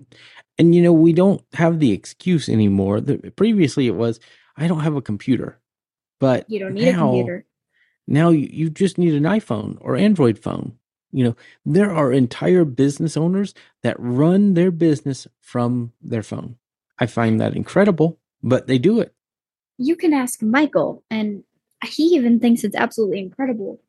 And 0.57 0.73
you 0.75 0.83
know, 0.83 0.93
we 0.93 1.13
don't 1.13 1.43
have 1.55 1.81
the 1.81 1.91
excuse 1.91 2.49
anymore. 2.49 3.01
The, 3.01 3.19
previously, 3.35 3.89
it 3.89 3.97
was 3.97 4.21
I 4.57 4.69
don't 4.69 4.81
have 4.87 4.95
a 4.95 5.03
computer, 5.03 5.59
but 6.21 6.49
You 6.49 6.61
don't 6.61 6.75
need 6.75 6.93
now, 6.93 7.09
a 7.09 7.11
computer. 7.17 7.45
Now 8.07 8.31
you, 8.31 8.49
you 8.53 8.71
just 8.71 8.97
need 8.97 9.15
an 9.15 9.25
iPhone 9.25 9.77
or 9.81 9.97
Android 9.97 10.39
phone. 10.39 10.77
You 11.13 11.25
know, 11.25 11.37
there 11.65 11.91
are 11.93 12.13
entire 12.13 12.65
business 12.65 13.17
owners 13.17 13.55
that 13.83 13.97
run 13.99 14.55
their 14.55 14.71
business 14.71 15.27
from 15.41 15.93
their 16.01 16.23
phone. 16.23 16.57
I 16.99 17.07
find 17.07 17.41
that 17.41 17.57
incredible, 17.57 18.19
but 18.43 18.67
they 18.67 18.79
do 18.79 19.01
it. 19.01 19.15
You 19.79 19.97
can 19.97 20.13
ask 20.13 20.43
Michael, 20.43 21.03
and 21.11 21.43
he 21.85 22.05
even 22.15 22.39
thinks 22.39 22.63
it's 22.63 22.77
absolutely 22.77 23.19
incredible. 23.19 23.81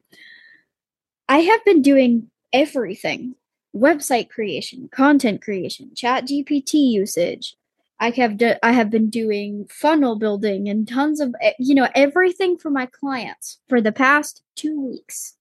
I 1.28 1.40
have 1.40 1.64
been 1.66 1.82
doing 1.82 2.30
everything 2.54 3.36
website 3.76 4.30
creation, 4.30 4.90
content 4.92 5.42
creation, 5.42 5.92
ChatGPT 5.96 6.74
usage. 6.92 7.56
I 8.00 8.10
have 8.12 8.38
do- 8.38 8.56
I 8.64 8.72
have 8.72 8.90
been 8.90 9.10
doing 9.10 9.68
funnel 9.70 10.18
building 10.18 10.68
and 10.68 10.88
tons 10.88 11.20
of 11.20 11.36
eh, 11.42 11.54
you 11.60 11.76
know 11.76 11.88
everything 11.94 12.58
for 12.58 12.70
my 12.72 12.88
clients 12.88 13.60
for 13.70 13.80
the 13.80 13.92
past 13.92 14.42
2 14.56 14.80
weeks. 14.80 15.36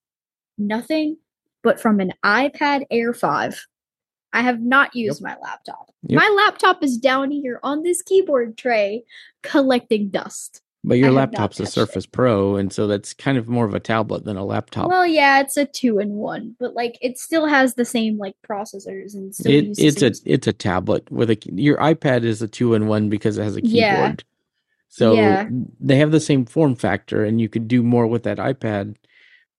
Nothing 0.58 1.16
but 1.62 1.80
from 1.80 2.00
an 2.00 2.12
iPad 2.24 2.84
Air 2.90 3.12
5. 3.12 3.66
I 4.32 4.42
have 4.42 4.60
not 4.60 4.94
used 4.94 5.20
my 5.22 5.36
laptop. 5.42 5.90
Yep. 6.04 6.20
My 6.20 6.28
laptop 6.28 6.84
is 6.84 6.96
down 6.96 7.32
here 7.32 7.58
on 7.64 7.82
this 7.82 8.00
keyboard 8.00 8.56
tray 8.56 9.02
collecting 9.42 10.08
dust. 10.08 10.62
But 10.84 10.98
your 10.98 11.08
I 11.08 11.12
laptop's 11.12 11.58
a 11.58 11.64
touched 11.64 11.72
it. 11.76 11.80
Surface 11.80 12.06
Pro, 12.06 12.54
and 12.56 12.72
so 12.72 12.86
that's 12.86 13.12
kind 13.12 13.36
of 13.36 13.48
more 13.48 13.66
of 13.66 13.74
a 13.74 13.80
tablet 13.80 14.24
than 14.24 14.36
a 14.38 14.44
laptop. 14.44 14.88
Well, 14.88 15.04
yeah, 15.06 15.40
it's 15.40 15.56
a 15.56 15.66
two 15.66 15.98
in 15.98 16.10
one, 16.14 16.54
but 16.60 16.74
like 16.74 16.96
it 17.02 17.18
still 17.18 17.44
has 17.46 17.74
the 17.74 17.84
same 17.84 18.16
like 18.18 18.34
processors 18.48 19.14
and 19.14 19.34
still 19.34 19.52
it, 19.52 19.78
it's 19.78 20.00
a 20.00 20.12
it's 20.24 20.46
a 20.46 20.52
tablet 20.54 21.10
with 21.10 21.28
a 21.30 21.38
your 21.52 21.76
iPad 21.78 22.22
is 22.22 22.40
a 22.40 22.48
two 22.48 22.74
in 22.74 22.86
one 22.86 23.08
because 23.10 23.36
it 23.36 23.42
has 23.42 23.56
a 23.56 23.60
keyboard. 23.60 23.74
Yeah. 23.74 24.14
So 24.88 25.12
Yeah. 25.14 25.48
they 25.80 25.96
have 25.96 26.12
the 26.12 26.20
same 26.20 26.46
form 26.46 26.76
factor, 26.76 27.24
and 27.24 27.40
you 27.40 27.48
could 27.48 27.68
do 27.68 27.82
more 27.82 28.06
with 28.06 28.22
that 28.22 28.38
iPad 28.38 28.94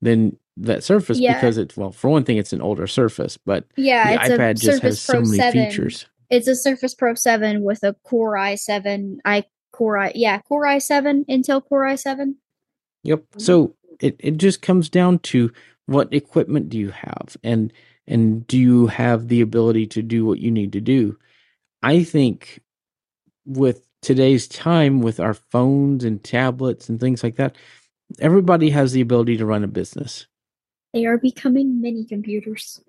than 0.02 0.38
that 0.62 0.84
Surface 0.84 1.20
Yeah. 1.20 1.34
because 1.34 1.58
it's 1.58 1.76
well, 1.78 1.92
for 1.92 2.10
one 2.10 2.24
thing, 2.24 2.38
it's 2.38 2.54
an 2.54 2.62
older 2.62 2.88
Surface, 2.88 3.38
but 3.38 3.66
yeah, 3.76 4.16
the 4.18 4.24
it's 4.24 4.34
iPad 4.34 4.50
a 4.52 4.54
just 4.54 4.66
Surface 4.66 4.82
has 4.84 5.02
so 5.02 5.14
Pro 5.14 5.22
many 5.22 5.38
7. 5.38 5.66
features. 5.70 6.06
It's 6.30 6.48
a 6.48 6.56
Surface 6.56 6.96
Pro 6.96 7.14
7 7.16 7.62
with 7.62 7.84
a 7.84 7.96
Core 8.04 8.36
i7, 8.36 9.18
i 9.26 9.44
Core 9.74 9.98
i 9.98 10.12
yeah, 10.16 10.40
Core 10.42 10.66
i7, 10.66 11.26
Intel 11.28 11.64
Core 11.64 11.86
i7. 11.86 12.36
Yep. 13.04 13.20
Mm-hmm. 13.20 13.40
So 13.40 13.76
it, 14.00 14.16
it 14.20 14.38
just 14.38 14.62
comes 14.62 14.90
down 14.90 15.20
to 15.20 15.52
what 15.88 16.14
equipment 16.14 16.70
do 16.70 16.78
you 16.78 16.92
have 16.92 17.36
and 17.44 17.74
and 18.08 18.46
do 18.48 18.58
you 18.58 18.88
have 18.88 19.28
the 19.28 19.42
ability 19.42 19.88
to 19.88 20.02
do 20.02 20.26
what 20.26 20.40
you 20.40 20.52
need 20.52 20.74
to 20.74 20.82
do? 20.82 21.18
I 21.84 22.04
think 22.04 22.62
with 23.46 23.88
today's 24.02 24.48
time 24.48 25.02
with 25.02 25.20
our 25.20 25.34
phones 25.34 26.04
and 26.04 26.24
tablets 26.24 26.90
and 26.90 27.00
things 27.00 27.24
like 27.24 27.36
that, 27.36 27.56
everybody 28.20 28.70
has 28.72 28.92
the 28.92 29.02
ability 29.02 29.38
to 29.38 29.46
run 29.46 29.64
a 29.64 29.68
business. 29.68 30.28
They 30.94 31.06
are 31.06 31.18
becoming 31.18 31.82
mini 31.82 32.06
computers. 32.06 32.82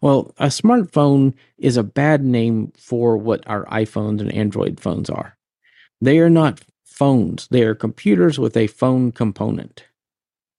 Well, 0.00 0.34
a 0.38 0.46
smartphone 0.46 1.34
is 1.58 1.76
a 1.76 1.82
bad 1.82 2.24
name 2.24 2.72
for 2.76 3.16
what 3.16 3.42
our 3.46 3.64
iPhones 3.66 4.20
and 4.20 4.32
Android 4.32 4.78
phones 4.80 5.08
are. 5.08 5.36
They 6.00 6.18
are 6.18 6.30
not 6.30 6.60
phones. 6.84 7.48
They 7.48 7.62
are 7.62 7.74
computers 7.74 8.38
with 8.38 8.56
a 8.56 8.66
phone 8.66 9.12
component. 9.12 9.84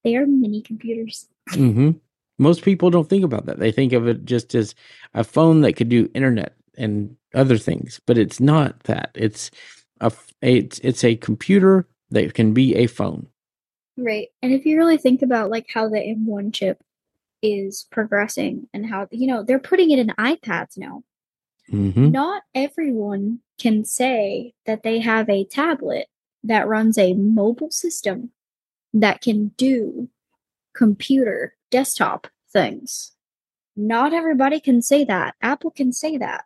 They 0.03 0.15
are 0.15 0.25
mini 0.25 0.61
computers. 0.61 1.27
hmm 1.49 1.91
Most 2.39 2.63
people 2.63 2.89
don't 2.89 3.09
think 3.09 3.23
about 3.23 3.45
that. 3.45 3.59
They 3.59 3.71
think 3.71 3.93
of 3.93 4.07
it 4.07 4.25
just 4.25 4.55
as 4.55 4.75
a 5.13 5.23
phone 5.23 5.61
that 5.61 5.73
could 5.73 5.89
do 5.89 6.09
internet 6.13 6.55
and 6.77 7.15
other 7.33 7.57
things, 7.57 8.01
but 8.05 8.17
it's 8.17 8.39
not 8.39 8.83
that. 8.83 9.11
It's 9.13 9.51
a 10.01 10.11
it's 10.41 10.79
it's 10.79 11.03
a 11.03 11.15
computer 11.15 11.87
that 12.09 12.33
can 12.33 12.53
be 12.53 12.75
a 12.75 12.87
phone. 12.87 13.27
Right. 13.97 14.29
And 14.41 14.51
if 14.51 14.65
you 14.65 14.77
really 14.77 14.97
think 14.97 15.21
about 15.21 15.49
like 15.49 15.67
how 15.73 15.87
the 15.87 15.99
M1 15.99 16.53
chip 16.53 16.83
is 17.41 17.87
progressing 17.91 18.67
and 18.73 18.85
how 18.85 19.07
you 19.11 19.27
know, 19.27 19.43
they're 19.43 19.59
putting 19.59 19.91
it 19.91 19.99
in 19.99 20.07
iPads 20.17 20.77
now. 20.77 21.03
hmm 21.69 22.09
Not 22.09 22.43
everyone 22.55 23.39
can 23.59 23.85
say 23.85 24.53
that 24.65 24.83
they 24.83 24.99
have 24.99 25.29
a 25.29 25.45
tablet 25.45 26.07
that 26.43 26.67
runs 26.67 26.97
a 26.97 27.13
mobile 27.13 27.71
system 27.71 28.31
that 28.93 29.21
can 29.21 29.49
do 29.57 30.09
computer 30.73 31.55
desktop 31.69 32.27
things. 32.51 33.11
Not 33.75 34.13
everybody 34.13 34.59
can 34.59 34.81
say 34.81 35.03
that. 35.05 35.35
Apple 35.41 35.71
can 35.71 35.91
say 35.93 36.17
that. 36.17 36.45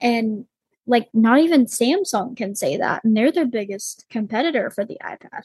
And 0.00 0.46
like 0.86 1.08
not 1.14 1.38
even 1.40 1.66
Samsung 1.66 2.36
can 2.36 2.54
say 2.54 2.76
that. 2.76 3.04
And 3.04 3.16
they're 3.16 3.32
their 3.32 3.46
biggest 3.46 4.06
competitor 4.10 4.70
for 4.70 4.84
the 4.84 4.98
iPad. 5.02 5.42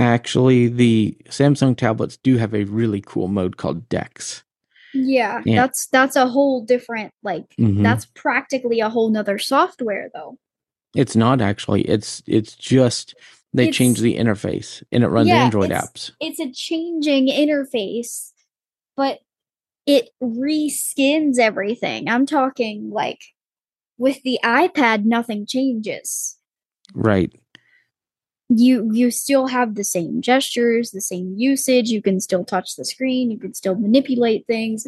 Actually, 0.00 0.68
the 0.68 1.16
Samsung 1.26 1.76
tablets 1.76 2.16
do 2.16 2.38
have 2.38 2.54
a 2.54 2.64
really 2.64 3.02
cool 3.04 3.28
mode 3.28 3.56
called 3.58 3.88
Dex. 3.90 4.42
Yeah, 4.94 5.42
Yeah. 5.44 5.62
that's 5.62 5.86
that's 5.88 6.16
a 6.16 6.26
whole 6.26 6.64
different 6.64 7.12
like 7.22 7.44
Mhm. 7.58 7.82
that's 7.82 8.06
practically 8.06 8.80
a 8.80 8.88
whole 8.88 9.10
nother 9.10 9.38
software 9.38 10.10
though. 10.12 10.38
It's 10.96 11.14
not 11.14 11.40
actually. 11.40 11.82
It's 11.82 12.22
it's 12.26 12.56
just 12.56 13.14
they 13.52 13.64
It's- 13.64 13.76
changed 13.76 14.00
the 14.02 14.16
interface 14.16 14.82
and 14.90 15.04
it 15.04 15.08
runs 15.08 15.28
Yeah, 15.28 15.44
Android 15.44 15.70
it's- 15.70 15.84
apps. 15.84 16.10
It's 16.18 16.40
a 16.40 16.50
changing 16.50 17.28
interface, 17.28 18.32
but 18.96 19.20
it 19.86 20.10
reskins 20.22 21.38
everything. 21.38 22.08
I'm 22.08 22.26
talking 22.26 22.90
like 22.90 23.20
with 23.98 24.22
the 24.22 24.38
iPad 24.42 25.04
nothing 25.04 25.46
changes. 25.46 26.38
Right. 26.94 27.32
You 28.52 28.90
you 28.92 29.10
still 29.12 29.46
have 29.46 29.76
the 29.76 29.84
same 29.84 30.20
gestures, 30.20 30.90
the 30.90 31.00
same 31.00 31.34
usage, 31.36 31.90
you 31.90 32.02
can 32.02 32.18
still 32.20 32.44
touch 32.44 32.74
the 32.74 32.84
screen, 32.84 33.30
you 33.30 33.38
can 33.38 33.54
still 33.54 33.76
manipulate 33.76 34.46
things. 34.48 34.86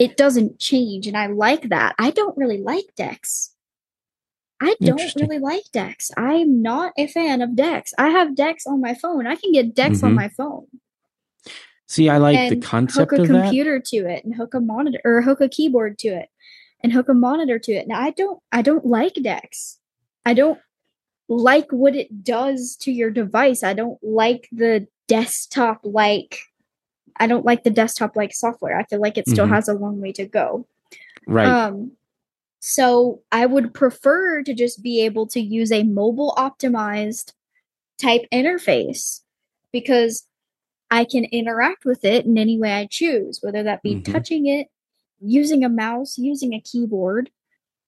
It 0.00 0.16
doesn't 0.16 0.58
change 0.58 1.06
and 1.06 1.16
I 1.16 1.26
like 1.28 1.68
that. 1.68 1.94
I 1.98 2.10
don't 2.10 2.36
really 2.36 2.58
like 2.58 2.86
Dex. 2.96 3.54
I 4.60 4.74
don't 4.80 5.14
really 5.14 5.38
like 5.38 5.62
Dex. 5.72 6.10
I'm 6.16 6.60
not 6.60 6.92
a 6.98 7.06
fan 7.06 7.40
of 7.42 7.54
Dex. 7.54 7.94
I 7.96 8.08
have 8.08 8.34
Dex 8.34 8.66
on 8.66 8.80
my 8.80 8.94
phone. 8.94 9.26
I 9.28 9.36
can 9.36 9.52
get 9.52 9.74
Dex 9.74 10.02
on 10.02 10.12
Mhm. 10.12 10.16
my 10.16 10.28
phone. 10.28 10.66
See, 11.86 12.08
I 12.08 12.18
like 12.18 12.50
the 12.50 12.54
and 12.56 12.62
concept 12.62 13.12
hook 13.12 13.18
a 13.20 13.22
of 13.22 13.28
that. 13.28 13.42
computer 13.44 13.78
to 13.78 13.96
it 13.98 14.24
and 14.24 14.34
hook 14.34 14.54
a 14.54 14.60
monitor 14.60 15.00
or 15.04 15.22
hook 15.22 15.40
a 15.40 15.48
keyboard 15.48 15.98
to 16.00 16.08
it 16.08 16.28
and 16.82 16.92
hook 16.92 17.08
a 17.08 17.14
monitor 17.14 17.58
to 17.60 17.72
it. 17.72 17.86
Now 17.86 18.00
I 18.00 18.10
don't 18.10 18.40
I 18.50 18.62
don't 18.62 18.84
like 18.84 19.14
Dex. 19.14 19.78
I 20.26 20.34
don't 20.34 20.58
like 21.28 21.70
what 21.70 21.94
it 21.94 22.24
does 22.24 22.76
to 22.76 22.90
your 22.92 23.10
device. 23.10 23.62
I 23.62 23.74
don't 23.74 24.02
like 24.02 24.48
the 24.52 24.86
desktop 25.06 25.80
like 25.84 26.38
I 27.20 27.26
don't 27.26 27.44
like 27.44 27.64
the 27.64 27.70
desktop 27.70 28.14
like 28.14 28.32
software. 28.32 28.78
I 28.78 28.84
feel 28.84 29.00
like 29.00 29.18
it 29.18 29.28
still 29.28 29.46
Mhm. 29.46 29.50
has 29.50 29.68
a 29.68 29.74
long 29.74 30.00
way 30.00 30.12
to 30.12 30.24
go. 30.26 30.66
Right. 31.26 31.48
Um, 31.48 31.92
so 32.60 33.22
I 33.32 33.44
would 33.46 33.74
prefer 33.74 34.42
to 34.44 34.54
just 34.54 34.82
be 34.82 35.00
able 35.04 35.26
to 35.28 35.40
use 35.40 35.72
a 35.72 35.82
mobile 35.82 36.32
optimized 36.38 37.32
type 37.98 38.22
interface 38.32 39.22
because 39.72 40.26
I 40.90 41.04
can 41.04 41.24
interact 41.24 41.84
with 41.84 42.04
it 42.04 42.24
in 42.24 42.38
any 42.38 42.56
way 42.58 42.72
I 42.72 42.86
choose, 42.86 43.40
whether 43.42 43.62
that 43.64 43.82
be 43.82 43.96
Mhm. 43.96 44.04
touching 44.12 44.46
it, 44.46 44.68
using 45.20 45.64
a 45.64 45.68
mouse, 45.68 46.18
using 46.18 46.54
a 46.54 46.60
keyboard. 46.60 47.30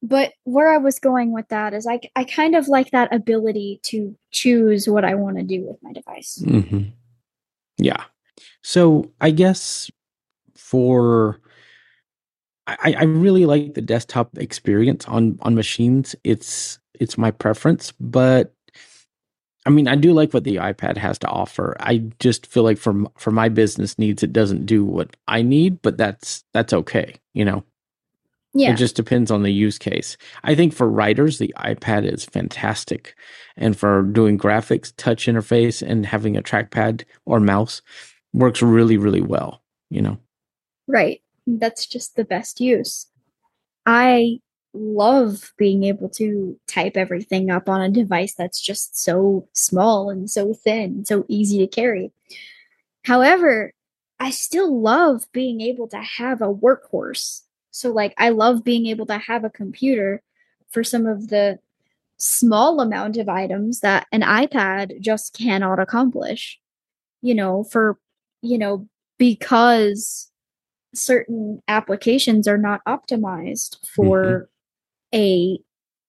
But 0.02 0.32
where 0.44 0.72
I 0.72 0.78
was 0.78 0.98
going 0.98 1.32
with 1.32 1.48
that 1.48 1.74
is 1.74 1.86
I, 1.86 2.00
I 2.16 2.24
kind 2.24 2.56
of 2.56 2.68
like 2.68 2.90
that 2.90 3.14
ability 3.14 3.80
to 3.84 4.16
choose 4.30 4.88
what 4.88 5.04
I 5.04 5.14
want 5.14 5.36
to 5.36 5.42
do 5.42 5.62
with 5.62 5.76
my 5.82 5.92
device. 5.92 6.42
hmm 6.42 6.84
Yeah. 7.76 8.04
So 8.62 9.10
I 9.20 9.30
guess 9.30 9.90
for 10.56 11.40
I, 12.66 12.94
I 12.98 13.04
really 13.04 13.46
like 13.46 13.74
the 13.74 13.82
desktop 13.82 14.36
experience 14.38 15.06
on 15.06 15.38
on 15.42 15.54
machines. 15.54 16.14
It's 16.24 16.78
it's 16.94 17.18
my 17.18 17.30
preference, 17.30 17.92
but 17.98 18.54
I 19.66 19.70
mean, 19.70 19.88
I 19.88 19.94
do 19.94 20.12
like 20.12 20.32
what 20.32 20.44
the 20.44 20.56
iPad 20.56 20.96
has 20.96 21.18
to 21.20 21.28
offer. 21.28 21.76
I 21.80 21.98
just 22.18 22.46
feel 22.46 22.62
like 22.62 22.78
for 22.78 23.04
for 23.18 23.30
my 23.30 23.48
business 23.48 23.98
needs, 23.98 24.22
it 24.22 24.32
doesn't 24.32 24.66
do 24.66 24.84
what 24.84 25.16
I 25.28 25.42
need, 25.42 25.82
but 25.82 25.98
that's 25.98 26.44
that's 26.54 26.72
okay, 26.72 27.16
you 27.34 27.44
know. 27.44 27.64
Yeah. 28.52 28.72
It 28.72 28.76
just 28.76 28.96
depends 28.96 29.30
on 29.30 29.42
the 29.42 29.52
use 29.52 29.78
case. 29.78 30.16
I 30.42 30.54
think 30.54 30.74
for 30.74 30.88
writers, 30.88 31.38
the 31.38 31.54
iPad 31.56 32.10
is 32.10 32.24
fantastic, 32.24 33.14
and 33.56 33.76
for 33.76 34.02
doing 34.02 34.38
graphics, 34.38 34.92
touch 34.96 35.26
interface, 35.26 35.86
and 35.86 36.04
having 36.04 36.36
a 36.36 36.42
trackpad 36.42 37.04
or 37.26 37.38
mouse 37.38 37.80
works 38.32 38.60
really, 38.60 38.96
really 38.96 39.20
well. 39.20 39.62
You 39.88 40.02
know. 40.02 40.18
Right. 40.88 41.22
That's 41.46 41.86
just 41.86 42.16
the 42.16 42.24
best 42.24 42.60
use. 42.60 43.06
I 43.86 44.40
love 44.72 45.52
being 45.56 45.84
able 45.84 46.08
to 46.08 46.58
type 46.68 46.96
everything 46.96 47.50
up 47.50 47.68
on 47.68 47.80
a 47.80 47.88
device 47.88 48.34
that's 48.34 48.60
just 48.60 49.00
so 49.00 49.48
small 49.52 50.10
and 50.10 50.30
so 50.30 50.54
thin, 50.54 51.04
so 51.04 51.24
easy 51.28 51.58
to 51.58 51.66
carry. 51.66 52.12
However, 53.04 53.72
I 54.18 54.30
still 54.30 54.80
love 54.80 55.24
being 55.32 55.60
able 55.60 55.88
to 55.88 55.98
have 55.98 56.42
a 56.42 56.52
workhorse. 56.52 57.42
So, 57.70 57.90
like, 57.90 58.14
I 58.18 58.30
love 58.30 58.64
being 58.64 58.86
able 58.86 59.06
to 59.06 59.18
have 59.18 59.44
a 59.44 59.50
computer 59.50 60.22
for 60.70 60.84
some 60.84 61.06
of 61.06 61.28
the 61.28 61.58
small 62.16 62.80
amount 62.80 63.16
of 63.16 63.28
items 63.28 63.80
that 63.80 64.06
an 64.12 64.22
iPad 64.22 65.00
just 65.00 65.34
cannot 65.34 65.78
accomplish. 65.78 66.58
You 67.22 67.34
know, 67.34 67.64
for, 67.64 67.98
you 68.42 68.58
know, 68.58 68.88
because 69.18 70.30
certain 70.94 71.62
applications 71.68 72.48
are 72.48 72.58
not 72.58 72.80
optimized 72.86 73.76
for 73.86 74.22
mm-hmm 74.24 74.44
a 75.14 75.58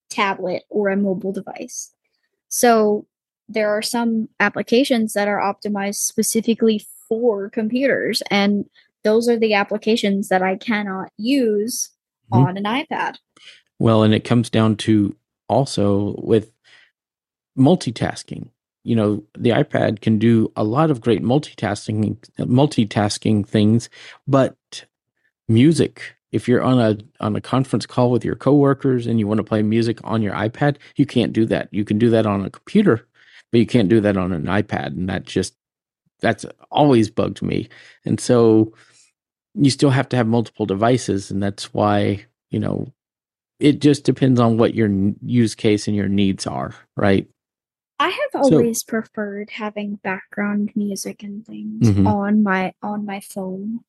tablet 0.09 0.63
or 0.69 0.89
a 0.89 0.97
mobile 0.97 1.31
device. 1.31 1.93
So 2.49 3.05
there 3.47 3.69
are 3.69 3.81
some 3.81 4.29
applications 4.39 5.13
that 5.13 5.27
are 5.27 5.39
optimized 5.39 5.95
specifically 5.95 6.85
for 7.07 7.49
computers, 7.49 8.21
and 8.29 8.69
those 9.03 9.27
are 9.27 9.37
the 9.37 9.53
applications 9.53 10.29
that 10.29 10.41
I 10.41 10.55
cannot 10.55 11.09
use 11.17 11.89
mm-hmm. 12.31 12.45
on 12.45 12.57
an 12.57 12.63
iPad. 12.63 13.15
Well, 13.79 14.03
and 14.03 14.13
it 14.13 14.23
comes 14.23 14.49
down 14.49 14.75
to 14.77 15.15
also 15.49 16.15
with 16.19 16.51
multitasking. 17.57 18.49
You 18.83 18.95
know, 18.95 19.23
the 19.37 19.51
iPad 19.51 20.01
can 20.01 20.17
do 20.17 20.51
a 20.55 20.63
lot 20.63 20.89
of 20.89 21.01
great 21.01 21.21
multitasking 21.21 22.17
multitasking 22.39 23.47
things, 23.47 23.89
but 24.27 24.85
music 25.47 26.15
if 26.31 26.47
you're 26.47 26.63
on 26.63 26.79
a 26.79 26.97
on 27.23 27.35
a 27.35 27.41
conference 27.41 27.85
call 27.85 28.09
with 28.09 28.23
your 28.23 28.35
coworkers 28.35 29.05
and 29.05 29.19
you 29.19 29.27
want 29.27 29.39
to 29.39 29.43
play 29.43 29.61
music 29.61 29.99
on 30.03 30.21
your 30.21 30.33
iPad, 30.33 30.77
you 30.95 31.05
can't 31.05 31.33
do 31.33 31.45
that. 31.45 31.67
You 31.71 31.83
can 31.83 31.97
do 31.97 32.09
that 32.09 32.25
on 32.25 32.45
a 32.45 32.49
computer, 32.49 33.07
but 33.51 33.59
you 33.59 33.65
can't 33.65 33.89
do 33.89 33.99
that 34.01 34.17
on 34.17 34.31
an 34.31 34.45
iPad, 34.45 34.87
and 34.87 35.09
that 35.09 35.25
just 35.25 35.55
that's 36.21 36.45
always 36.69 37.09
bugged 37.09 37.41
me. 37.41 37.67
And 38.05 38.19
so 38.19 38.73
you 39.53 39.69
still 39.69 39.89
have 39.89 40.09
to 40.09 40.17
have 40.17 40.27
multiple 40.27 40.65
devices, 40.65 41.31
and 41.31 41.41
that's 41.41 41.73
why 41.73 42.25
you 42.49 42.59
know 42.59 42.91
it 43.59 43.79
just 43.79 44.03
depends 44.03 44.39
on 44.39 44.57
what 44.57 44.73
your 44.73 44.89
use 45.23 45.55
case 45.55 45.87
and 45.87 45.95
your 45.95 46.09
needs 46.09 46.47
are, 46.47 46.73
right? 46.95 47.27
I 47.99 48.09
have 48.09 48.43
always 48.43 48.81
so, 48.81 48.87
preferred 48.87 49.51
having 49.51 49.95
background 49.95 50.71
music 50.75 51.21
and 51.21 51.45
things 51.45 51.87
mm-hmm. 51.87 52.07
on 52.07 52.41
my 52.41 52.73
on 52.81 53.05
my 53.05 53.19
phone 53.19 53.81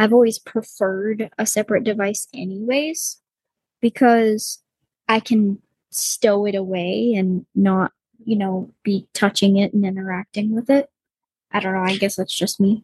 I've 0.00 0.14
always 0.14 0.38
preferred 0.38 1.28
a 1.36 1.44
separate 1.44 1.84
device, 1.84 2.26
anyways, 2.32 3.20
because 3.82 4.62
I 5.08 5.20
can 5.20 5.58
stow 5.90 6.46
it 6.46 6.54
away 6.54 7.12
and 7.14 7.44
not, 7.54 7.92
you 8.24 8.36
know, 8.36 8.72
be 8.82 9.06
touching 9.12 9.58
it 9.58 9.74
and 9.74 9.84
interacting 9.84 10.54
with 10.54 10.70
it. 10.70 10.88
I 11.52 11.60
don't 11.60 11.74
know. 11.74 11.82
I 11.82 11.98
guess 11.98 12.16
that's 12.16 12.34
just 12.34 12.60
me. 12.60 12.82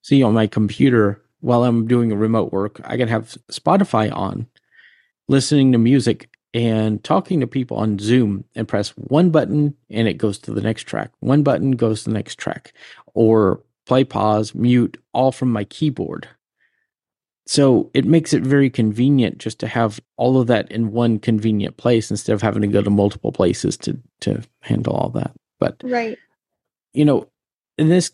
See, 0.00 0.22
on 0.22 0.32
my 0.32 0.46
computer, 0.46 1.20
while 1.44 1.64
I'm 1.64 1.86
doing 1.86 2.10
a 2.10 2.16
remote 2.16 2.52
work, 2.52 2.80
I 2.84 2.96
can 2.96 3.06
have 3.08 3.36
Spotify 3.52 4.10
on, 4.10 4.46
listening 5.28 5.72
to 5.72 5.78
music 5.78 6.30
and 6.54 7.04
talking 7.04 7.40
to 7.40 7.46
people 7.46 7.76
on 7.76 7.98
Zoom 7.98 8.44
and 8.54 8.66
press 8.66 8.90
one 8.96 9.28
button 9.28 9.76
and 9.90 10.08
it 10.08 10.14
goes 10.14 10.38
to 10.38 10.52
the 10.52 10.62
next 10.62 10.84
track. 10.84 11.10
One 11.20 11.42
button 11.42 11.72
goes 11.72 12.02
to 12.02 12.10
the 12.10 12.14
next 12.14 12.36
track 12.36 12.72
or 13.12 13.60
play, 13.84 14.04
pause, 14.04 14.54
mute, 14.54 14.96
all 15.12 15.32
from 15.32 15.52
my 15.52 15.64
keyboard. 15.64 16.28
So 17.46 17.90
it 17.92 18.06
makes 18.06 18.32
it 18.32 18.42
very 18.42 18.70
convenient 18.70 19.36
just 19.36 19.58
to 19.58 19.66
have 19.66 20.00
all 20.16 20.40
of 20.40 20.46
that 20.46 20.72
in 20.72 20.92
one 20.92 21.18
convenient 21.18 21.76
place 21.76 22.10
instead 22.10 22.32
of 22.32 22.40
having 22.40 22.62
to 22.62 22.68
go 22.68 22.80
to 22.80 22.88
multiple 22.88 23.32
places 23.32 23.76
to 23.78 24.00
to 24.22 24.42
handle 24.62 24.94
all 24.94 25.10
that. 25.10 25.32
But 25.60 25.76
right, 25.84 26.16
you 26.94 27.04
know, 27.04 27.28
in 27.76 27.90
this 27.90 28.12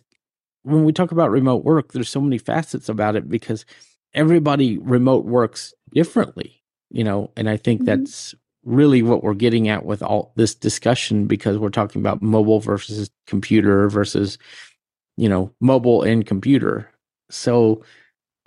when 0.62 0.84
we 0.84 0.92
talk 0.92 1.12
about 1.12 1.30
remote 1.30 1.64
work, 1.64 1.92
there's 1.92 2.08
so 2.08 2.20
many 2.20 2.38
facets 2.38 2.88
about 2.88 3.16
it 3.16 3.28
because 3.28 3.64
everybody 4.14 4.78
remote 4.78 5.24
works 5.24 5.72
differently, 5.94 6.62
you 6.90 7.04
know, 7.04 7.30
and 7.36 7.48
I 7.48 7.56
think 7.56 7.80
mm-hmm. 7.80 8.02
that's 8.02 8.34
really 8.64 9.02
what 9.02 9.22
we're 9.22 9.34
getting 9.34 9.68
at 9.68 9.86
with 9.86 10.02
all 10.02 10.32
this 10.36 10.54
discussion 10.54 11.26
because 11.26 11.56
we're 11.56 11.70
talking 11.70 12.02
about 12.02 12.20
mobile 12.20 12.60
versus 12.60 13.10
computer 13.26 13.88
versus 13.88 14.36
you 15.16 15.30
know 15.30 15.50
mobile 15.60 16.02
and 16.02 16.26
computer 16.26 16.90
so 17.30 17.82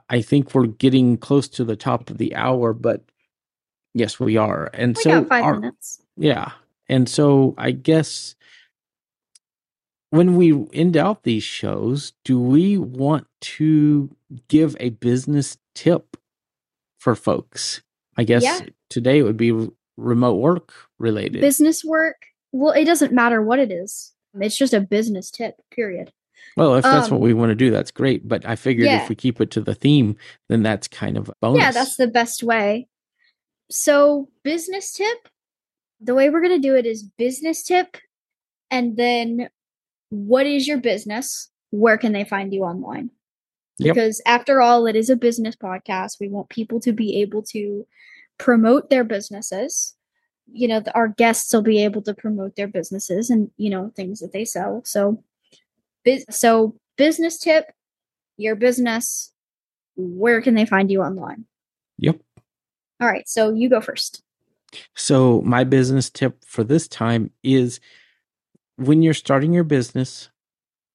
I 0.09 0.22
think 0.22 0.53
we're 0.53 0.68
getting 0.68 1.18
close 1.18 1.47
to 1.49 1.64
the 1.64 1.76
top 1.76 2.09
of 2.09 2.18
the 2.18 2.36
hour, 2.36 2.74
but 2.74 3.03
yes, 3.93 4.20
we 4.20 4.38
are. 4.38 4.70
And 4.74 4.95
we 4.97 5.03
so 5.03 5.22
got 5.22 5.30
five 5.30 5.43
our, 5.43 5.59
minutes. 5.59 6.01
Yeah. 6.18 6.51
And 6.89 7.09
so 7.09 7.55
I 7.57 7.72
guess 7.72 8.36
when 10.14 10.36
we 10.36 10.68
end 10.74 10.95
out 10.95 11.24
these 11.24 11.43
shows, 11.43 12.14
do 12.24 12.39
we 12.39 12.78
want 12.78 13.26
to 13.41 14.16
give 14.47 14.78
a 14.80 14.89
business 14.89 15.57
tip 15.74 16.18
for 16.99 17.16
folks? 17.16 17.82
I 18.16 18.24
guess 18.24 18.43
yeah. 18.43 18.59
today 18.91 19.18
it 19.18 19.24
would 19.24 19.38
be 19.38 19.70
remote 19.97 20.36
work 20.36 20.72
related. 20.99 21.41
Business 21.41 21.84
work. 21.84 22.28
Well, 22.51 22.74
it 22.74 22.86
doesn't 22.86 23.11
matter 23.11 23.41
what 23.41 23.57
it 23.57 23.72
is. 23.72 24.14
It's 24.39 24.55
just 24.55 24.76
a 24.76 24.82
business 24.82 25.32
tip, 25.32 25.55
period. 25.72 26.14
Well, 26.55 26.76
if 26.76 26.84
that's 26.84 27.07
um, 27.07 27.14
what 27.14 27.22
we 27.22 27.34
want 27.34 27.49
to 27.49 27.55
do, 27.55 27.72
that's 27.72 27.89
great. 27.89 28.28
But 28.28 28.45
I 28.45 28.55
figured 28.55 28.86
yeah. 28.86 29.01
if 29.01 29.09
we 29.09 29.16
keep 29.16 29.41
it 29.41 29.49
to 29.51 29.61
the 29.61 29.74
theme, 29.74 30.16
then 30.47 30.61
that's 30.61 30.88
kind 30.88 31.18
of 31.18 31.30
a 31.30 31.34
bonus. 31.41 31.59
Yeah, 31.59 31.72
that's 31.72 31.95
the 31.95 32.07
best 32.07 32.43
way. 32.43 32.88
So, 33.72 34.30
business 34.43 34.93
tip 34.93 35.28
the 35.99 36.14
way 36.14 36.30
we're 36.30 36.41
going 36.41 36.61
to 36.61 36.68
do 36.68 36.76
it 36.76 36.86
is 36.86 37.01
business 37.01 37.64
tip, 37.64 37.97
and 38.70 38.95
then 38.95 39.49
what 40.14 40.45
is 40.45 40.68
your 40.68 40.78
business? 40.78 41.49
Where 41.72 41.97
can 41.97 42.14
they 42.14 42.24
find 42.24 42.53
you 42.53 42.64
online? 42.64 43.09
Yep. 43.80 43.95
Because 43.95 44.22
after 44.28 44.61
all, 44.61 44.86
it 44.86 44.95
is 44.95 45.09
a 45.09 45.16
business 45.16 45.55
podcast. 45.55 46.20
We 46.20 46.30
want 46.30 46.49
people 46.49 46.80
to 46.82 46.93
be 46.93 47.20
able 47.22 47.41
to 47.43 47.88
promote 48.38 48.91
their 48.91 49.03
businesses. 49.03 49.95
You 50.51 50.68
know, 50.68 50.84
our 50.93 51.07
guests 51.07 51.51
will 51.51 51.64
be 51.64 51.84
able 51.84 52.03
to 52.03 52.14
promote 52.14 52.55
their 52.55 52.68
businesses 52.68 53.32
and, 53.32 53.49
you 53.57 53.72
know, 53.72 53.91
things 53.95 54.20
that 54.20 54.34
they 54.34 54.45
sell. 54.45 54.84
So, 54.86 55.24
so, 56.30 56.76
business 56.95 57.39
tip 57.39 57.72
your 58.38 58.55
business, 58.55 59.32
where 59.95 60.41
can 60.41 60.53
they 60.53 60.66
find 60.66 60.91
you 60.91 61.01
online? 61.01 61.45
Yep. 61.97 62.20
All 63.01 63.07
right. 63.07 63.28
So, 63.28 63.51
you 63.51 63.68
go 63.68 63.82
first. 63.82 64.22
So, 64.95 65.41
my 65.41 65.64
business 65.64 66.11
tip 66.11 66.45
for 66.45 66.64
this 66.64 66.88
time 66.88 67.32
is 67.41 67.80
when 68.78 69.01
you're 69.01 69.13
starting 69.13 69.53
your 69.53 69.63
business, 69.63 70.30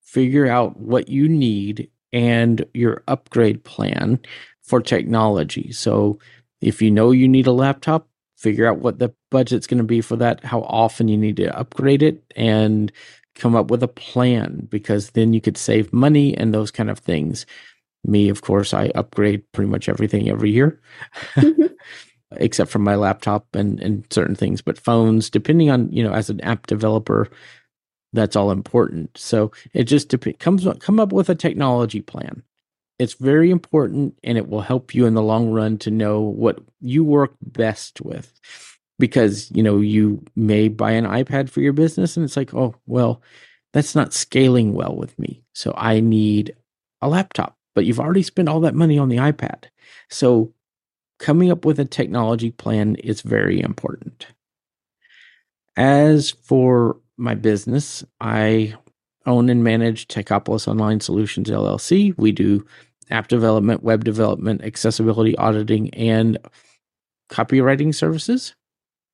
figure 0.03 0.47
out 0.47 0.79
what 0.79 1.09
you 1.09 1.29
need 1.29 1.91
and 2.13 2.65
your 2.75 3.03
upgrade 3.07 3.65
plan 3.65 4.19
for 4.63 4.81
technology. 4.81 5.73
So, 5.73 6.19
if 6.61 6.83
you 6.83 6.91
know 6.91 7.13
you 7.13 7.29
need 7.29 7.47
a 7.47 7.53
laptop, 7.53 8.09
figure 8.37 8.67
out 8.67 8.79
what 8.79 8.99
the 8.99 9.15
budget's 9.31 9.67
going 9.67 9.79
to 9.79 9.85
be 9.85 10.01
for 10.01 10.17
that, 10.17 10.45
how 10.45 10.63
often 10.63 11.09
you 11.09 11.17
need 11.17 11.37
to 11.37 11.57
upgrade 11.57 12.03
it, 12.03 12.23
and 12.35 12.91
come 13.35 13.55
up 13.55 13.71
with 13.71 13.83
a 13.83 13.89
plan 13.89 14.67
because 14.69 15.11
then 15.11 15.33
you 15.33 15.41
could 15.41 15.57
save 15.57 15.93
money 15.93 16.37
and 16.37 16.53
those 16.53 16.71
kind 16.71 16.91
of 16.91 16.99
things. 16.99 17.47
Me, 18.05 18.29
of 18.29 18.43
course, 18.43 18.75
I 18.75 18.91
upgrade 18.95 19.45
pretty 19.53 19.71
much 19.71 19.89
everything 19.89 20.29
every 20.29 20.51
year. 20.51 20.81
Mm-hmm. 21.35 21.67
except 22.33 22.71
for 22.71 22.79
my 22.79 22.95
laptop 22.95 23.47
and, 23.55 23.81
and 23.81 24.05
certain 24.11 24.35
things 24.35 24.61
but 24.61 24.79
phones 24.79 25.31
depending 25.31 25.71
on 25.71 25.91
you 25.91 26.03
know 26.03 26.13
as 26.13 26.29
an 26.29 26.41
app 26.43 26.67
developer 26.67 27.27
that's 28.13 28.37
all 28.37 28.51
important. 28.51 29.17
So 29.17 29.53
it 29.75 29.85
just 29.85 30.09
dep- 30.09 30.39
comes 30.39 30.67
come 30.81 31.01
up 31.01 31.13
with 31.13 31.29
a 31.29 31.35
technology 31.35 32.01
plan. 32.01 32.43
It's 32.99 33.15
very 33.15 33.51
important 33.51 34.19
and 34.25 34.37
it 34.37 34.49
will 34.49 34.61
help 34.61 34.95
you 34.95 35.07
in 35.07 35.15
the 35.15 35.23
long 35.23 35.51
run 35.51 35.79
to 35.79 35.91
know 35.91 36.21
what 36.21 36.59
you 36.81 37.05
work 37.05 37.35
best 37.43 38.01
with. 38.01 38.33
Because 38.99 39.51
you 39.53 39.63
know 39.63 39.79
you 39.79 40.25
may 40.35 40.69
buy 40.69 40.93
an 40.93 41.05
iPad 41.05 41.49
for 41.49 41.61
your 41.61 41.73
business 41.73 42.17
and 42.17 42.25
it's 42.25 42.37
like 42.37 42.53
oh 42.53 42.75
well 42.87 43.23
that's 43.73 43.95
not 43.95 44.13
scaling 44.13 44.73
well 44.73 44.97
with 44.97 45.17
me. 45.19 45.45
So 45.53 45.73
I 45.77 46.01
need 46.01 46.57
a 47.01 47.09
laptop. 47.09 47.57
But 47.75 47.85
you've 47.85 48.01
already 48.01 48.23
spent 48.23 48.49
all 48.49 48.61
that 48.61 48.75
money 48.75 48.99
on 48.99 49.09
the 49.09 49.19
iPad. 49.19 49.65
So 50.11 50.53
coming 51.21 51.51
up 51.51 51.65
with 51.65 51.79
a 51.79 51.85
technology 51.85 52.51
plan 52.51 52.97
is 52.97 53.21
very 53.21 53.61
important. 53.61 54.27
As 55.77 56.31
for 56.31 56.97
my 57.19 57.35
business, 57.35 58.05
I 58.21 58.75
own 59.27 59.49
and 59.51 59.63
manage 59.63 60.09
Techopolis 60.09 60.69
Online 60.69 61.01
Solutions 61.01 61.51
LLC. 61.51 62.17
We 62.17 62.33
do 62.33 62.65
app 63.11 63.29
development, 63.29 63.83
web 63.83 64.05
development, 64.05 64.63
accessibility 64.63 65.37
auditing, 65.37 65.91
and 65.95 66.39
copywriting 67.31 67.95
services. 67.95 68.55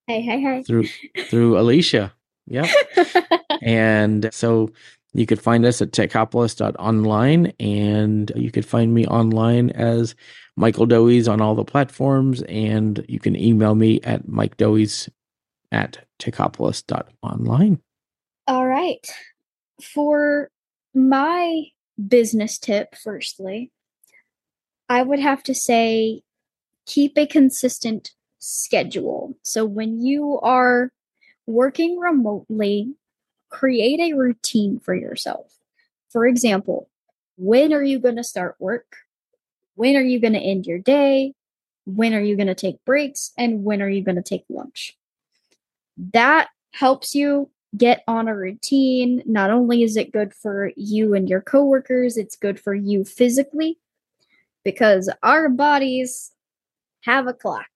Hey, 0.07 0.21
hey, 0.21 0.41
hey. 0.41 0.63
Through 0.63 0.85
through 1.29 1.59
Alicia. 1.59 2.13
Yep. 2.47 2.69
and 3.63 4.29
so 4.33 4.71
you 5.15 5.27
could 5.27 5.41
find 5.41 5.65
us 5.65 5.81
at 5.81 5.93
techopolis.online 5.93 7.53
and 7.59 8.33
you 8.35 8.51
could 8.51 8.67
find 8.67 8.93
me 8.93 9.07
online 9.07 9.71
as 9.71 10.15
Michael 10.57 10.87
Doise 10.87 11.29
on 11.29 11.41
all 11.41 11.55
the 11.55 11.65
platforms. 11.65 12.43
And 12.43 13.05
you 13.09 13.21
can 13.21 13.37
email 13.37 13.75
me 13.75 14.01
at 14.03 14.29
Mike 14.29 14.57
Doise 14.57 15.09
at 15.73 16.05
techopolis.online. 16.21 17.81
All 18.47 18.66
right. 18.66 19.07
For 19.82 20.51
my 20.95 21.64
business 22.09 22.59
tip, 22.59 22.95
firstly, 22.95 23.70
I 24.88 25.03
would 25.03 25.18
have 25.18 25.42
to 25.45 25.55
say 25.55 26.22
keep 26.86 27.16
a 27.16 27.26
consistent 27.26 28.12
schedule. 28.38 29.34
So 29.42 29.64
when 29.64 30.05
you 30.05 30.38
are 30.40 30.92
working 31.47 31.99
remotely, 31.99 32.95
create 33.49 34.01
a 34.01 34.14
routine 34.14 34.78
for 34.78 34.95
yourself. 34.95 35.59
For 36.11 36.26
example, 36.26 36.88
when 37.36 37.72
are 37.72 37.82
you 37.82 37.99
going 37.99 38.16
to 38.16 38.24
start 38.24 38.57
work? 38.59 38.97
When 39.74 39.97
are 39.97 40.03
you 40.03 40.20
going 40.20 40.34
to 40.34 40.38
end 40.38 40.66
your 40.66 40.78
day? 40.78 41.34
When 41.86 42.14
are 42.14 42.20
you 42.20 42.36
going 42.36 42.49
to 42.49 42.55
take 42.55 42.84
breaks? 42.84 43.32
And 43.38 43.64
when 43.64 43.80
are 43.80 43.88
you 43.88 44.03
going 44.03 44.16
to 44.16 44.22
take 44.22 44.45
lunch? 44.49 44.97
That 46.12 46.49
helps 46.72 47.14
you 47.14 47.51
get 47.77 48.05
on 48.07 48.29
a 48.29 48.37
routine. 48.37 49.22
Not 49.27 49.51
only 49.51 49.83
is 49.83 49.97
it 49.97 50.12
good 50.12 50.35
for 50.35 50.70
you 50.77 51.14
and 51.14 51.29
your 51.29 51.41
coworkers, 51.41 52.16
it's 52.16 52.37
good 52.37 52.61
for 52.61 52.75
you 52.75 53.05
physically 53.05 53.79
because 54.64 55.11
our 55.22 55.49
bodies 55.49 56.33
have 57.03 57.27
a 57.27 57.35
clock. 57.35 57.68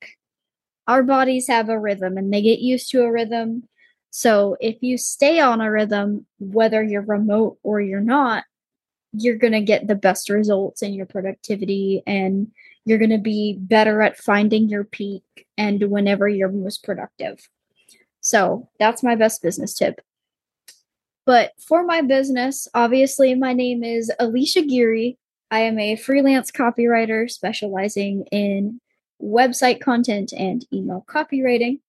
Our 0.86 1.02
bodies 1.02 1.48
have 1.48 1.68
a 1.68 1.78
rhythm 1.78 2.16
and 2.16 2.32
they 2.32 2.42
get 2.42 2.60
used 2.60 2.90
to 2.92 3.02
a 3.02 3.12
rhythm. 3.12 3.68
So 4.10 4.56
if 4.60 4.82
you 4.82 4.96
stay 4.96 5.38
on 5.40 5.60
a 5.60 5.70
rhythm, 5.70 6.26
whether 6.38 6.82
you're 6.82 7.02
remote 7.02 7.58
or 7.62 7.80
you're 7.80 8.00
not, 8.00 8.44
you're 9.12 9.36
going 9.36 9.52
to 9.52 9.60
get 9.60 9.86
the 9.86 9.94
best 9.94 10.30
results 10.30 10.82
in 10.82 10.94
your 10.94 11.06
productivity 11.06 12.02
and 12.06 12.50
you're 12.84 12.98
going 12.98 13.10
to 13.10 13.18
be 13.18 13.56
better 13.60 14.00
at 14.00 14.16
finding 14.16 14.68
your 14.68 14.84
peak 14.84 15.46
and 15.58 15.82
whenever 15.90 16.26
you're 16.28 16.50
most 16.50 16.84
productive. 16.84 17.46
So 18.28 18.68
that's 18.78 19.02
my 19.02 19.14
best 19.14 19.40
business 19.40 19.72
tip. 19.72 20.02
But 21.24 21.52
for 21.58 21.82
my 21.82 22.02
business, 22.02 22.68
obviously, 22.74 23.34
my 23.34 23.54
name 23.54 23.82
is 23.82 24.12
Alicia 24.18 24.60
Geary. 24.60 25.16
I 25.50 25.60
am 25.60 25.78
a 25.78 25.96
freelance 25.96 26.50
copywriter 26.50 27.30
specializing 27.30 28.26
in 28.30 28.82
website 29.22 29.80
content 29.80 30.34
and 30.36 30.66
email 30.70 31.06
copywriting. 31.08 31.80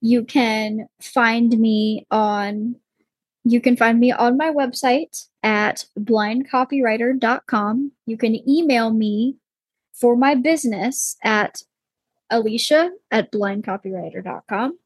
You 0.00 0.24
can 0.24 0.88
find 1.02 1.50
me 1.58 2.06
on 2.10 2.76
you 3.44 3.60
can 3.60 3.76
find 3.76 4.00
me 4.00 4.10
on 4.10 4.38
my 4.38 4.50
website 4.50 5.26
at 5.42 5.84
blindcopywriter.com. 5.98 7.92
You 8.06 8.16
can 8.16 8.48
email 8.48 8.90
me 8.90 9.36
for 9.92 10.16
my 10.16 10.34
business 10.34 11.16
at 11.22 11.62
alicia 12.30 12.90
at 13.10 13.30
blindcopywriter.com. 13.32 14.78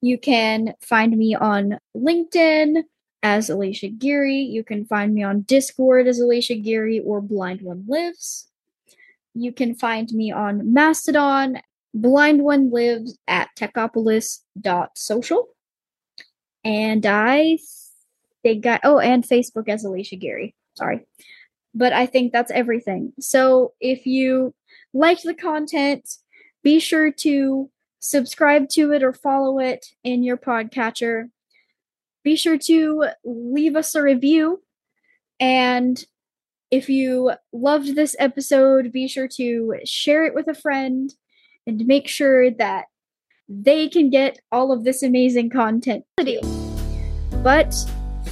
You 0.00 0.18
can 0.18 0.74
find 0.80 1.16
me 1.16 1.34
on 1.34 1.78
LinkedIn 1.96 2.82
as 3.22 3.50
Alicia 3.50 3.88
Geary. 3.88 4.36
You 4.36 4.62
can 4.62 4.84
find 4.84 5.14
me 5.14 5.22
on 5.22 5.42
Discord 5.42 6.06
as 6.06 6.20
Alicia 6.20 6.56
Geary 6.56 7.00
or 7.00 7.20
Blind 7.20 7.62
One 7.62 7.84
Lives. 7.88 8.48
You 9.34 9.52
can 9.52 9.74
find 9.74 10.10
me 10.12 10.32
on 10.32 10.72
Mastodon, 10.72 11.60
Blind 11.92 12.42
One 12.42 12.70
Lives 12.70 13.18
at 13.26 13.48
techopolis.social. 13.56 15.48
And 16.64 17.06
I 17.06 17.58
think 18.42 18.66
I, 18.66 18.80
oh, 18.84 18.98
and 18.98 19.24
Facebook 19.24 19.68
as 19.68 19.84
Alicia 19.84 20.16
Geary. 20.16 20.54
Sorry. 20.74 21.06
But 21.74 21.92
I 21.92 22.06
think 22.06 22.32
that's 22.32 22.50
everything. 22.50 23.12
So 23.20 23.72
if 23.80 24.06
you 24.06 24.54
liked 24.94 25.24
the 25.24 25.34
content, 25.34 26.08
be 26.62 26.78
sure 26.80 27.10
to 27.12 27.70
subscribe 27.98 28.68
to 28.70 28.92
it 28.92 29.02
or 29.02 29.12
follow 29.12 29.58
it 29.58 29.86
in 30.04 30.22
your 30.22 30.36
podcatcher. 30.36 31.30
Be 32.22 32.36
sure 32.36 32.58
to 32.58 33.06
leave 33.24 33.76
us 33.76 33.94
a 33.94 34.02
review. 34.02 34.62
And 35.38 36.02
if 36.70 36.88
you 36.88 37.32
loved 37.52 37.94
this 37.94 38.16
episode, 38.18 38.92
be 38.92 39.06
sure 39.08 39.28
to 39.36 39.76
share 39.84 40.24
it 40.24 40.34
with 40.34 40.48
a 40.48 40.54
friend 40.54 41.12
and 41.66 41.86
make 41.86 42.08
sure 42.08 42.50
that 42.50 42.86
they 43.48 43.88
can 43.88 44.10
get 44.10 44.38
all 44.50 44.72
of 44.72 44.84
this 44.84 45.02
amazing 45.02 45.50
content. 45.50 46.04
But 47.42 47.74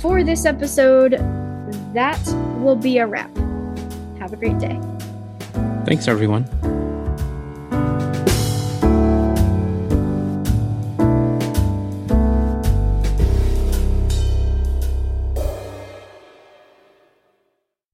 for 0.00 0.24
this 0.24 0.44
episode, 0.44 1.12
that 1.94 2.20
will 2.60 2.76
be 2.76 2.98
a 2.98 3.06
wrap. 3.06 3.34
Have 4.18 4.32
a 4.32 4.36
great 4.36 4.58
day. 4.58 4.80
Thanks, 5.84 6.08
everyone. 6.08 6.44